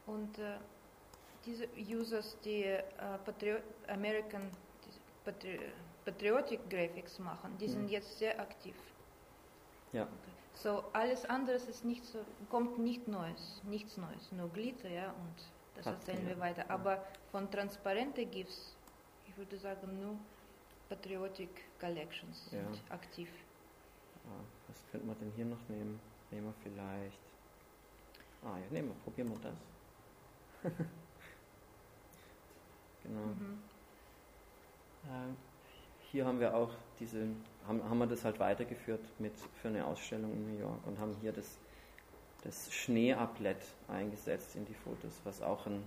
Und 0.07 0.39
äh, 0.39 0.57
diese 1.45 1.67
Users, 1.77 2.39
die 2.45 2.63
äh, 2.63 2.83
Patri 3.25 3.57
American 3.89 4.43
Patri 5.25 5.59
Patriotic 6.05 6.61
Graphics 6.71 7.19
machen, 7.19 7.57
die 7.59 7.67
mhm. 7.67 7.73
sind 7.73 7.91
jetzt 7.91 8.19
sehr 8.19 8.39
aktiv. 8.39 8.77
Ja. 9.93 10.03
Okay. 10.03 10.36
So, 10.57 10.85
alles 10.95 11.27
andere 11.27 11.57
ist 11.57 11.85
nicht 11.85 12.05
so, 12.05 12.19
kommt 12.51 12.79
nicht 12.79 13.07
Neues, 13.09 13.61
nichts 13.65 13.99
Neues, 13.99 14.33
nur 14.33 14.49
Glitzer, 14.49 14.89
ja, 14.89 15.11
und 15.11 15.35
das 15.75 15.87
Hat 15.87 15.95
erzählen 15.95 16.27
wir 16.27 16.39
weiter. 16.39 16.71
Aber 16.71 17.05
von 17.31 17.51
transparente 17.51 18.25
GIFs, 18.25 18.75
ich 19.27 19.37
würde 19.37 19.59
sagen, 19.59 20.01
nur 20.01 20.17
Patriotic 20.89 21.51
Collections 21.79 22.49
sind 22.51 22.75
ja. 22.75 22.95
aktiv. 22.95 23.29
Ah, 24.25 24.41
was 24.69 24.83
könnte 24.91 25.07
man 25.07 25.19
denn 25.19 25.31
hier 25.37 25.45
noch 25.45 25.69
nehmen? 25.69 26.01
Nehmen 26.31 26.47
wir 26.47 26.55
vielleicht. 26.63 27.19
Ah, 28.43 28.57
ja, 28.59 28.71
nehmen 28.71 28.89
wir, 28.89 28.95
probieren 29.05 29.29
wir 29.31 29.39
das. 29.41 30.73
genau. 33.03 33.27
Mhm. 33.27 33.63
Äh, 35.05 35.35
hier 36.11 36.25
haben 36.25 36.41
wir 36.41 36.55
auch 36.55 36.71
diese, 36.99 37.29
haben, 37.67 37.83
haben 37.89 37.99
wir 37.99 38.07
das 38.07 38.25
halt 38.25 38.39
weitergeführt 38.39 39.05
mit, 39.19 39.33
für 39.61 39.69
eine 39.69 39.85
Ausstellung 39.85 40.33
in 40.33 40.55
New 40.55 40.61
York 40.61 40.87
und 40.87 40.99
haben 40.99 41.15
hier 41.21 41.33
das, 41.33 41.59
das 42.45 42.73
Schneeablett 42.73 43.63
eingesetzt 43.89 44.57
in 44.57 44.65
die 44.65 44.75
Fotos, 44.75 45.21
was 45.25 45.43
auch 45.43 45.67
ein 45.67 45.83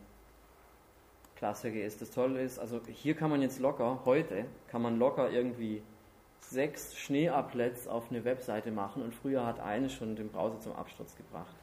Klassiker 1.36 1.82
ist. 1.82 2.02
Das 2.02 2.12
Tolle 2.12 2.42
ist, 2.42 2.60
also 2.60 2.82
hier 2.88 3.16
kann 3.16 3.30
man 3.30 3.42
jetzt 3.42 3.60
locker, 3.60 4.02
heute 4.06 4.46
kann 4.68 4.82
man 4.82 5.00
locker 5.00 5.30
irgendwie 5.30 5.82
sechs 6.42 6.96
Schneeablets 6.98 7.88
auf 7.88 8.10
eine 8.10 8.24
Webseite 8.26 8.72
machen 8.72 9.04
und 9.04 9.14
früher 9.14 9.46
hat 9.46 9.60
eine 9.60 9.90
schon 9.90 10.16
den 10.16 10.30
Browser 10.30 10.60
zum 10.60 10.74
Absturz 10.74 11.16
gebracht. 11.16 11.56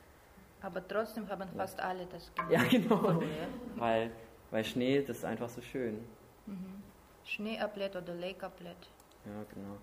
Aber 0.63 0.87
trotzdem 0.87 1.29
haben 1.29 1.49
fast 1.57 1.79
alle 1.81 2.07
das 2.07 2.35
gemacht. 2.35 2.53
Ja, 2.53 2.63
genau. 2.65 3.23
Weil, 3.77 4.11
weil 4.51 4.65
Schnee, 4.65 5.03
das 5.03 5.19
ist 5.19 5.25
einfach 5.25 5.49
so 5.49 5.61
schön. 5.61 6.05
Mhm. 6.47 6.83
Schneeablett 7.25 7.97
oder 7.97 8.15
Lakeablett. 8.15 8.89
Ja, 9.25 9.45
genau. 9.53 9.77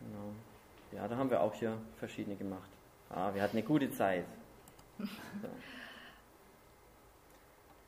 Genau. 0.00 0.32
Ja, 0.92 1.08
da 1.08 1.16
haben 1.16 1.30
wir 1.30 1.40
auch 1.40 1.54
hier 1.54 1.78
verschiedene 1.96 2.36
gemacht. 2.36 2.70
Ah, 3.10 3.32
wir 3.34 3.42
hatten 3.42 3.56
eine 3.56 3.66
gute 3.66 3.90
Zeit. 3.90 4.24
So. 4.98 5.04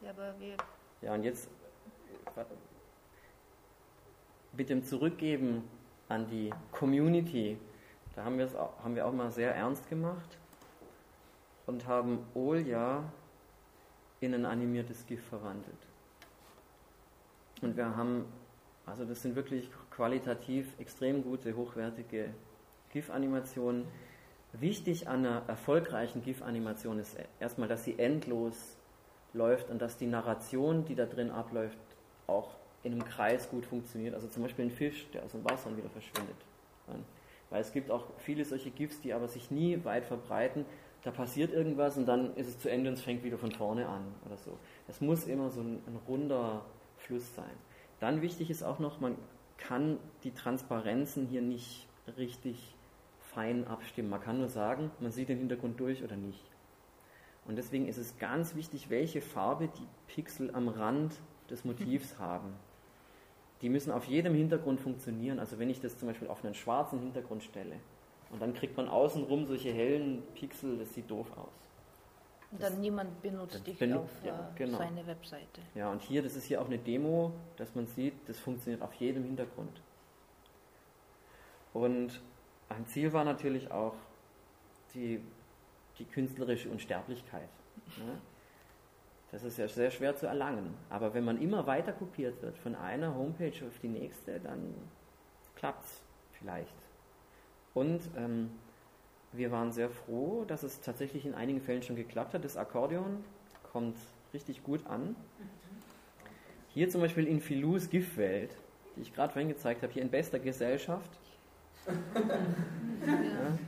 Ja, 0.03 0.11
aber 0.11 0.35
wir. 0.39 0.57
Ja, 1.03 1.15
und 1.15 1.25
jetzt 1.25 1.49
mit 4.53 4.69
dem 4.69 4.85
Zurückgeben 4.85 5.69
an 6.09 6.27
die 6.29 6.53
Community, 6.73 7.59
da 8.15 8.25
haben, 8.25 8.41
auch, 8.57 8.83
haben 8.83 8.95
wir 8.95 9.07
auch 9.07 9.13
mal 9.13 9.31
sehr 9.31 9.55
ernst 9.55 9.89
gemacht 9.89 10.39
und 11.67 11.87
haben 11.87 12.27
Olja 12.35 13.05
in 14.21 14.35
ein 14.35 14.45
animiertes 14.45 15.07
GIF 15.07 15.25
verwandelt. 15.29 15.89
Und 17.63 17.77
wir 17.77 17.97
haben, 17.97 18.25
also 18.87 19.05
das 19.05 19.23
sind 19.23 19.37
wirklich 19.37 19.71
qualitativ 19.91 20.67
extrem 20.79 21.23
gute, 21.23 21.57
hochwertige 21.57 22.31
GIF-Animationen. 22.93 23.87
Wichtig 24.53 25.09
an 25.09 25.25
einer 25.25 25.43
erfolgreichen 25.47 26.23
GIF-Animation 26.23 26.99
ist 26.99 27.17
erstmal, 27.39 27.69
dass 27.69 27.85
sie 27.85 27.99
endlos 27.99 28.77
läuft 29.33 29.71
und 29.71 29.81
dass 29.81 29.97
die 29.97 30.07
Narration, 30.07 30.85
die 30.85 30.95
da 30.95 31.07
drin 31.07 31.31
abläuft, 31.31 31.79
auch 32.27 32.57
in 32.83 32.93
einem 32.93 33.05
Kreis 33.05 33.49
gut 33.51 33.67
funktioniert. 33.67 34.15
Also 34.15 34.27
zum 34.27 34.43
Beispiel 34.43 34.65
ein 34.65 34.71
Fisch, 34.71 35.09
der 35.13 35.25
aus 35.25 35.33
dem 35.33 35.45
Wasser 35.45 35.77
wieder 35.77 35.91
verschwindet. 35.91 36.37
Weil 37.51 37.61
es 37.61 37.73
gibt 37.73 37.91
auch 37.91 38.07
viele 38.19 38.45
solche 38.45 38.71
GIFs, 38.71 39.01
die 39.01 39.13
aber 39.13 39.29
sich 39.29 39.51
nie 39.51 39.85
weit 39.85 40.05
verbreiten, 40.05 40.65
da 41.03 41.11
passiert 41.11 41.53
irgendwas 41.53 41.97
und 41.97 42.07
dann 42.07 42.37
ist 42.37 42.49
es 42.49 42.59
zu 42.59 42.71
Ende 42.71 42.91
und 42.91 42.95
es 42.95 43.03
fängt 43.03 43.25
wieder 43.25 43.39
von 43.39 43.51
vorne 43.53 43.89
an 43.89 44.03
oder 44.27 44.37
so. 44.37 44.59
Es 44.87 45.01
muss 45.01 45.27
immer 45.27 45.49
so 45.51 45.61
ein, 45.61 45.81
ein 45.87 45.99
runder 46.07 46.63
Fluss 47.11 47.35
sein. 47.35 47.51
Dann 47.99 48.23
wichtig 48.23 48.51
ist 48.51 48.63
auch 48.63 48.79
noch, 48.79 49.01
man 49.01 49.17
kann 49.59 49.99
die 50.23 50.31
Transparenzen 50.31 51.27
hier 51.27 51.43
nicht 51.43 51.89
richtig 52.17 52.75
fein 53.35 53.67
abstimmen. 53.67 54.11
Man 54.11 54.21
kann 54.21 54.39
nur 54.39 54.49
sagen, 54.49 54.91
man 55.01 55.11
sieht 55.11 55.29
den 55.29 55.39
Hintergrund 55.39 55.79
durch 55.81 56.03
oder 56.05 56.17
nicht. 56.17 56.45
Und 57.47 57.57
deswegen 57.57 57.89
ist 57.89 57.99
es 57.99 58.17
ganz 58.19 58.55
wichtig, 58.55 58.91
welche 58.91 59.21
Farbe 59.21 59.69
die 59.69 59.87
Pixel 60.07 60.55
am 60.55 60.69
Rand 60.69 61.15
des 61.51 61.65
Motivs 61.65 62.19
haben. 62.19 62.55
Die 63.61 63.69
müssen 63.69 63.91
auf 63.91 64.05
jedem 64.07 64.35
Hintergrund 64.35 64.81
funktionieren. 64.81 65.41
Also 65.41 65.59
wenn 65.59 65.69
ich 65.69 65.81
das 65.81 65.99
zum 65.99 66.09
Beispiel 66.09 66.29
auf 66.29 66.45
einen 66.45 66.55
schwarzen 66.55 67.01
Hintergrund 67.01 67.43
stelle 67.43 67.77
und 68.31 68.41
dann 68.41 68.55
kriegt 68.55 68.77
man 68.77 68.89
außenrum 68.89 69.47
solche 69.47 69.73
hellen 69.73 70.23
Pixel, 70.35 70.79
das 70.79 70.95
sieht 70.95 71.11
doof 71.11 71.27
aus. 71.37 71.70
Und 72.53 72.62
dann 72.62 72.80
niemand 72.80 73.22
benutzt 73.22 73.64
dich 73.64 73.78
benu- 73.78 73.98
auf 73.98 74.11
ja, 74.24 74.34
äh, 74.34 74.59
genau. 74.59 74.78
seine 74.78 75.07
Webseite. 75.07 75.61
Ja, 75.74 75.90
und 75.90 76.03
hier, 76.03 76.22
das 76.22 76.34
ist 76.34 76.44
hier 76.44 76.61
auch 76.61 76.66
eine 76.66 76.78
Demo, 76.78 77.32
dass 77.57 77.74
man 77.74 77.86
sieht, 77.86 78.28
das 78.28 78.38
funktioniert 78.40 78.82
auf 78.82 78.92
jedem 78.94 79.22
Hintergrund. 79.22 79.80
Und 81.72 82.20
ein 82.68 82.86
Ziel 82.86 83.12
war 83.12 83.24
natürlich 83.24 83.70
auch 83.70 83.94
die, 84.94 85.22
die 85.98 86.05
künstlerische 86.05 86.68
Unsterblichkeit. 86.70 87.48
Ne? 87.98 88.20
Das 89.30 89.44
ist 89.44 89.59
ja 89.59 89.68
sehr 89.68 89.92
schwer 89.92 90.16
zu 90.16 90.26
erlangen. 90.26 90.74
Aber 90.88 91.14
wenn 91.14 91.24
man 91.24 91.40
immer 91.40 91.66
weiter 91.68 91.92
kopiert 91.92 92.42
wird 92.42 92.59
von 92.59 92.74
einer 92.74 93.14
Homepage 93.14 93.64
auf 93.64 93.78
die 93.80 93.88
nächste, 93.88 94.40
dann 94.40 94.74
klappt 95.55 95.84
es 95.84 96.03
vielleicht. 96.32 96.74
Und 97.74 98.01
ähm, 98.16 98.51
wir 99.33 99.51
waren 99.51 99.72
sehr 99.72 99.91
froh, 99.91 100.45
dass 100.47 100.62
es 100.62 100.81
tatsächlich 100.81 101.24
in 101.24 101.35
einigen 101.35 101.61
Fällen 101.61 101.83
schon 101.83 101.97
geklappt 101.97 102.35
hat. 102.35 102.45
Das 102.45 102.57
Akkordeon 102.57 103.24
kommt 103.72 103.97
richtig 104.35 104.62
gut 104.64 104.87
an. 104.87 105.14
Hier 106.68 106.89
zum 106.89 107.01
Beispiel 107.01 107.26
in 107.26 107.41
Filous 107.41 107.91
GIF-Welt, 107.91 108.57
die 108.97 109.03
ich 109.03 109.14
gerade 109.14 109.33
vorhin 109.33 109.49
gezeigt 109.49 109.83
habe, 109.83 109.93
hier 109.93 110.03
in 110.03 110.11
bester 110.11 110.39
Gesellschaft. 110.39 111.11
Ja. 111.87 113.59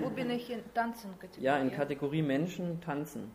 Wo 0.00 0.10
bin 0.10 0.30
ich 0.30 0.50
in 0.50 0.60
Tanzen 0.72 1.10
Ja, 1.40 1.58
in 1.58 1.70
Kategorie 1.70 2.22
Menschen 2.22 2.80
tanzen. 2.80 3.30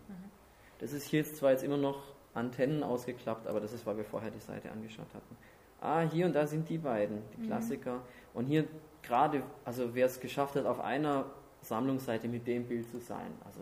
Das 0.80 0.94
ist 0.94 1.08
hier 1.08 1.20
jetzt 1.20 1.38
zwar 1.38 1.52
jetzt 1.52 1.64
immer 1.64 1.78
noch 1.78 2.02
Antennen 2.34 2.82
ausgeklappt, 2.82 3.46
aber 3.48 3.60
das 3.60 3.74
ist, 3.74 3.86
weil 3.86 3.98
wir 3.98 4.06
vorher 4.06 4.32
die 4.32 4.39
Seite 4.39 4.72
angeschaut 4.72 5.14
hatten. 5.14 5.38
Ah, 5.82 6.02
hier 6.02 6.26
und 6.26 6.34
da 6.34 6.48
sind 6.48 6.70
die 6.70 6.78
beiden, 6.78 7.22
die 7.36 7.48
Klassiker. 7.48 8.02
Und 8.34 8.46
hier 8.46 8.66
gerade, 9.04 9.43
also 9.66 9.93
wer 9.93 10.06
es 10.06 10.20
geschafft 10.20 10.56
hat, 10.56 10.66
auf 10.66 10.80
einer 10.80 11.26
Sammlungsseite 11.62 12.28
mit 12.28 12.47
dem 12.47 12.68
Bild 12.68 12.89
zu 12.89 12.99
sein, 12.99 13.32
also 13.45 13.60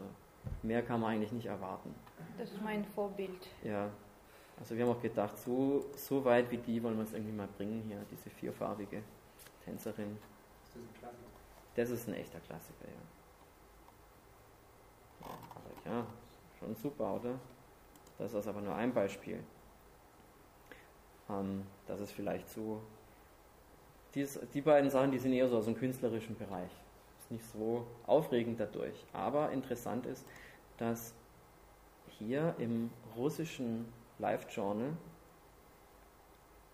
mehr 0.63 0.81
kann 0.81 1.01
man 1.01 1.13
eigentlich 1.13 1.31
nicht 1.31 1.47
erwarten. 1.47 1.93
Das 2.37 2.51
ist 2.51 2.61
mein 2.61 2.85
Vorbild. 2.85 3.47
Ja, 3.63 3.89
also 4.59 4.75
wir 4.75 4.85
haben 4.85 4.91
auch 4.91 5.01
gedacht, 5.01 5.37
so, 5.37 5.85
so 5.95 6.23
weit 6.25 6.51
wie 6.51 6.57
die 6.57 6.83
wollen 6.83 6.97
wir 6.97 7.03
es 7.03 7.13
irgendwie 7.13 7.33
mal 7.33 7.47
bringen 7.57 7.81
hier, 7.87 7.97
diese 8.11 8.29
vierfarbige 8.29 9.01
Tänzerin. 9.63 10.17
Ist 10.63 10.75
das 10.75 10.81
ein 10.81 10.93
Klassiker? 10.99 11.29
Das 11.75 11.89
ist 11.89 12.07
ein 12.07 12.13
echter 12.13 12.39
Klassiker, 12.39 12.85
ja. 12.85 12.91
ja. 15.27 15.33
Aber 15.55 15.71
ja, 15.89 16.05
schon 16.59 16.75
super, 16.75 17.15
oder? 17.15 17.39
Das 18.17 18.33
ist 18.33 18.47
aber 18.47 18.61
nur 18.61 18.75
ein 18.75 18.93
Beispiel. 18.93 19.43
Ähm, 21.29 21.65
das 21.87 22.01
ist 22.01 22.11
vielleicht 22.11 22.49
so. 22.49 22.81
Dies, 24.15 24.39
die 24.53 24.61
beiden 24.61 24.89
Sachen, 24.89 25.11
die 25.11 25.19
sind 25.19 25.33
eher 25.33 25.47
so 25.47 25.57
aus 25.57 25.65
dem 25.65 25.75
künstlerischen 25.75 26.35
Bereich. 26.35 26.71
Ist 27.19 27.31
nicht 27.31 27.45
so 27.45 27.85
aufregend 28.07 28.59
dadurch. 28.59 29.05
Aber 29.13 29.51
interessant 29.51 30.05
ist, 30.05 30.25
dass 30.77 31.13
hier 32.17 32.55
im 32.57 32.89
russischen 33.15 33.85
Live-Journal 34.17 34.93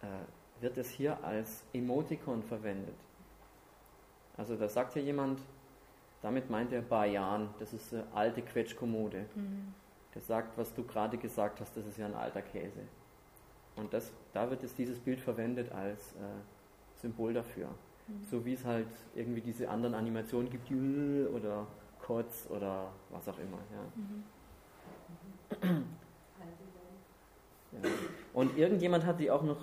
äh, 0.01 0.61
wird 0.61 0.77
es 0.77 0.89
hier 0.89 1.23
als 1.23 1.63
Emoticon 1.73 2.41
verwendet. 2.43 2.95
Also 4.37 4.55
da 4.55 4.67
sagt 4.67 4.93
hier 4.93 5.03
jemand, 5.03 5.41
damit 6.21 6.49
meint 6.49 6.71
er 6.71 6.81
Bayan, 6.81 7.49
das 7.59 7.73
ist 7.73 7.93
eine 7.93 8.03
alte 8.13 8.41
Quetschkommode. 8.41 9.25
Der 10.13 10.21
sagt, 10.21 10.57
was 10.57 10.73
du 10.73 10.83
gerade 10.83 11.17
gesagt 11.17 11.59
hast, 11.59 11.75
das 11.75 11.85
ist 11.85 11.97
ja 11.97 12.05
ein 12.05 12.15
alter 12.15 12.41
Käse. 12.41 12.79
Und 13.75 13.93
das, 13.93 14.11
da 14.33 14.49
wird 14.49 14.63
jetzt 14.63 14.77
dieses 14.77 14.99
Bild 14.99 15.19
verwendet 15.19 15.71
als 15.71 16.13
äh, 16.13 16.17
Symbol 17.01 17.33
dafür. 17.33 17.69
So 18.29 18.45
wie 18.45 18.53
es 18.53 18.63
halt 18.63 18.87
irgendwie 19.15 19.41
diese 19.41 19.67
anderen 19.69 19.95
Animationen 19.95 20.49
gibt, 20.49 20.69
oder 21.33 21.65
Kotz 21.99 22.47
oder 22.49 22.91
was 23.09 23.27
auch 23.27 23.39
immer. 23.39 23.57
Ja. 23.71 25.67
Ja. 27.83 27.89
Und 28.33 28.57
irgendjemand 28.57 29.05
hat 29.05 29.19
die 29.19 29.31
auch 29.31 29.43
noch, 29.43 29.57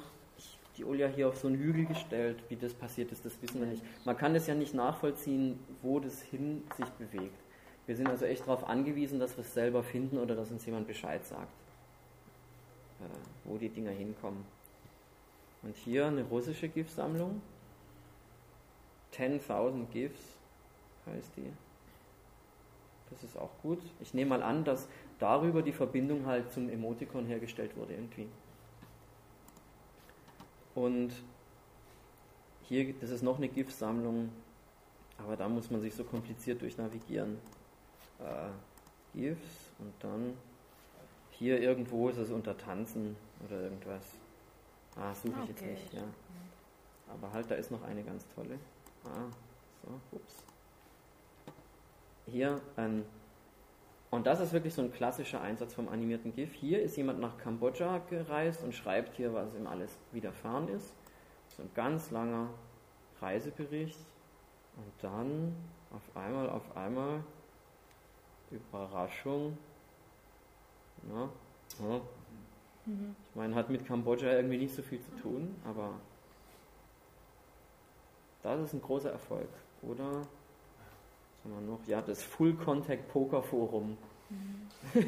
die 0.76 0.84
Olja 0.84 1.06
hier 1.06 1.28
auf 1.28 1.36
so 1.36 1.48
einen 1.48 1.56
Hügel 1.56 1.86
gestellt, 1.86 2.42
wie 2.48 2.56
das 2.56 2.74
passiert 2.74 3.12
ist, 3.12 3.24
das 3.24 3.40
wissen 3.42 3.60
wir 3.60 3.66
nicht. 3.66 3.82
Man 4.04 4.16
kann 4.16 4.34
das 4.34 4.46
ja 4.46 4.54
nicht 4.54 4.74
nachvollziehen, 4.74 5.58
wo 5.82 6.00
das 6.00 6.20
hin 6.22 6.64
sich 6.76 6.88
bewegt. 6.90 7.38
Wir 7.86 7.96
sind 7.96 8.08
also 8.08 8.24
echt 8.24 8.42
darauf 8.42 8.68
angewiesen, 8.68 9.18
dass 9.18 9.36
wir 9.36 9.44
es 9.44 9.54
selber 9.54 9.82
finden 9.82 10.18
oder 10.18 10.34
dass 10.34 10.50
uns 10.50 10.64
jemand 10.66 10.86
Bescheid 10.86 11.24
sagt, 11.24 11.52
äh, 13.00 13.04
wo 13.44 13.58
die 13.58 13.68
Dinger 13.68 13.90
hinkommen. 13.90 14.44
Und 15.62 15.76
hier 15.76 16.06
eine 16.06 16.24
russische 16.24 16.68
GIF-Sammlung. 16.68 17.40
10.000 19.14 19.86
GIFs 19.92 20.20
heißt 21.06 21.36
die. 21.36 21.52
Das 23.10 23.22
ist 23.24 23.36
auch 23.36 23.50
gut. 23.62 23.78
Ich 24.00 24.14
nehme 24.14 24.30
mal 24.30 24.42
an, 24.42 24.64
dass 24.64 24.88
darüber 25.18 25.62
die 25.62 25.72
Verbindung 25.72 26.26
halt 26.26 26.50
zum 26.50 26.68
Emoticon 26.68 27.26
hergestellt 27.26 27.76
wurde 27.76 27.94
irgendwie. 27.94 28.26
Und 30.74 31.12
hier, 32.62 32.94
das 33.00 33.10
ist 33.10 33.22
noch 33.22 33.36
eine 33.36 33.48
GIF-Sammlung, 33.48 34.30
aber 35.18 35.36
da 35.36 35.48
muss 35.48 35.70
man 35.70 35.82
sich 35.82 35.94
so 35.94 36.04
kompliziert 36.04 36.62
durchnavigieren. 36.62 37.38
Äh, 38.18 38.48
GIFs 39.14 39.70
und 39.78 39.92
dann 40.00 40.36
hier 41.32 41.60
irgendwo 41.60 42.08
ist 42.08 42.16
es 42.16 42.30
unter 42.30 42.56
Tanzen 42.56 43.16
oder 43.44 43.60
irgendwas. 43.60 44.21
Ah, 44.96 45.14
suche 45.14 45.40
ich 45.42 45.48
jetzt 45.48 45.62
Okay. 45.62 45.70
nicht, 45.72 45.94
ja. 45.94 46.02
Aber 47.08 47.32
halt, 47.32 47.50
da 47.50 47.54
ist 47.54 47.70
noch 47.70 47.82
eine 47.82 48.02
ganz 48.02 48.26
tolle. 48.34 48.58
Ah, 49.04 49.30
so, 49.82 50.16
ups. 50.16 50.44
Hier 52.26 52.60
ein 52.76 53.04
und 54.12 54.26
das 54.26 54.40
ist 54.40 54.52
wirklich 54.52 54.74
so 54.74 54.82
ein 54.82 54.92
klassischer 54.92 55.40
Einsatz 55.40 55.72
vom 55.72 55.88
animierten 55.88 56.34
GIF. 56.34 56.52
Hier 56.52 56.82
ist 56.82 56.98
jemand 56.98 57.18
nach 57.18 57.38
Kambodscha 57.38 57.96
gereist 58.10 58.62
und 58.62 58.74
schreibt 58.74 59.16
hier, 59.16 59.32
was 59.32 59.54
ihm 59.54 59.66
alles 59.66 59.96
widerfahren 60.12 60.68
ist. 60.68 60.92
So 61.56 61.62
ein 61.62 61.70
ganz 61.74 62.10
langer 62.10 62.50
Reisebericht. 63.22 63.98
Und 64.76 64.92
dann 65.02 65.56
auf 65.90 66.14
einmal, 66.14 66.50
auf 66.50 66.76
einmal, 66.76 67.24
Überraschung. 68.50 69.56
Na, 71.10 71.30
ja. 71.80 72.00
Ich 72.84 73.36
meine, 73.36 73.54
hat 73.54 73.70
mit 73.70 73.86
Kambodscha 73.86 74.26
irgendwie 74.26 74.58
nicht 74.58 74.74
so 74.74 74.82
viel 74.82 75.00
zu 75.00 75.10
tun, 75.22 75.54
aber 75.64 75.92
das 78.42 78.60
ist 78.60 78.72
ein 78.72 78.82
großer 78.82 79.12
Erfolg, 79.12 79.48
oder? 79.82 80.10
Was 80.10 81.44
haben 81.44 81.54
wir 81.66 81.72
noch? 81.72 81.86
Ja, 81.86 82.02
das 82.02 82.22
Full 82.22 82.54
Contact 82.54 83.08
Poker 83.08 83.42
Forum. 83.42 83.96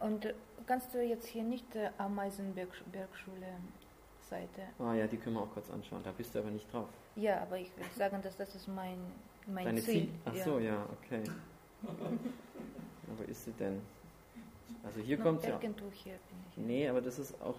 Und 0.00 0.24
äh, 0.26 0.34
kannst 0.66 0.94
du 0.94 1.02
jetzt 1.02 1.26
hier 1.26 1.42
nicht 1.42 1.74
äh, 1.74 1.90
Ameisenbergschule 1.98 3.56
Seite? 4.28 4.62
Ah 4.78 4.94
ja, 4.94 5.06
die 5.06 5.16
können 5.16 5.36
wir 5.36 5.42
auch 5.42 5.52
kurz 5.52 5.70
anschauen. 5.70 6.02
Da 6.04 6.12
bist 6.12 6.34
du 6.34 6.40
aber 6.40 6.50
nicht 6.50 6.72
drauf. 6.72 6.88
Ja, 7.16 7.40
aber 7.42 7.58
ich 7.58 7.70
will 7.76 7.86
sagen, 7.96 8.20
dass 8.22 8.36
das 8.36 8.54
ist 8.54 8.68
mein, 8.68 8.98
mein 9.46 9.64
Deine 9.64 9.80
Ziel. 9.80 10.02
Ziel? 10.02 10.08
Ach 10.24 10.34
so, 10.34 10.58
ja, 10.58 10.86
okay. 11.02 11.22
Aber 11.86 13.28
ist 13.28 13.44
sie 13.44 13.52
denn? 13.52 13.82
Also 14.82 15.00
hier 15.00 15.18
kommt 15.18 15.44
ja. 15.44 15.60
Irgendwo 15.60 15.90
hier. 15.92 16.14
Nee, 16.56 16.88
aber 16.88 17.00
das 17.00 17.18
ist 17.18 17.40
auch, 17.40 17.56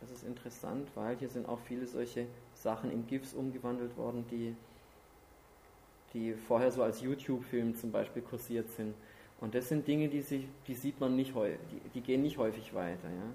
das 0.00 0.10
ist 0.10 0.24
interessant, 0.24 0.88
weil 0.94 1.16
hier 1.16 1.28
sind 1.28 1.48
auch 1.48 1.60
viele 1.60 1.86
solche 1.86 2.26
Sachen 2.54 2.90
in 2.90 3.06
GIFs 3.06 3.34
umgewandelt 3.34 3.96
worden, 3.96 4.24
die, 4.30 4.54
die 6.14 6.34
vorher 6.34 6.70
so 6.70 6.82
als 6.82 7.00
YouTube-Film 7.00 7.76
zum 7.76 7.92
Beispiel 7.92 8.22
kursiert 8.22 8.70
sind. 8.70 8.94
Und 9.40 9.54
das 9.54 9.68
sind 9.68 9.86
Dinge, 9.86 10.08
die, 10.08 10.20
sich, 10.20 10.46
die 10.66 10.74
sieht 10.74 10.98
man 11.00 11.14
nicht 11.14 11.34
häufig, 11.34 11.60
die, 11.70 11.88
die 11.90 12.00
gehen 12.00 12.22
nicht 12.22 12.38
häufig 12.38 12.74
weiter. 12.74 13.08
Ja? 13.08 13.32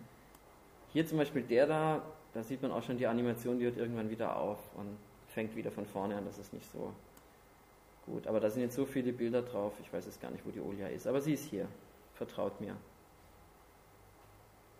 Hier 0.91 1.07
zum 1.07 1.17
Beispiel 1.17 1.43
der 1.43 1.65
da, 1.65 2.01
da 2.33 2.43
sieht 2.43 2.61
man 2.61 2.71
auch 2.71 2.83
schon 2.83 2.97
die 2.97 3.07
Animation, 3.07 3.57
die 3.57 3.65
hört 3.65 3.77
irgendwann 3.77 4.09
wieder 4.09 4.37
auf 4.37 4.59
und 4.75 4.97
fängt 5.29 5.55
wieder 5.55 5.71
von 5.71 5.85
vorne 5.85 6.15
an, 6.17 6.25
das 6.25 6.37
ist 6.37 6.53
nicht 6.53 6.69
so 6.71 6.93
gut. 8.05 8.27
Aber 8.27 8.39
da 8.39 8.49
sind 8.49 8.61
jetzt 8.61 8.75
so 8.75 8.85
viele 8.85 9.13
Bilder 9.13 9.41
drauf, 9.41 9.73
ich 9.81 9.91
weiß 9.91 10.05
jetzt 10.05 10.21
gar 10.21 10.31
nicht, 10.31 10.45
wo 10.45 10.51
die 10.51 10.59
Olia 10.59 10.87
ist, 10.87 11.07
aber 11.07 11.21
sie 11.21 11.33
ist 11.33 11.45
hier. 11.45 11.67
Vertraut 12.25 12.61
mir. 12.61 12.77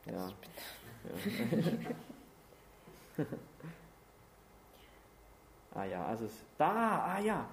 Ja. 0.06 0.30
ja. 3.18 3.26
ah 5.76 5.84
ja, 5.84 6.06
also 6.06 6.26
es, 6.26 6.46
da, 6.58 7.04
ah 7.04 7.20
ja. 7.20 7.46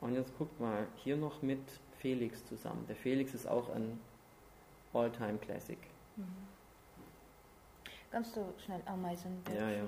Und 0.00 0.14
jetzt 0.14 0.36
guckt 0.38 0.60
mal, 0.60 0.86
hier 0.94 1.16
noch 1.16 1.42
mit 1.42 1.58
Felix 1.98 2.46
zusammen. 2.46 2.86
Der 2.86 2.94
Felix 2.94 3.34
ist 3.34 3.48
auch 3.48 3.68
ein 3.74 4.00
All-Time 4.92 5.38
Classic. 5.38 5.78
Kannst 8.12 8.36
du 8.36 8.44
schnell 8.64 8.82
Ameisenbergschule? 8.86 9.60
Ja, 9.60 9.70
ja. 9.70 9.84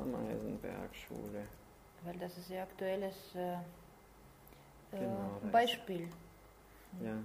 Ameisenberg-Schule. 0.00 1.46
Weil 2.04 2.16
das 2.16 2.38
ist 2.38 2.48
sehr 2.48 2.62
aktuelles 2.62 3.34
äh, 3.34 3.52
äh, 3.52 3.58
Genau, 4.92 5.40
Beispiel. 5.52 6.08
Ja. 7.02 7.18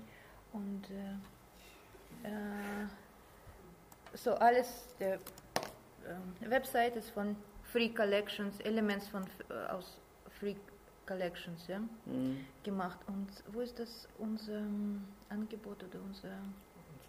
Und 0.53 0.83
äh, 0.89 2.27
äh, 2.27 2.87
so 4.13 4.33
alles 4.35 4.87
der 4.99 5.15
äh, 5.15 5.19
Website 6.49 6.95
ist 6.95 7.09
von 7.11 7.35
Free 7.63 7.89
Collections, 7.89 8.59
Elements 8.61 9.07
von 9.07 9.25
äh, 9.49 9.67
aus 9.71 9.97
Free 10.39 10.55
Collections, 11.05 11.67
ja, 11.67 11.79
Mhm. 12.05 12.45
gemacht. 12.63 12.99
Und 13.07 13.27
wo 13.53 13.61
ist 13.61 13.77
das 13.79 14.07
unser 14.17 14.57
ähm, 14.57 15.03
Angebot 15.29 15.83
oder 15.83 15.99
unser 16.03 16.29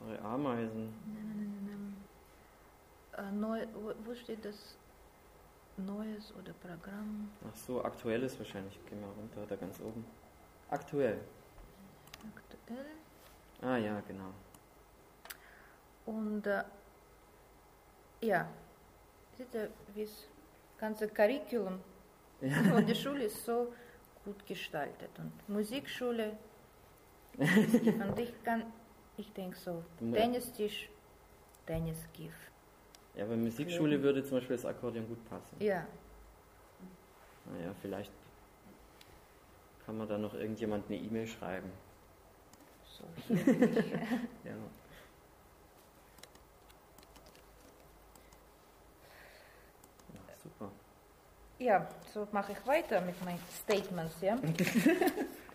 Unsere 0.00 0.20
Ameisen. 0.22 0.92
nein, 1.06 1.24
nein, 1.36 1.62
nein, 1.66 1.94
nein, 3.16 3.26
äh, 3.26 3.32
neu, 3.32 3.66
wo, 3.74 3.92
wo 4.04 4.14
steht 4.14 4.44
das 4.44 4.76
Neues 5.76 6.32
oder 6.34 6.52
Programm? 6.54 7.30
Ach 7.50 7.56
so, 7.56 7.82
aktuelles 7.82 8.38
wahrscheinlich. 8.38 8.78
Geh 8.88 8.96
mal 8.96 9.10
runter, 9.10 9.46
da 9.48 9.56
ganz 9.56 9.78
oben. 9.80 10.04
Aktuell. 10.70 11.20
Aktuell. 12.36 12.86
Ah 13.62 13.76
ja, 13.76 14.00
genau. 14.08 14.32
Und 16.06 16.46
äh, 16.46 16.64
ja, 18.22 18.48
seht 19.36 19.54
ihr, 19.54 19.70
wie 19.94 20.04
das 20.04 20.26
ganze 20.78 21.08
Curriculum 21.08 21.80
von 22.70 22.86
der 22.86 22.94
Schule 22.94 23.24
ist 23.24 23.44
so 23.44 23.72
gut 24.24 24.46
gestaltet. 24.46 25.10
Und 25.18 25.32
Musikschule, 25.48 26.36
und 27.38 28.18
ich 28.18 28.32
kann, 28.44 28.64
ich 29.16 29.32
denke 29.32 29.56
so, 29.56 29.82
Tennistisch, 29.98 30.88
Tennisgift. 31.66 32.50
Ja, 33.14 33.24
bei 33.26 33.36
Musikschule 33.36 34.02
würde 34.02 34.24
zum 34.24 34.38
Beispiel 34.38 34.56
das 34.56 34.64
Akkordeon 34.64 35.06
gut 35.06 35.28
passen. 35.28 35.56
Ja, 35.60 35.86
Naja, 37.46 37.74
vielleicht 37.82 38.12
kann 39.84 39.98
man 39.98 40.08
da 40.08 40.16
noch 40.16 40.34
irgendjemand 40.34 40.86
eine 40.86 40.96
E-Mail 40.96 41.26
schreiben. 41.26 41.70
So 43.00 43.34
hier. 43.34 43.38
Ja. 44.44 44.52
Ja, 50.12 50.34
super. 50.42 50.70
ja, 51.58 51.88
so 52.12 52.28
mache 52.32 52.52
ich 52.52 52.66
weiter 52.66 53.00
mit 53.00 53.22
meinen 53.24 53.42
Statements, 53.62 54.20
ja. 54.20 54.36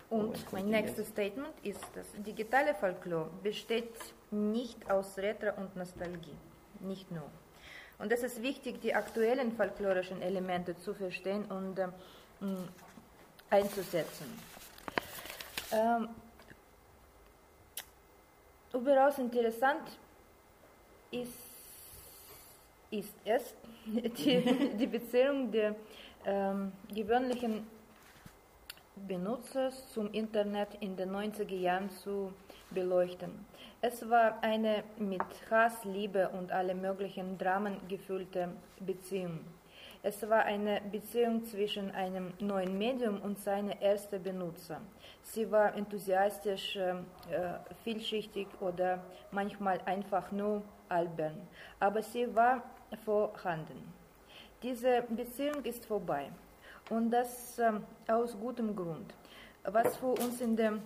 Oh, 0.08 0.16
Und 0.18 0.36
jetzt 0.36 0.52
mein 0.52 0.66
nächstes 0.66 1.08
Statement 1.08 1.54
ist, 1.62 1.84
dass 1.94 2.06
digitale 2.22 2.74
Folklore 2.74 3.30
besteht 3.42 3.94
nicht 4.30 4.88
aus 4.90 5.18
Retro 5.18 5.50
und 5.56 5.74
Nostalgie, 5.76 6.36
nicht 6.80 7.10
nur. 7.10 7.28
Und 7.98 8.12
es 8.12 8.22
ist 8.22 8.42
wichtig, 8.42 8.80
die 8.80 8.94
aktuellen 8.94 9.52
folklorischen 9.56 10.20
Elemente 10.22 10.76
zu 10.76 10.94
verstehen 10.94 11.44
und 11.46 11.78
mh, 11.78 12.68
einzusetzen. 13.50 14.26
Ähm, 15.72 16.08
überaus 18.76 19.18
interessant 19.18 19.98
ist, 21.10 21.32
ist 22.90 23.14
es, 23.24 23.54
die, 23.86 24.76
die 24.76 24.86
Beziehung 24.86 25.50
der 25.50 25.74
ähm, 26.24 26.72
gewöhnlichen 26.94 27.66
Benutzers 29.08 29.92
zum 29.92 30.12
Internet 30.12 30.68
in 30.80 30.96
den 30.96 31.10
90er 31.10 31.54
Jahren 31.54 31.90
zu 31.90 32.32
beleuchten. 32.70 33.30
Es 33.80 34.08
war 34.08 34.42
eine 34.42 34.84
mit 34.98 35.22
Hass, 35.50 35.84
Liebe 35.84 36.28
und 36.30 36.50
alle 36.50 36.74
möglichen 36.74 37.36
Dramen 37.38 37.76
gefüllte 37.88 38.48
Beziehung. 38.80 39.40
Es 40.08 40.22
war 40.30 40.44
eine 40.44 40.80
Beziehung 40.92 41.44
zwischen 41.44 41.90
einem 41.90 42.32
neuen 42.38 42.78
Medium 42.78 43.20
und 43.22 43.40
seinem 43.40 43.76
ersten 43.80 44.22
Benutzer. 44.22 44.80
Sie 45.20 45.50
war 45.50 45.74
enthusiastisch, 45.74 46.76
äh, 46.76 46.90
äh, 46.90 46.94
vielschichtig 47.82 48.46
oder 48.60 49.02
manchmal 49.32 49.80
einfach 49.84 50.30
nur 50.30 50.62
albern, 50.88 51.34
aber 51.80 52.04
sie 52.04 52.32
war 52.36 52.62
vorhanden. 53.04 53.92
Diese 54.62 55.02
Beziehung 55.08 55.64
ist 55.64 55.84
vorbei. 55.84 56.30
Und 56.88 57.10
das 57.10 57.58
ähm, 57.58 57.82
aus 58.06 58.38
gutem 58.38 58.76
Grund. 58.76 59.12
Was 59.64 59.96
für 59.96 60.14
uns 60.24 60.40
in 60.40 60.54
den 60.54 60.82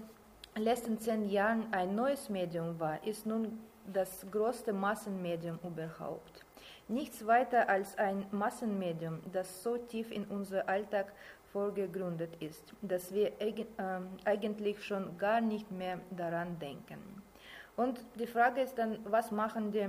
letzten 0.56 0.98
zehn 0.98 1.28
Jahren 1.28 1.66
ein 1.72 1.94
neues 1.94 2.30
Medium 2.30 2.80
war, 2.80 3.04
ist 3.06 3.26
nun 3.26 3.60
das 3.92 4.24
größte 4.30 4.72
Massenmedium 4.72 5.58
überhaupt. 5.62 6.46
Nichts 6.90 7.24
weiter 7.26 7.68
als 7.68 7.96
ein 7.98 8.26
Massenmedium, 8.32 9.20
das 9.32 9.62
so 9.62 9.76
tief 9.76 10.10
in 10.10 10.24
unser 10.24 10.68
Alltag 10.68 11.12
vorgegründet 11.52 12.30
ist, 12.40 12.74
dass 12.82 13.14
wir 13.14 13.32
ähm, 13.40 14.08
eigentlich 14.24 14.84
schon 14.84 15.16
gar 15.16 15.40
nicht 15.40 15.70
mehr 15.70 16.00
daran 16.10 16.58
denken. 16.58 16.98
Und 17.76 18.00
die 18.18 18.26
Frage 18.26 18.60
ist 18.60 18.76
dann, 18.76 18.98
was 19.04 19.30
machen 19.30 19.72
die 19.72 19.88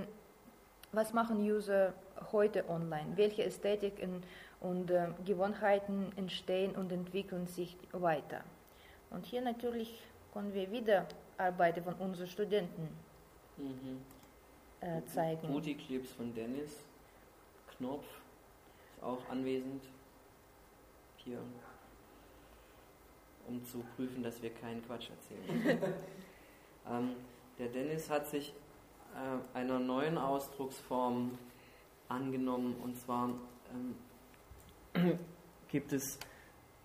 was 0.94 1.14
machen 1.14 1.40
User 1.40 1.94
heute 2.32 2.68
online? 2.70 3.14
Welche 3.16 3.44
Ästhetiken 3.46 4.24
und 4.60 4.92
äh, 4.92 5.08
Gewohnheiten 5.26 6.12
entstehen 6.18 6.76
und 6.76 6.92
entwickeln 6.92 7.48
sich 7.48 7.78
weiter? 7.94 8.42
Und 9.10 9.26
hier 9.26 9.42
natürlich 9.42 10.04
können 10.34 10.54
wir 10.54 10.70
wieder 10.70 11.08
Arbeiten 11.38 11.84
von 11.84 11.94
unseren 11.96 12.28
Studenten 12.28 12.90
Mhm. 13.58 14.02
äh, 14.82 15.02
zeigen. 15.06 15.48
Booty-Clips 15.48 16.12
von 16.14 16.34
Dennis. 16.34 16.84
Knopf 17.82 18.06
ist 18.96 19.04
auch 19.04 19.28
anwesend. 19.30 19.84
Hier. 21.18 21.40
Um 23.48 23.64
zu 23.66 23.84
prüfen, 23.96 24.22
dass 24.22 24.42
wir 24.42 24.52
keinen 24.52 24.86
Quatsch 24.86 25.10
erzählen. 25.10 25.82
ähm, 26.88 27.16
der 27.58 27.70
Dennis 27.70 28.10
hat 28.10 28.28
sich 28.28 28.54
äh, 29.16 29.58
einer 29.58 29.80
neuen 29.80 30.18
Ausdrucksform 30.18 31.38
angenommen 32.08 32.76
und 32.84 32.96
zwar 32.98 33.32
ähm, 34.94 35.20
gibt 35.70 35.92
es 35.92 36.20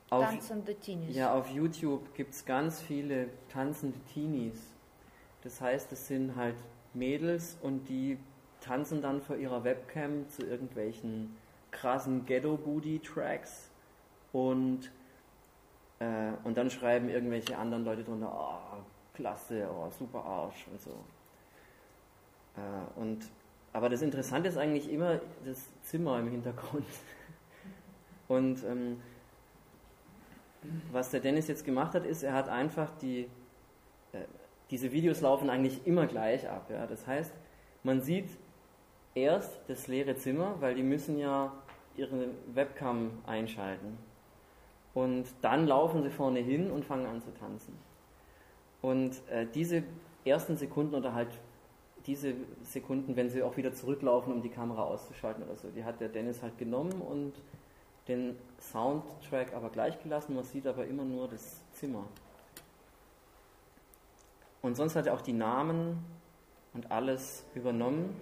auf, 0.09 0.25
Tanzende 0.25 0.75
Teenies. 0.77 1.15
ja, 1.15 1.35
auf 1.35 1.51
YouTube 1.51 2.15
gibt 2.15 2.33
es 2.33 2.45
ganz 2.45 2.81
viele 2.81 3.29
tanzende 3.49 3.99
Teenies. 4.15 4.59
Das 5.43 5.61
heißt, 5.61 5.93
es 5.93 6.07
sind 6.07 6.37
halt 6.37 6.57
Mädels 6.95 7.59
und 7.61 7.89
die 7.89 8.19
tanzen 8.67 9.01
dann 9.01 9.21
vor 9.21 9.37
ihrer 9.37 9.65
Webcam 9.65 10.29
zu 10.29 10.45
irgendwelchen 10.47 11.37
krassen 11.71 12.27
Ghetto-Booty-Tracks 12.27 13.71
und, 14.33 14.91
äh, 15.99 16.33
und 16.45 16.57
dann 16.57 16.71
schreiben 16.71 17.09
irgendwelche 17.09 17.57
anderen 17.57 17.85
Leute 17.85 18.03
drunter, 18.05 18.33
oh, 18.33 18.83
klasse, 19.15 19.69
oh, 19.71 19.91
super 19.91 20.25
Arsch 20.25 20.67
und 20.71 20.81
so. 20.81 20.91
Äh, 22.57 23.01
und, 23.01 23.29
aber 23.73 23.89
das 23.89 24.03
Interessante 24.03 24.49
ist 24.49 24.57
eigentlich 24.57 24.91
immer 24.91 25.21
das 25.45 25.69
Zimmer 25.83 26.19
im 26.19 26.29
Hintergrund. 26.29 26.87
Und 28.29 28.65
ähm, 28.65 29.01
was 30.91 31.11
der 31.11 31.21
Dennis 31.21 31.47
jetzt 31.47 31.65
gemacht 31.65 31.95
hat, 31.95 32.05
ist, 32.05 32.25
er 32.25 32.33
hat 32.33 32.49
einfach 32.49 32.91
die, 33.01 33.29
äh, 34.13 34.25
diese 34.71 34.91
Videos 34.91 35.21
laufen 35.21 35.49
eigentlich 35.49 35.87
immer 35.87 36.07
gleich 36.07 36.49
ab. 36.49 36.69
Ja? 36.71 36.87
Das 36.89 37.07
heißt, 37.07 37.33
man 37.85 38.01
sieht 38.01 38.31
erst 39.17 39.59
das 39.67 39.89
leere 39.89 40.17
Zimmer, 40.17 40.55
weil 40.61 40.75
die 40.75 40.83
müssen 40.83 41.19
ja 41.19 41.53
ihre 41.97 42.29
Webcam 42.55 43.11
einschalten. 43.27 43.99
Und 44.95 45.27
dann 45.43 45.67
laufen 45.67 46.03
sie 46.03 46.11
vorne 46.11 46.41
hin 46.41 46.71
und 46.71 46.85
fangen 46.85 47.07
an 47.07 47.21
zu 47.21 47.35
tanzen. 47.35 47.77
Und 48.83 49.17
äh, 49.31 49.47
diese 49.53 49.83
ersten 50.25 50.57
Sekunden 50.57 50.95
oder 50.95 51.15
halt 51.15 51.29
diese 52.07 52.35
Sekunden, 52.63 53.17
wenn 53.17 53.29
sie 53.29 53.43
auch 53.43 53.57
wieder 53.57 53.73
zurücklaufen, 53.73 54.33
um 54.33 54.43
die 54.43 54.49
Kamera 54.49 54.85
auszuschalten 54.85 55.43
oder 55.43 55.57
so, 55.57 55.69
die 55.69 55.85
hat 55.85 56.01
der 56.01 56.09
Dennis 56.09 56.43
halt 56.43 56.57
genommen 56.57 56.93
und 56.93 57.33
den 58.07 58.37
Soundtrack 58.61 59.55
aber 59.55 59.71
gleich 59.71 60.01
gelassen, 60.03 60.37
man 60.37 60.45
sieht 60.45 60.67
aber 60.67 60.87
immer 60.87 61.05
nur 61.05 61.27
das 61.27 61.63
Zimmer. 61.73 62.05
Und 64.63 64.77
sonst 64.77 64.95
hat 64.95 65.07
er 65.07 65.15
auch 65.15 65.21
die 65.21 65.33
Namen 65.33 66.05
und 66.75 66.91
alles 66.93 67.45
übernommen. 67.55 68.15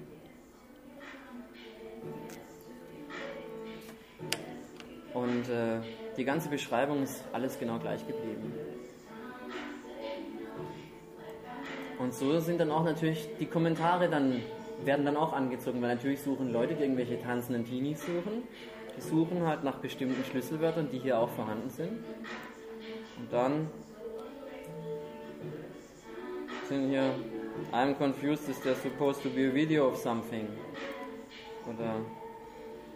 Und 5.12 5.48
äh, 5.48 5.80
die 6.16 6.24
ganze 6.24 6.48
Beschreibung 6.48 7.02
ist 7.02 7.24
alles 7.32 7.58
genau 7.58 7.78
gleich 7.78 8.06
geblieben. 8.06 8.52
Und 11.98 12.12
so 12.12 12.38
sind 12.40 12.60
dann 12.60 12.70
auch 12.70 12.84
natürlich 12.84 13.28
die 13.38 13.46
Kommentare 13.46 14.08
dann 14.08 14.42
werden 14.84 15.04
dann 15.04 15.16
auch 15.16 15.32
angezogen, 15.32 15.80
weil 15.80 15.94
natürlich 15.94 16.20
suchen 16.20 16.52
Leute, 16.52 16.74
die 16.74 16.82
irgendwelche 16.82 17.20
tanzenden 17.20 17.64
Teenies 17.64 18.00
suchen, 18.00 18.42
die 18.96 19.00
suchen 19.00 19.46
halt 19.46 19.64
nach 19.64 19.76
bestimmten 19.76 20.22
Schlüsselwörtern, 20.24 20.88
die 20.90 20.98
hier 20.98 21.18
auch 21.18 21.30
vorhanden 21.30 21.70
sind. 21.70 22.04
Und 23.18 23.32
dann 23.32 23.68
sind 26.68 26.90
hier 26.90 27.14
I'm 27.72 27.96
confused, 27.96 28.48
is 28.48 28.60
there 28.60 28.74
supposed 28.74 29.22
to 29.22 29.28
be 29.30 29.48
a 29.48 29.54
video 29.54 29.88
of 29.88 29.96
something? 29.96 30.48
Oder 31.66 32.00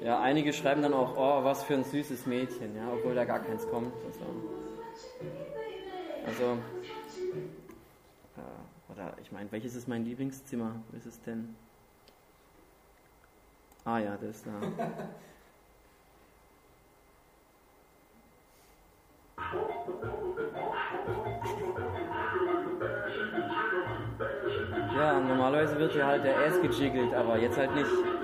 ja, 0.03 0.21
einige 0.21 0.53
schreiben 0.53 0.83
dann 0.83 0.95
auch, 0.95 1.17
oh, 1.17 1.45
was 1.45 1.65
für 1.65 1.75
ein 1.75 1.85
süßes 1.85 2.27
Mädchen, 2.27 2.77
ja, 2.77 2.93
obwohl 2.93 3.15
da 3.15 3.25
gar 3.25 3.41
keins 3.41 3.69
kommt. 3.69 3.93
Also. 4.05 4.25
Also, 6.27 6.59
äh, 8.37 8.93
oder 8.93 9.15
ich 9.23 9.33
meine, 9.33 9.51
welches 9.51 9.75
ist 9.75 9.89
mein 9.89 10.05
Lieblingszimmer? 10.05 10.75
Wo 10.91 10.97
ist 10.97 11.07
es 11.07 11.21
denn? 11.23 11.57
Ah 13.85 13.99
ja, 13.99 14.17
das 14.21 14.43
da. 14.45 14.51
Ja, 24.95 25.21
normalerweise 25.21 25.79
wird 25.79 25.93
hier 25.93 26.07
halt 26.07 26.25
der 26.25 26.37
Ass 26.39 26.61
gejiggelt, 26.61 27.15
aber 27.15 27.39
jetzt 27.39 27.57
halt 27.57 27.75
nicht. 27.75 28.18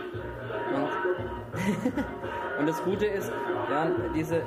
Und, 2.58 2.66
das 2.66 2.82
Gute 2.82 3.06
ist, 3.06 3.30
ja, 3.70 3.90
diese. 4.14 4.42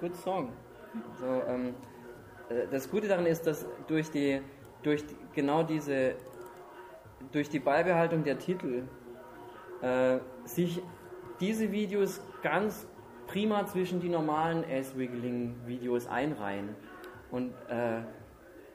Guter 0.00 0.14
Song. 0.14 0.52
So, 1.18 1.42
ähm, 1.48 1.74
äh, 2.48 2.66
das 2.70 2.90
Gute 2.90 3.08
daran 3.08 3.26
ist, 3.26 3.46
dass 3.46 3.66
durch 3.88 4.10
die, 4.10 4.40
durch 4.82 5.04
die, 5.04 5.16
genau 5.34 5.62
diese, 5.62 6.14
durch 7.32 7.48
die 7.48 7.58
Beibehaltung 7.58 8.22
der 8.22 8.38
Titel 8.38 8.84
äh, 9.82 10.18
sich 10.44 10.80
diese 11.40 11.72
Videos 11.72 12.20
ganz 12.42 12.86
prima 13.26 13.66
zwischen 13.66 14.00
die 14.00 14.08
normalen 14.08 14.64
Ass-Wiggling-Videos 14.64 16.06
einreihen. 16.06 16.74
Und 17.30 17.52
äh, 17.68 18.00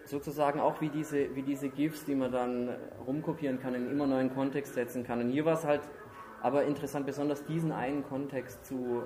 sozusagen 0.06 0.60
auch 0.60 0.82
wie 0.82 0.90
diese, 0.90 1.36
wie 1.36 1.44
diese 1.44 1.70
GIFs, 1.70 2.06
die 2.06 2.16
man 2.16 2.32
dann 2.32 2.76
rumkopieren 3.08 3.60
kann, 3.60 3.74
in 3.74 3.90
immer 3.90 4.08
neuen 4.08 4.34
Kontext 4.34 4.74
setzen 4.74 5.04
kann. 5.04 5.22
Und 5.22 5.30
hier 5.30 5.46
war 5.46 5.54
es 5.54 5.64
halt 5.64 5.82
aber 6.42 6.66
interessant, 6.66 7.06
besonders 7.06 7.46
diesen 7.46 7.72
einen 7.72 8.04
Kontext 8.04 8.66
zu, 8.66 9.04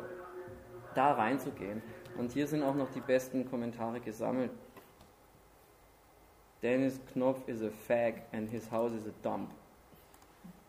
da 0.95 1.13
reinzugehen. 1.13 1.81
Und 2.17 2.31
hier 2.31 2.47
sind 2.47 2.63
auch 2.63 2.75
noch 2.75 2.89
die 2.89 3.01
besten 3.01 3.49
Kommentare 3.49 3.99
gesammelt. 3.99 4.51
Dennis 6.63 6.99
Knopf 7.13 7.47
is 7.47 7.61
a 7.61 7.69
fag 7.69 8.23
and 8.31 8.49
his 8.49 8.71
house 8.71 8.93
is 8.93 9.05
a 9.05 9.13
dump. 9.21 9.51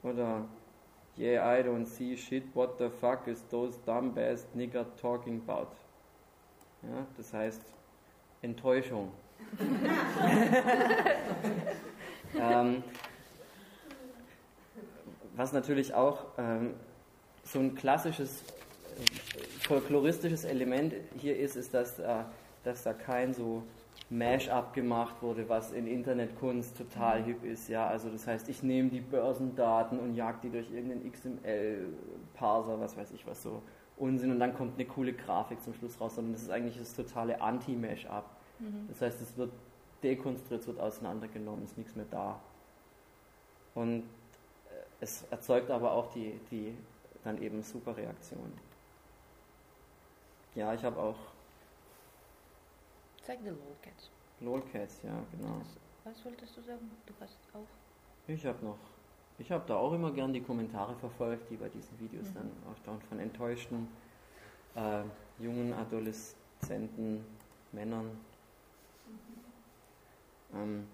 Oder 0.03 0.45
Yeah, 1.18 1.45
I 1.45 1.62
don't 1.62 1.85
see 1.85 2.14
shit, 2.14 2.45
what 2.55 2.79
the 2.79 2.89
fuck 2.89 3.26
is 3.26 3.43
those 3.51 3.76
dumb 3.85 4.16
ass 4.16 4.47
nigger 4.55 4.87
talking 5.01 5.43
about? 5.45 5.72
Ja, 6.85 7.05
das 7.16 7.33
heißt 7.33 7.61
Enttäuschung. 8.41 9.11
ähm, 12.39 12.82
was 15.36 15.53
natürlich 15.53 15.95
auch 15.95 16.26
ähm, 16.36 16.74
so 17.45 17.61
ein 17.61 17.74
klassisches 17.74 18.43
äh, 18.43 19.66
folkloristisches 19.66 20.45
Element 20.45 20.95
hier 21.16 21.39
ist, 21.39 21.57
ist, 21.57 21.74
dass, 21.74 21.99
äh, 21.99 22.24
dass 22.64 22.82
da 22.82 22.93
kein 22.93 23.34
so 23.34 23.62
Mash-up 24.11 24.72
gemacht 24.72 25.16
wurde, 25.20 25.49
was 25.49 25.72
in 25.72 25.86
Internetkunst 25.86 26.76
total 26.76 27.22
hip 27.22 27.45
ist. 27.45 27.68
Ja, 27.68 27.86
also 27.86 28.09
das 28.09 28.26
heißt, 28.26 28.49
ich 28.49 28.62
nehme 28.62 28.89
die 28.89 29.01
Börsendaten 29.01 29.99
und 29.99 30.14
jag 30.14 30.41
die 30.41 30.51
durch 30.51 30.70
irgendeinen 30.72 31.12
XML-Parser, 31.12 32.80
was 32.80 32.97
weiß 32.97 33.12
ich 33.12 33.26
was 33.26 33.43
so 33.43 33.62
Unsinn 33.99 34.30
und 34.30 34.39
dann 34.39 34.55
kommt 34.55 34.76
eine 34.76 34.86
coole 34.86 35.12
Grafik 35.12 35.62
zum 35.62 35.74
Schluss 35.74 36.01
raus, 36.01 36.14
sondern 36.14 36.32
das 36.32 36.43
ist 36.43 36.51
eigentlich 36.51 36.78
das 36.78 36.95
totale 36.95 37.41
Anti-Mash-up. 37.41 38.24
Mhm. 38.59 38.86
Das 38.88 39.00
heißt, 39.00 39.20
es 39.20 39.36
wird 39.36 39.52
dekonstruiert, 40.02 40.62
es 40.62 40.66
wird 40.66 40.80
auseinandergenommen, 40.80 41.64
ist 41.64 41.76
nichts 41.76 41.94
mehr 41.94 42.06
da. 42.11 42.40
Und 43.74 44.02
äh, 44.02 44.04
es 45.00 45.24
erzeugt 45.30 45.70
aber 45.70 45.92
auch 45.92 46.12
die, 46.12 46.38
die 46.50 46.76
dann 47.24 47.40
eben 47.42 47.62
super 47.62 47.96
Reaktion. 47.96 48.52
Ja, 50.54 50.74
ich 50.74 50.82
habe 50.82 51.00
auch. 51.00 51.16
Zeig 53.22 53.40
die 53.42 53.48
Lolcats. 53.48 54.11
Lolcats, 54.40 55.02
ja, 55.02 55.22
genau. 55.32 55.61
Was, 55.61 56.14
was 56.16 56.24
wolltest 56.24 56.56
du 56.56 56.62
sagen? 56.62 56.90
Du 57.06 57.12
hast 57.20 57.38
auch. 57.52 57.66
Ich 58.26 58.44
habe 58.46 58.64
noch. 58.64 58.78
Ich 59.38 59.52
habe 59.52 59.64
da 59.68 59.76
auch 59.76 59.92
immer 59.92 60.11
gern 60.11 60.32
die 60.32 60.40
Kommentare 60.40 60.96
verfolgt, 60.96 61.48
die 61.50 61.56
bei 61.56 61.68
diesen 61.68 61.98
Videos 62.00 62.28
mhm. 62.30 62.34
dann 62.34 62.50
auftauchen 62.70 63.02
von 63.02 63.20
enttäuschten 63.20 63.86
äh, 64.74 65.02
jungen 65.38 65.72
Adoleszenten, 65.72 67.24
Männern, 67.72 68.11
ein 70.53 70.86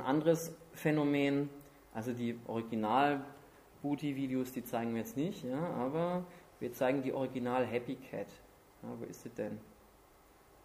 anderes 0.00 0.54
Phänomen, 0.72 1.50
also 1.92 2.12
die 2.12 2.38
Original-Booty-Videos, 2.46 4.52
die 4.52 4.64
zeigen 4.64 4.92
wir 4.92 5.00
jetzt 5.00 5.16
nicht, 5.16 5.42
ja, 5.44 5.58
aber 5.74 6.24
wir 6.60 6.72
zeigen 6.72 7.02
die 7.02 7.12
Original 7.12 7.66
Happy 7.66 7.96
Cat. 7.96 8.28
Ja, 8.82 8.88
wo 8.98 9.04
ist 9.04 9.22
sie 9.22 9.30
denn? 9.30 9.58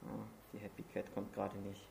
Ah, 0.04 0.24
die 0.54 0.60
Happy 0.60 0.84
Cat 0.94 1.12
kommt 1.14 1.34
gerade 1.34 1.58
nicht. 1.60 1.82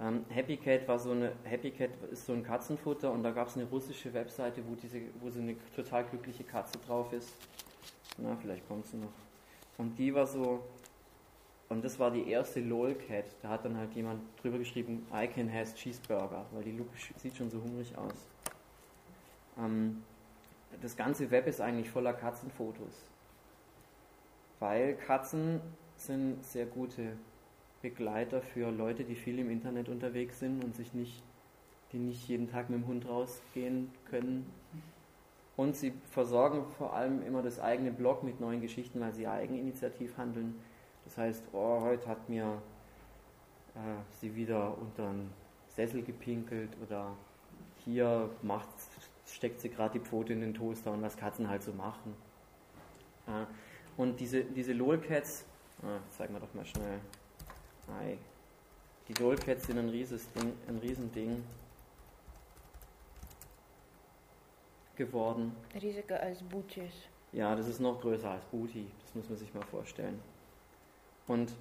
Ähm, 0.00 0.24
Happy 0.30 0.56
Cat 0.56 0.88
war 0.88 0.98
so 0.98 1.10
eine 1.10 1.32
Happy 1.44 1.70
Cat 1.70 1.90
ist 2.10 2.26
so 2.26 2.32
ein 2.32 2.42
Katzenfutter 2.42 3.12
und 3.12 3.22
da 3.22 3.30
gab 3.30 3.48
es 3.48 3.56
eine 3.56 3.66
russische 3.66 4.12
Webseite, 4.14 4.62
wo 4.66 4.74
diese, 4.74 5.02
wo 5.20 5.28
so 5.28 5.40
eine 5.40 5.54
total 5.76 6.04
glückliche 6.04 6.44
Katze 6.44 6.78
drauf 6.78 7.12
ist. 7.12 7.34
Na, 8.18 8.36
vielleicht 8.40 8.66
kommt 8.66 8.86
sie 8.86 8.96
noch. 8.96 9.12
Und 9.78 9.98
die 9.98 10.14
war 10.14 10.26
so, 10.26 10.62
und 11.72 11.82
das 11.82 11.98
war 11.98 12.10
die 12.10 12.28
erste 12.28 12.60
LOL-Cat. 12.60 13.24
Da 13.40 13.48
hat 13.48 13.64
dann 13.64 13.78
halt 13.78 13.94
jemand 13.94 14.20
drüber 14.42 14.58
geschrieben, 14.58 15.06
I 15.10 15.26
can 15.26 15.50
has 15.50 15.74
Cheeseburger, 15.74 16.44
weil 16.52 16.64
die 16.64 16.72
Lupe 16.72 16.90
sieht 17.16 17.34
schon 17.34 17.48
so 17.48 17.62
hungrig 17.62 17.96
aus. 17.96 18.28
Ähm, 19.58 20.02
das 20.82 20.94
ganze 20.96 21.30
Web 21.30 21.46
ist 21.46 21.62
eigentlich 21.62 21.90
voller 21.90 22.12
Katzenfotos. 22.12 22.92
Weil 24.60 24.96
Katzen 24.96 25.60
sind 25.96 26.44
sehr 26.44 26.66
gute 26.66 27.16
Begleiter 27.80 28.42
für 28.42 28.70
Leute, 28.70 29.04
die 29.04 29.14
viel 29.14 29.38
im 29.38 29.50
Internet 29.50 29.88
unterwegs 29.88 30.40
sind 30.40 30.62
und 30.62 30.76
sich 30.76 30.92
nicht, 30.92 31.22
die 31.92 31.98
nicht 31.98 32.28
jeden 32.28 32.50
Tag 32.50 32.68
mit 32.68 32.80
dem 32.80 32.86
Hund 32.86 33.08
rausgehen 33.08 33.90
können. 34.10 34.44
Und 35.56 35.74
sie 35.74 35.94
versorgen 36.10 36.66
vor 36.76 36.92
allem 36.92 37.22
immer 37.22 37.42
das 37.42 37.60
eigene 37.60 37.92
Blog 37.92 38.24
mit 38.24 38.40
neuen 38.40 38.60
Geschichten, 38.60 39.00
weil 39.00 39.14
sie 39.14 39.26
eigeninitiativ 39.26 40.18
handeln 40.18 40.54
das 41.04 41.18
heißt, 41.18 41.44
oh, 41.52 41.80
heute 41.80 42.06
hat 42.08 42.28
mir 42.28 42.60
äh, 43.74 43.78
sie 44.20 44.34
wieder 44.34 44.76
unter 44.78 45.08
einen 45.08 45.32
Sessel 45.68 46.02
gepinkelt 46.02 46.70
oder 46.86 47.16
hier 47.84 48.30
macht, 48.42 48.68
steckt 49.26 49.60
sie 49.60 49.68
gerade 49.68 49.98
die 49.98 50.04
Pfote 50.04 50.32
in 50.32 50.40
den 50.40 50.54
Toaster 50.54 50.92
und 50.92 51.02
was 51.02 51.16
Katzen 51.16 51.48
halt 51.48 51.62
so 51.62 51.72
machen. 51.72 52.14
Äh, 53.26 53.46
und 53.96 54.20
diese, 54.20 54.44
diese 54.44 54.72
Lolcats, 54.72 55.44
äh, 55.82 56.10
zeigen 56.16 56.34
wir 56.34 56.40
doch 56.40 56.54
mal 56.54 56.64
schnell. 56.64 57.00
Ei. 58.00 58.18
Die 59.08 59.14
Lolcats 59.14 59.66
sind 59.66 59.78
ein, 59.78 59.88
rieses 59.88 60.30
Ding, 60.32 60.52
ein 60.68 60.78
Riesending 60.78 61.42
geworden. 64.96 65.56
Riesiger 65.74 66.20
als 66.20 66.42
Booties. 66.42 66.92
Ja, 67.32 67.56
das 67.56 67.66
ist 67.66 67.80
noch 67.80 68.00
größer 68.00 68.30
als 68.30 68.44
Booty, 68.44 68.86
das 69.04 69.14
muss 69.14 69.28
man 69.28 69.38
sich 69.38 69.52
mal 69.54 69.64
vorstellen. 69.64 70.20
Und 71.26 71.52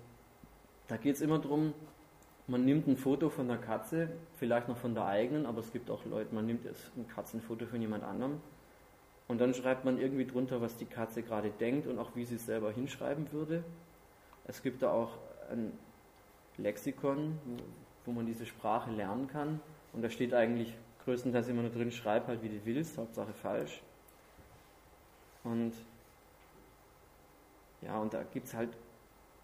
da 0.87 0.97
geht 0.97 1.15
es 1.15 1.21
immer 1.21 1.39
darum, 1.39 1.73
man 2.47 2.65
nimmt 2.65 2.87
ein 2.87 2.97
Foto 2.97 3.29
von 3.29 3.47
der 3.47 3.57
Katze, 3.57 4.09
vielleicht 4.37 4.67
noch 4.67 4.77
von 4.77 4.93
der 4.93 5.05
eigenen, 5.05 5.45
aber 5.45 5.59
es 5.59 5.71
gibt 5.71 5.89
auch 5.89 6.03
Leute, 6.05 6.33
man 6.35 6.45
nimmt 6.45 6.65
ein 6.65 7.07
Katzenfoto 7.07 7.65
von 7.65 7.79
jemand 7.79 8.03
anderem 8.03 8.41
und 9.27 9.39
dann 9.39 9.53
schreibt 9.53 9.85
man 9.85 9.99
irgendwie 9.99 10.25
drunter, 10.25 10.59
was 10.59 10.75
die 10.75 10.85
Katze 10.85 11.23
gerade 11.23 11.49
denkt 11.51 11.87
und 11.87 11.97
auch 11.99 12.15
wie 12.15 12.25
sie 12.25 12.35
es 12.35 12.45
selber 12.45 12.71
hinschreiben 12.71 13.31
würde. 13.31 13.63
Es 14.47 14.61
gibt 14.61 14.81
da 14.81 14.91
auch 14.91 15.11
ein 15.49 15.71
Lexikon, 16.57 17.39
wo 18.05 18.11
man 18.11 18.25
diese 18.25 18.45
Sprache 18.45 18.91
lernen 18.91 19.27
kann 19.29 19.61
und 19.93 20.01
da 20.01 20.09
steht 20.09 20.33
eigentlich 20.33 20.75
größtenteils 21.05 21.47
immer 21.47 21.61
nur 21.61 21.71
drin, 21.71 21.91
schreib 21.91 22.27
halt 22.27 22.43
wie 22.43 22.49
du 22.49 22.65
willst, 22.65 22.97
Hauptsache 22.97 23.33
falsch. 23.33 23.81
Und 25.43 25.73
ja, 27.81 27.97
und 27.97 28.13
da 28.13 28.23
gibt 28.23 28.47
es 28.47 28.53
halt 28.53 28.69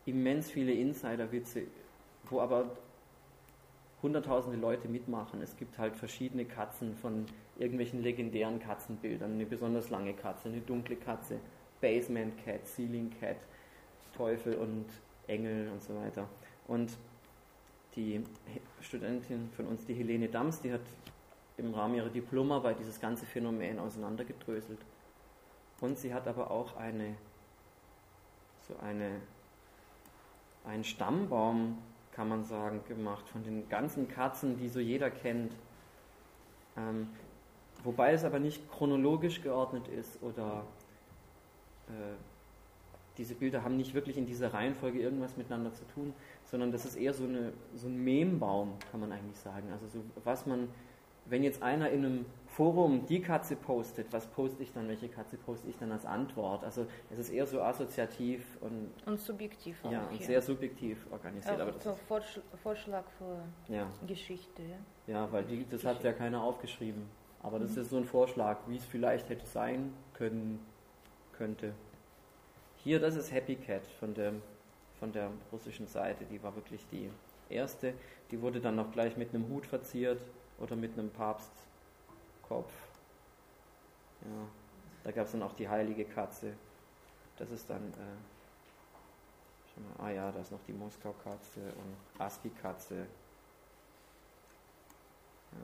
immens 0.07 0.49
viele 0.49 0.73
Insider-Witze, 0.73 1.63
wo 2.29 2.39
aber 2.39 2.71
hunderttausende 4.01 4.57
Leute 4.57 4.87
mitmachen. 4.87 5.41
Es 5.41 5.55
gibt 5.57 5.77
halt 5.77 5.95
verschiedene 5.95 6.45
Katzen 6.45 6.95
von 6.95 7.25
irgendwelchen 7.57 8.01
legendären 8.01 8.59
Katzenbildern. 8.59 9.33
Eine 9.33 9.45
besonders 9.45 9.89
lange 9.89 10.13
Katze, 10.13 10.49
eine 10.49 10.61
dunkle 10.61 10.95
Katze, 10.95 11.39
Basement 11.81 12.33
Cat, 12.43 12.65
Ceiling 12.67 13.11
Cat, 13.19 13.37
Teufel 14.15 14.55
und 14.55 14.85
Engel 15.27 15.69
und 15.69 15.81
so 15.83 15.95
weiter. 15.95 16.27
Und 16.67 16.91
die 17.95 18.23
Studentin 18.81 19.49
von 19.55 19.65
uns, 19.65 19.85
die 19.85 19.95
Helene 19.95 20.27
Dams, 20.27 20.61
die 20.61 20.71
hat 20.71 20.81
im 21.57 21.73
Rahmen 21.73 21.95
ihrer 21.95 22.09
Diplomarbeit 22.09 22.79
dieses 22.79 22.99
ganze 22.99 23.25
Phänomen 23.25 23.79
auseinandergedröselt. 23.79 24.79
Und 25.81 25.97
sie 25.97 26.13
hat 26.13 26.27
aber 26.27 26.51
auch 26.51 26.77
eine 26.77 27.15
so 28.67 28.75
eine 28.79 29.21
einen 30.67 30.83
Stammbaum, 30.83 31.77
kann 32.11 32.29
man 32.29 32.43
sagen, 32.43 32.81
gemacht 32.87 33.27
von 33.29 33.43
den 33.43 33.69
ganzen 33.69 34.07
Katzen, 34.07 34.57
die 34.57 34.69
so 34.69 34.79
jeder 34.79 35.09
kennt. 35.09 35.53
Ähm, 36.75 37.09
wobei 37.83 38.13
es 38.13 38.23
aber 38.23 38.39
nicht 38.39 38.69
chronologisch 38.71 39.41
geordnet 39.41 39.87
ist 39.87 40.21
oder 40.21 40.63
äh, 41.87 42.15
diese 43.17 43.33
Bilder 43.33 43.63
haben 43.63 43.77
nicht 43.77 43.93
wirklich 43.93 44.17
in 44.17 44.25
dieser 44.25 44.53
Reihenfolge 44.53 44.99
irgendwas 44.99 45.37
miteinander 45.37 45.73
zu 45.73 45.83
tun, 45.85 46.13
sondern 46.45 46.71
das 46.71 46.85
ist 46.85 46.95
eher 46.95 47.13
so, 47.13 47.23
eine, 47.23 47.51
so 47.75 47.87
ein 47.87 48.03
Membaum, 48.03 48.73
kann 48.91 48.99
man 48.99 49.11
eigentlich 49.11 49.37
sagen. 49.37 49.71
Also 49.71 49.87
so, 49.87 50.03
was 50.23 50.45
man, 50.45 50.69
wenn 51.25 51.43
jetzt 51.43 51.63
einer 51.63 51.89
in 51.89 52.05
einem 52.05 52.25
Forum 52.57 53.05
die 53.05 53.21
Katze 53.21 53.55
postet, 53.55 54.07
was 54.09 54.25
poste 54.25 54.63
ich 54.63 54.73
dann, 54.73 54.87
welche 54.87 55.09
Katze 55.09 55.37
poste 55.37 55.69
ich 55.69 55.77
dann 55.77 55.91
als 55.91 56.07
Antwort? 56.07 56.63
Also 56.63 56.87
es 57.11 57.19
ist 57.19 57.29
eher 57.29 57.45
so 57.45 57.61
assoziativ 57.61 58.57
und, 58.61 58.89
und 59.05 59.19
subjektiv. 59.19 59.77
Ja, 59.83 60.07
und 60.07 60.19
sehr 60.23 60.41
subjektiv 60.41 61.05
organisiert. 61.11 61.61
Auch 61.61 61.79
so 61.79 61.93
Vorschlag, 62.07 62.43
Vorschlag 62.63 63.03
für 63.19 63.43
ja. 63.71 63.87
Geschichte. 64.07 64.63
Ja, 65.05 65.31
weil 65.31 65.43
die, 65.43 65.67
das 65.69 65.85
hat 65.85 66.03
ja 66.03 66.13
keiner 66.13 66.41
aufgeschrieben. 66.41 67.03
Aber 67.43 67.59
das 67.59 67.75
mhm. 67.75 67.81
ist 67.83 67.89
so 67.91 67.97
ein 67.97 68.05
Vorschlag, 68.05 68.57
wie 68.65 68.77
es 68.77 68.85
vielleicht 68.85 69.29
hätte 69.29 69.45
sein 69.45 69.93
können, 70.15 70.59
könnte. 71.33 71.75
Hier, 72.77 72.99
das 72.99 73.15
ist 73.15 73.31
Happy 73.31 73.55
Cat 73.57 73.85
von 73.99 74.15
der, 74.15 74.33
von 74.97 75.11
der 75.11 75.29
russischen 75.51 75.85
Seite. 75.85 76.25
Die 76.25 76.41
war 76.41 76.55
wirklich 76.55 76.87
die 76.91 77.11
erste. 77.49 77.93
Die 78.31 78.41
wurde 78.41 78.59
dann 78.59 78.77
noch 78.77 78.91
gleich 78.91 79.15
mit 79.15 79.35
einem 79.35 79.47
Hut 79.47 79.67
verziert 79.67 80.19
oder 80.57 80.75
mit 80.75 80.93
einem 80.93 81.11
Papstkopf. 82.47 82.71
Ja, 84.21 84.47
da 85.03 85.11
gab 85.11 85.25
es 85.25 85.31
dann 85.33 85.43
auch 85.43 85.53
die 85.53 85.67
heilige 85.69 86.05
Katze. 86.05 86.53
Das 87.37 87.51
ist 87.51 87.69
dann, 87.69 87.93
äh, 87.93 88.17
mal, 89.99 90.07
ah 90.07 90.11
ja, 90.11 90.31
da 90.31 90.39
ist 90.39 90.51
noch 90.51 90.63
die 90.67 90.73
Moskau-Katze 90.73 91.59
und 91.59 92.21
ASCII-Katze. 92.21 92.95
Ja. 95.51 95.57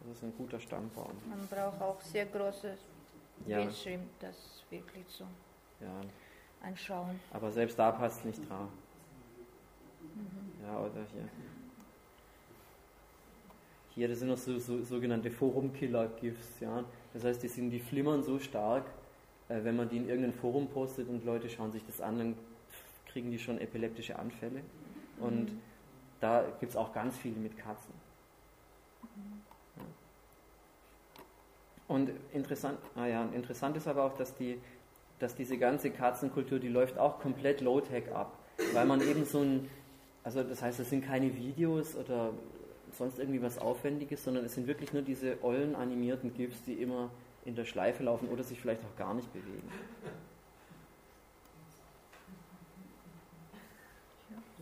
Das 0.00 0.16
ist 0.16 0.22
ein 0.22 0.36
guter 0.36 0.60
Stammbaum. 0.60 1.12
Man 1.28 1.46
braucht 1.48 1.80
auch 1.80 2.00
sehr 2.00 2.26
großes 2.26 2.78
ja. 3.46 3.58
Bildschirm, 3.58 4.08
das 4.20 4.64
wirklich 4.70 5.06
so 5.08 5.24
ja. 5.80 6.00
anschauen. 6.62 7.20
Aber 7.32 7.50
selbst 7.50 7.78
da 7.78 7.90
passt 7.92 8.20
es 8.20 8.24
nicht 8.24 8.48
drauf. 8.48 8.68
Mhm. 10.14 10.64
Ja, 10.64 10.78
oder 10.78 11.04
hier. 11.12 11.28
Hier, 13.98 14.06
das 14.06 14.20
sind 14.20 14.28
noch 14.28 14.38
so, 14.38 14.60
so 14.60 14.80
sogenannte 14.84 15.28
Forum-Killer-GIFs, 15.28 16.60
ja. 16.60 16.84
Das 17.12 17.24
heißt, 17.24 17.42
die 17.42 17.48
sind, 17.48 17.70
die 17.70 17.80
flimmern 17.80 18.22
so 18.22 18.38
stark, 18.38 18.84
äh, 19.48 19.64
wenn 19.64 19.74
man 19.74 19.88
die 19.88 19.96
in 19.96 20.08
irgendein 20.08 20.34
Forum 20.34 20.68
postet 20.68 21.08
und 21.08 21.24
Leute 21.24 21.48
schauen 21.48 21.72
sich 21.72 21.84
das 21.84 22.00
an, 22.00 22.16
dann 22.16 22.34
kriegen 23.08 23.32
die 23.32 23.40
schon 23.40 23.58
epileptische 23.58 24.16
Anfälle. 24.16 24.60
Und 25.18 25.52
mhm. 25.52 25.60
da 26.20 26.44
gibt 26.60 26.70
es 26.70 26.76
auch 26.76 26.92
ganz 26.92 27.16
viele 27.16 27.40
mit 27.40 27.58
Katzen. 27.58 27.92
Mhm. 29.02 29.42
Und 31.88 32.10
interessant, 32.32 32.78
ah 32.94 33.06
ja, 33.06 33.24
interessant 33.34 33.76
ist 33.76 33.88
aber 33.88 34.04
auch, 34.04 34.16
dass, 34.16 34.32
die, 34.36 34.60
dass 35.18 35.34
diese 35.34 35.58
ganze 35.58 35.90
Katzenkultur, 35.90 36.60
die 36.60 36.68
läuft 36.68 36.98
auch 36.98 37.18
komplett 37.18 37.62
low-tech 37.62 38.12
ab. 38.14 38.38
Weil 38.74 38.86
man 38.86 39.00
eben 39.00 39.24
so 39.24 39.40
ein, 39.40 39.68
also 40.22 40.44
das 40.44 40.62
heißt, 40.62 40.78
es 40.78 40.88
sind 40.88 41.04
keine 41.04 41.34
Videos 41.34 41.96
oder 41.96 42.30
sonst 42.92 43.18
irgendwie 43.18 43.42
was 43.42 43.58
Aufwendiges, 43.58 44.24
sondern 44.24 44.44
es 44.44 44.54
sind 44.54 44.66
wirklich 44.66 44.92
nur 44.92 45.02
diese 45.02 45.42
ollen 45.42 45.74
animierten 45.74 46.34
GIFs, 46.34 46.62
die 46.64 46.74
immer 46.74 47.10
in 47.44 47.54
der 47.54 47.64
Schleife 47.64 48.02
laufen 48.02 48.28
oder 48.28 48.42
sich 48.42 48.60
vielleicht 48.60 48.82
auch 48.84 48.96
gar 48.96 49.14
nicht 49.14 49.32
bewegen. 49.32 49.70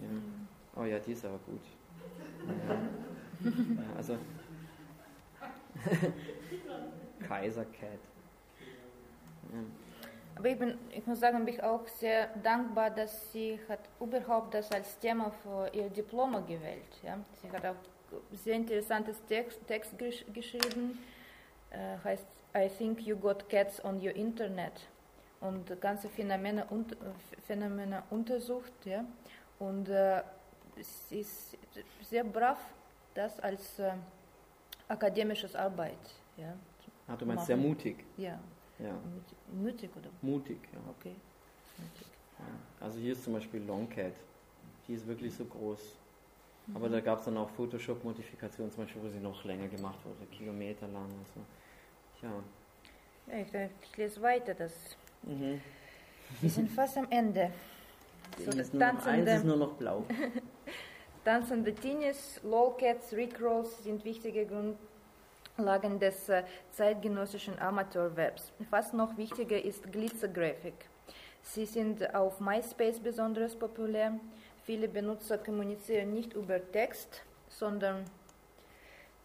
Ja. 0.01 0.09
Oh 0.81 0.85
ja, 0.85 0.99
die 0.99 1.13
ist 1.13 1.25
aber 1.25 1.39
gut. 1.47 1.61
Ja, 3.45 3.97
also 3.97 4.17
Kaisercat. 7.27 7.99
Ja. 9.53 9.59
Aber 10.37 10.49
ich, 10.49 10.59
bin, 10.59 10.77
ich 10.91 11.07
muss 11.07 11.21
sagen, 11.21 11.45
bin 11.45 11.55
ich 11.55 11.63
auch 11.63 11.87
sehr 11.89 12.29
dankbar, 12.43 12.91
dass 12.91 13.33
sie 13.33 13.59
hat 13.69 13.81
überhaupt 13.99 14.53
das 14.53 14.71
als 14.71 14.99
Thema 14.99 15.31
für 15.43 15.71
ihr 15.73 15.89
Diplom 15.89 16.33
gewählt. 16.47 17.01
Ja? 17.03 17.19
Sie 17.41 17.51
hat 17.51 17.65
auch 17.65 17.77
sehr 18.33 18.55
interessantes 18.55 19.23
Text, 19.27 19.59
Text 19.67 19.99
gesch 19.99 20.25
geschrieben, 20.33 20.99
äh, 21.71 21.97
heißt 22.05 22.27
I 22.57 22.69
think 22.69 23.07
you 23.07 23.17
got 23.17 23.49
cats 23.49 23.85
on 23.85 23.97
your 23.97 24.15
Internet 24.15 24.89
und 25.41 25.79
ganze 25.81 26.09
Phänomene, 26.09 26.67
un 26.71 26.87
Phänomene 27.47 28.03
untersucht. 28.11 28.73
Ja? 28.85 29.05
Und 29.59 29.89
äh, 29.89 30.23
sie 31.09 31.21
ist 31.21 31.57
sehr 32.03 32.25
brav, 32.25 32.59
das 33.15 33.39
als 33.41 33.79
äh, 33.79 33.93
akademisches 34.89 35.55
Arbeit 35.55 35.99
ja, 36.37 36.55
Ah, 37.09 37.17
du 37.17 37.25
meinst 37.25 37.37
machen. 37.43 37.47
sehr 37.47 37.57
mutig. 37.57 38.05
Ja. 38.17 38.39
ja. 38.79 38.95
Mutig 39.53 39.91
oder? 39.97 40.11
Mutig, 40.23 40.59
ja. 40.73 40.79
Okay. 40.99 41.15
Mutig. 41.79 42.07
Ja. 42.39 42.45
Also 42.85 42.99
hier 42.99 43.13
ist 43.13 43.25
zum 43.25 43.33
Beispiel 43.35 43.63
Longcat. 43.63 44.13
Die 44.89 44.95
ist 44.95 45.07
wirklich 45.07 45.35
so 45.35 45.45
groß. 45.45 45.81
Aber 46.75 46.89
da 46.89 47.01
gab 47.01 47.21
es 47.21 47.27
dann 47.27 47.37
auch 47.37 47.51
Photoshop-Modifikationen, 47.51 48.73
zum 48.73 48.85
Beispiel, 48.85 49.03
wo 49.03 49.09
sie 49.09 49.21
noch 49.21 49.45
länger 49.45 49.69
gemacht 49.69 49.99
wurde, 50.05 50.27
Kilometer 50.31 50.89
lang 50.89 51.05
und 51.05 51.27
so. 51.35 51.41
Tja. 52.19 52.31
Ja, 53.29 53.39
ich, 53.39 53.73
ich 53.83 53.97
lese 53.97 54.21
weiter. 54.23 54.55
Das 54.55 54.73
mhm. 55.23 55.61
Wir 56.41 56.51
sind 56.51 56.71
fast 56.71 56.99
am 56.99 57.07
Ende. 57.11 57.51
So, 58.39 58.51
nur 58.51 58.93
noch, 58.93 59.07
eins 59.07 59.31
ist 59.31 59.45
nur 59.45 59.57
noch 59.57 59.75
blau. 59.75 60.05
Tanzende 61.25 61.75
Teenies, 61.75 62.41
Lolcats, 62.43 63.13
Rickrolls 63.13 63.83
sind 63.85 64.05
wichtige 64.05 64.47
Grund 64.47 64.77
Lagen 65.59 65.99
des 65.99 66.29
äh, 66.29 66.45
zeitgenössischen 66.71 67.59
Amateurwebs. 67.59 68.53
Fast 68.71 68.93
noch 68.93 69.17
wichtiger 69.17 69.63
ist 69.63 69.91
Glitzergrafik. 69.91 70.75
Sie 71.43 71.65
sind 71.65 72.15
auf 72.15 72.41
MySpace 72.41 73.01
besonders 73.01 73.57
populär. 73.57 74.19
Viele 74.67 74.89
Benutzer 74.89 75.39
kommunizieren 75.39 76.13
nicht 76.13 76.33
über 76.33 76.61
Text, 76.73 77.23
sondern 77.49 78.05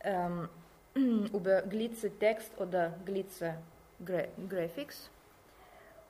ähm, 0.03 0.47
über 1.33 1.63
Glitzertext 1.63 2.51
oder 2.59 2.93
Glitzergraphics. 3.05 5.09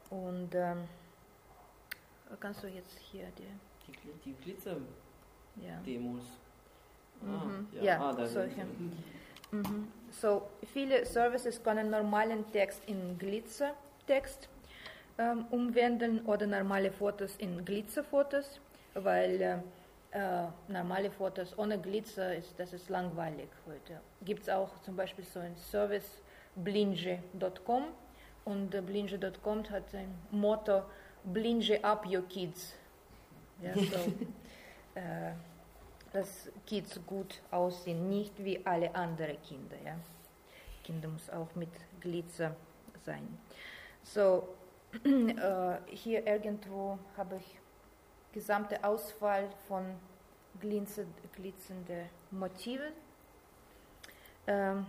Und 0.10 0.54
ähm, 0.54 0.84
kannst 2.42 2.62
du 2.62 2.68
jetzt 2.68 3.00
hier 3.00 3.28
die, 3.38 3.48
die, 3.88 3.94
die 4.26 4.34
Glitzer-Demos? 4.44 6.24
Ja, 7.22 7.28
ah, 7.28 7.46
mhm. 7.46 7.68
ja, 7.72 7.84
ja 7.84 8.02
ah, 8.02 8.28
solche. 8.28 8.66
Mhm. 9.52 9.88
So, 10.12 10.50
viele 10.74 11.06
Services 11.06 11.64
können 11.64 11.90
normalen 11.90 12.52
Text 12.52 12.84
in 12.86 13.18
Glitzertext 13.18 14.50
ähm, 15.18 15.46
umwandeln 15.52 16.26
oder 16.26 16.48
normale 16.48 16.92
Fotos 16.92 17.38
in 17.38 17.64
Glitzerfotos, 17.64 18.60
weil 18.94 19.42
äh, 19.42 19.58
äh, 20.12 20.48
normale 20.68 21.10
Fotos 21.12 21.58
ohne 21.58 21.80
Glitzer 21.80 22.36
ist, 22.36 22.60
das 22.60 22.74
ist 22.74 22.90
langweilig 22.90 23.50
heute. 23.66 24.02
Gibt 24.24 24.44
es 24.44 24.50
auch 24.50 24.70
zum 24.82 24.96
Beispiel 24.96 25.24
so 25.24 25.40
einen 25.40 25.56
Service 25.56 26.22
blinge.com 26.56 27.84
und 28.46 28.76
äh, 28.76 28.82
blinge.com 28.82 29.70
hat 29.70 29.94
ein 29.96 30.14
Motto 30.32 30.84
Blinge 31.24 31.84
up 31.84 32.06
your 32.06 32.24
kids. 32.28 32.74
Ja, 33.62 33.74
so, 33.76 33.80
äh, 35.00 35.34
dass 36.12 36.52
Kids 36.66 37.00
gut 37.06 37.42
aussehen, 37.52 38.10
nicht 38.10 38.44
wie 38.44 38.66
alle 38.66 38.94
anderen 38.94 39.42
Kinder. 39.44 39.78
Ja? 39.86 39.96
Kinder 40.84 41.08
muss 41.08 41.30
auch 41.30 41.54
mit 41.56 41.70
Glitzer 42.00 42.56
sein. 43.06 43.38
So, 44.04 44.50
äh, 45.06 45.78
hier 45.88 46.26
irgendwo 46.26 46.98
habe 47.16 47.38
ich 47.38 47.61
gesamte 48.34 48.84
Auswahl 48.84 49.50
von 49.68 49.84
glitzer, 50.60 51.04
glitzernde 51.36 52.10
Motiven. 52.32 52.94
Ähm, 54.48 54.86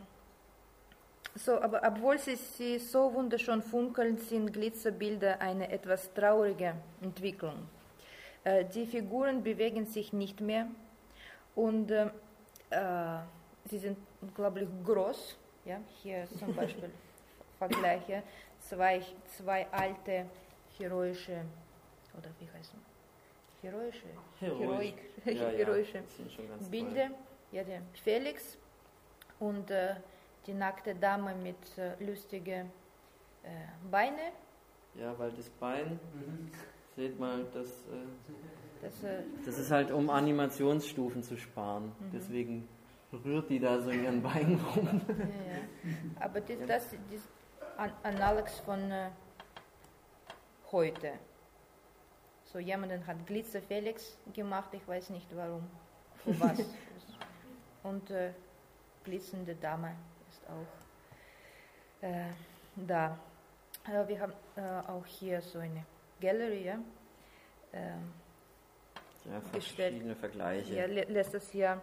so, 1.34 1.61
aber 1.61 1.82
obwohl 1.86 2.18
sie, 2.18 2.36
sie 2.36 2.78
so 2.78 3.12
wunderschön 3.14 3.62
funkeln, 3.62 4.18
sind 4.18 4.53
Glitzerbilder 4.53 5.40
eine 5.40 5.70
etwas 5.70 6.12
traurige 6.12 6.74
Entwicklung. 7.01 7.68
Äh, 8.45 8.66
die 8.66 8.86
Figuren 8.86 9.43
bewegen 9.43 9.86
sich 9.86 10.12
nicht 10.12 10.40
mehr, 10.40 10.68
und 11.55 11.90
äh, 11.90 12.09
sie 13.68 13.78
sind 13.78 13.99
unglaublich 14.20 14.68
groß. 14.84 15.36
Ja? 15.64 15.80
Hier 16.03 16.26
zum 16.38 16.55
Beispiel 16.57 16.90
Vergleiche. 17.59 18.22
Zwei, 18.61 19.03
zwei 19.36 19.66
alte 19.70 20.26
heroische, 20.78 21.45
oder 22.16 22.30
wie 22.38 22.49
heißt 22.57 22.74
man? 22.74 22.91
Heroische, 23.62 24.06
Heroisch. 24.40 24.60
Heroik, 24.60 24.96
ja, 25.24 25.48
heroische 25.48 25.98
ja, 25.98 26.68
Bilder. 26.68 27.10
Ja, 27.52 27.62
der 27.62 27.82
Felix 28.02 28.58
und 29.38 29.70
äh, 29.70 29.94
die 30.46 30.54
nackte 30.54 30.94
Dame 30.94 31.34
mit 31.34 31.78
äh, 31.78 32.02
lustigen 32.04 32.72
äh, 33.44 33.48
Beine. 33.88 34.32
Ja, 34.94 35.16
weil 35.18 35.30
das 35.30 35.48
Bein, 35.48 36.00
mhm. 36.12 36.50
seht 36.96 37.20
mal, 37.20 37.46
das 37.54 37.68
äh, 37.68 38.32
das, 38.82 39.04
äh, 39.04 39.22
das 39.46 39.58
ist 39.58 39.70
halt, 39.70 39.92
um 39.92 40.10
Animationsstufen 40.10 41.22
zu 41.22 41.36
sparen. 41.36 41.84
Mhm. 41.84 42.10
Deswegen 42.12 42.68
rührt 43.24 43.48
die 43.48 43.60
da 43.60 43.80
so 43.80 43.90
ihren 43.90 44.22
Beinen 44.22 44.60
rum. 44.74 45.00
Ja, 45.08 45.14
ja. 45.14 45.92
Aber 46.18 46.40
das, 46.40 46.58
das 46.66 46.92
ist 46.92 47.28
Analogs 48.02 48.58
von 48.60 48.90
äh, 48.90 49.10
heute. 50.72 51.12
So 52.53 52.59
jemanden 52.59 53.07
hat 53.07 53.26
Glitzer 53.26 53.62
Felix 53.62 54.16
gemacht, 54.34 54.68
ich 54.72 54.86
weiß 54.86 55.11
nicht 55.11 55.34
warum, 55.34 55.68
für 56.24 56.38
was. 56.40 56.59
Und 57.82 58.11
äh, 58.11 58.32
glitzernde 59.05 59.55
Dame 59.57 59.96
ist 60.28 60.42
auch 60.48 62.07
äh, 62.07 62.26
da. 62.76 63.18
Äh, 63.88 64.07
wir 64.07 64.20
haben 64.20 64.32
äh, 64.57 64.61
auch 64.90 65.05
hier 65.07 65.40
so 65.40 65.59
eine 65.59 65.84
Gallery, 66.20 66.64
ja, 66.66 66.78
ähm, 67.72 68.12
Ja, 69.24 69.38
Gestellt. 69.53 69.92
verschiedene 69.94 70.14
Vergleiche. 70.16 70.74
ja, 70.74 70.86
le- 70.86 71.05
letztes 71.09 71.53
Jahr 71.53 71.80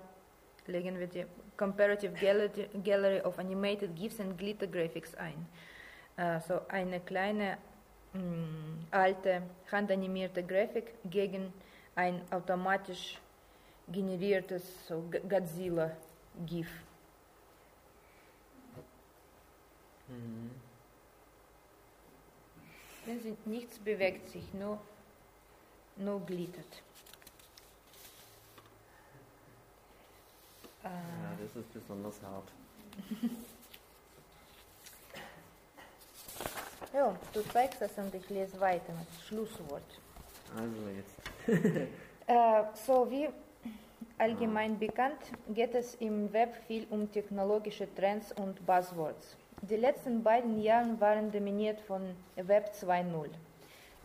legen 0.67 0.97
wir 0.99 1.07
die 1.07 1.25
Comparative 1.57 2.13
Gallery, 2.13 2.69
Gallery 2.83 3.21
of 3.21 3.37
Animated 3.39 3.95
GIFs 3.95 4.19
and 4.19 4.37
Glitter 4.37 4.67
Graphics 4.67 5.15
ein. 5.15 5.47
Äh, 6.15 6.39
so 6.41 6.61
eine 6.69 6.99
kleine 7.01 7.57
mh, 8.13 8.87
alte 8.91 9.43
handanimierte 9.71 10.43
Grafik 10.43 10.93
gegen 11.05 11.53
ein 11.95 12.21
automatisch 12.31 13.17
generiertes 13.87 14.87
so 14.87 15.01
G- 15.11 15.19
Godzilla 15.19 15.91
GIF. 16.45 16.69
Mhm. 20.07 20.51
Wenn 23.05 23.21
sie 23.21 23.35
nichts 23.45 23.79
bewegt 23.79 24.29
sich, 24.29 24.53
nur, 24.53 24.79
nur 25.95 26.19
glittert. 26.25 26.83
Ja, 30.83 30.91
das 31.41 31.55
ist 31.55 31.73
besonders 31.73 32.21
hart. 32.21 32.47
ja, 36.93 37.15
du 37.33 37.41
zeigst 37.53 37.81
das 37.81 37.91
und 37.97 38.13
ich 38.13 38.29
lese 38.29 38.59
weiter 38.59 38.93
mit 38.93 39.07
Schlusswort. 39.27 39.99
Also 40.57 40.77
jetzt. 40.95 41.87
Äh, 42.27 42.65
so 42.75 43.09
wie 43.09 43.27
allgemein 44.19 44.77
bekannt 44.77 45.17
geht 45.47 45.73
es 45.73 45.95
im 45.95 46.31
Web 46.31 46.53
viel 46.67 46.85
um 46.91 47.11
technologische 47.11 47.87
Trends 47.95 48.31
und 48.33 48.63
Buzzwords. 48.67 49.35
Die 49.63 49.77
letzten 49.77 50.21
beiden 50.21 50.61
Jahre 50.61 51.01
waren 51.01 51.31
dominiert 51.31 51.81
von 51.81 52.15
Web 52.35 52.71
2.0. 52.79 53.29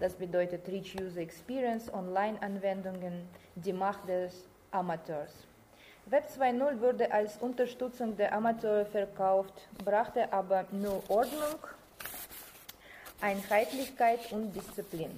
Das 0.01 0.15
bedeutet 0.15 0.67
Rich 0.69 0.97
User 0.99 1.21
Experience, 1.21 1.93
Online-Anwendungen, 1.93 3.29
die 3.57 3.75
Macht 3.75 4.09
des 4.09 4.49
Amateurs. 4.71 5.47
Web 6.07 6.27
2.0 6.27 6.81
wurde 6.81 7.13
als 7.13 7.37
Unterstützung 7.39 8.17
der 8.17 8.33
Amateure 8.35 8.85
verkauft, 8.87 9.69
brachte 9.85 10.33
aber 10.33 10.65
nur 10.73 11.03
Ordnung, 11.09 11.61
Einheitlichkeit 13.25 14.33
und 14.33 14.53
Disziplin. 14.53 15.11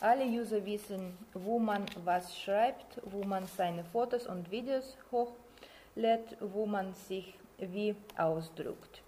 Alle 0.00 0.24
User 0.24 0.66
wissen, 0.66 1.16
wo 1.34 1.60
man 1.60 1.86
was 2.04 2.36
schreibt, 2.36 3.00
wo 3.04 3.22
man 3.22 3.46
seine 3.46 3.84
Fotos 3.84 4.26
und 4.26 4.50
Videos 4.50 4.96
hochlädt, 5.12 6.36
wo 6.40 6.66
man 6.66 6.92
sich 6.94 7.32
wie 7.58 7.94
ausdrückt. 8.18 9.02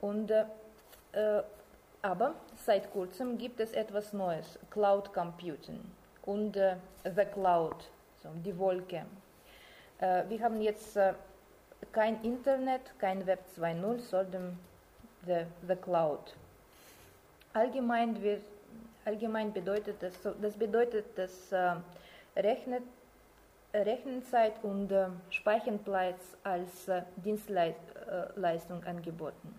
Und, 0.00 0.32
äh, 0.32 0.44
äh, 1.12 1.44
aber 2.02 2.34
seit 2.64 2.90
kurzem 2.90 3.38
gibt 3.38 3.60
es 3.60 3.70
etwas 3.70 4.12
Neues, 4.12 4.58
Cloud 4.70 5.14
Computing 5.14 5.78
und 6.22 6.56
äh, 6.56 6.74
The 7.04 7.26
Cloud, 7.26 7.76
so 8.24 8.28
die 8.44 8.58
Wolke. 8.58 9.06
Äh, 10.00 10.24
wir 10.28 10.42
haben 10.42 10.60
jetzt 10.60 10.96
äh, 10.96 11.14
kein 11.92 12.20
Internet, 12.24 12.82
kein 12.98 13.24
Web 13.24 13.44
2.0, 13.56 14.00
sondern 14.00 14.58
the, 15.24 15.44
the 15.68 15.76
Cloud. 15.76 16.34
Allgemein, 17.56 18.22
wird, 18.22 18.42
allgemein 19.06 19.50
bedeutet 19.50 19.96
das, 20.02 20.12
das 20.42 20.52
bedeutet, 20.58 21.06
dass 21.16 21.50
äh, 21.52 21.72
Rechnet, 22.36 22.82
Rechenzeit 23.72 24.62
und 24.62 24.92
äh, 24.92 25.06
Speicherplatz 25.30 26.36
als 26.44 26.86
äh, 26.88 27.00
Dienstleistung 27.16 28.84
angeboten. 28.84 29.58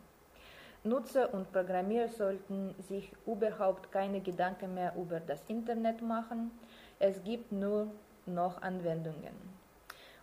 Nutzer 0.84 1.34
und 1.34 1.52
Programmierer 1.52 2.10
sollten 2.10 2.76
sich 2.88 3.12
überhaupt 3.26 3.92
keine 3.92 4.22
Gedanken 4.22 4.76
mehr 4.76 4.94
über 4.96 5.20
das 5.20 5.42
Internet 5.48 6.00
machen. 6.04 6.52
Es 7.00 7.24
gibt 7.24 7.52
nur 7.52 7.88
noch 8.28 8.62
Anwendungen. 8.62 9.34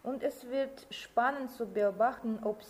Und 0.05 0.23
es 0.23 0.49
wird 0.49 0.87
spannend 0.91 1.51
zu 1.51 1.67
beobachten, 1.67 2.39
ob 2.45 2.63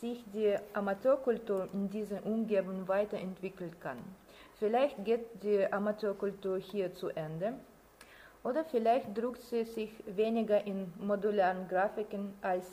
sich 0.00 0.24
die 0.32 0.56
Amateurkultur 0.74 1.68
in 1.72 1.88
dieser 1.90 2.24
Umgebung 2.24 2.86
weiterentwickeln 2.88 3.74
kann. 3.80 3.98
Vielleicht 4.58 5.04
geht 5.04 5.42
die 5.42 5.70
Amateurkultur 5.70 6.58
hier 6.58 6.94
zu 6.94 7.08
Ende 7.10 7.54
oder 8.42 8.64
vielleicht 8.64 9.16
drückt 9.16 9.42
sie 9.42 9.64
sich 9.64 9.90
weniger 10.06 10.64
in 10.64 10.92
modularen 10.98 11.68
Grafiken 11.68 12.34
als 12.42 12.64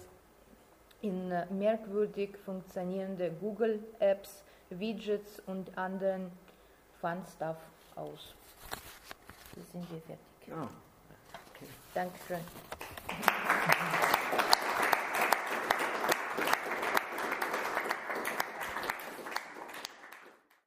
in 1.02 1.32
äh, 1.32 1.46
merkwürdig 1.48 2.38
funktionierende 2.46 3.32
Google-Apps, 3.32 4.44
Widgets 4.70 5.42
und 5.46 5.78
anderen 5.78 6.32
Fun-Stuff 7.02 7.58
aus. 7.96 8.34
Jetzt 9.56 9.72
sind 9.74 9.92
wir 9.92 10.00
fertig. 10.02 10.48
Ja. 10.48 10.70
Okay. 11.54 11.68
Dankeschön. 11.94 12.40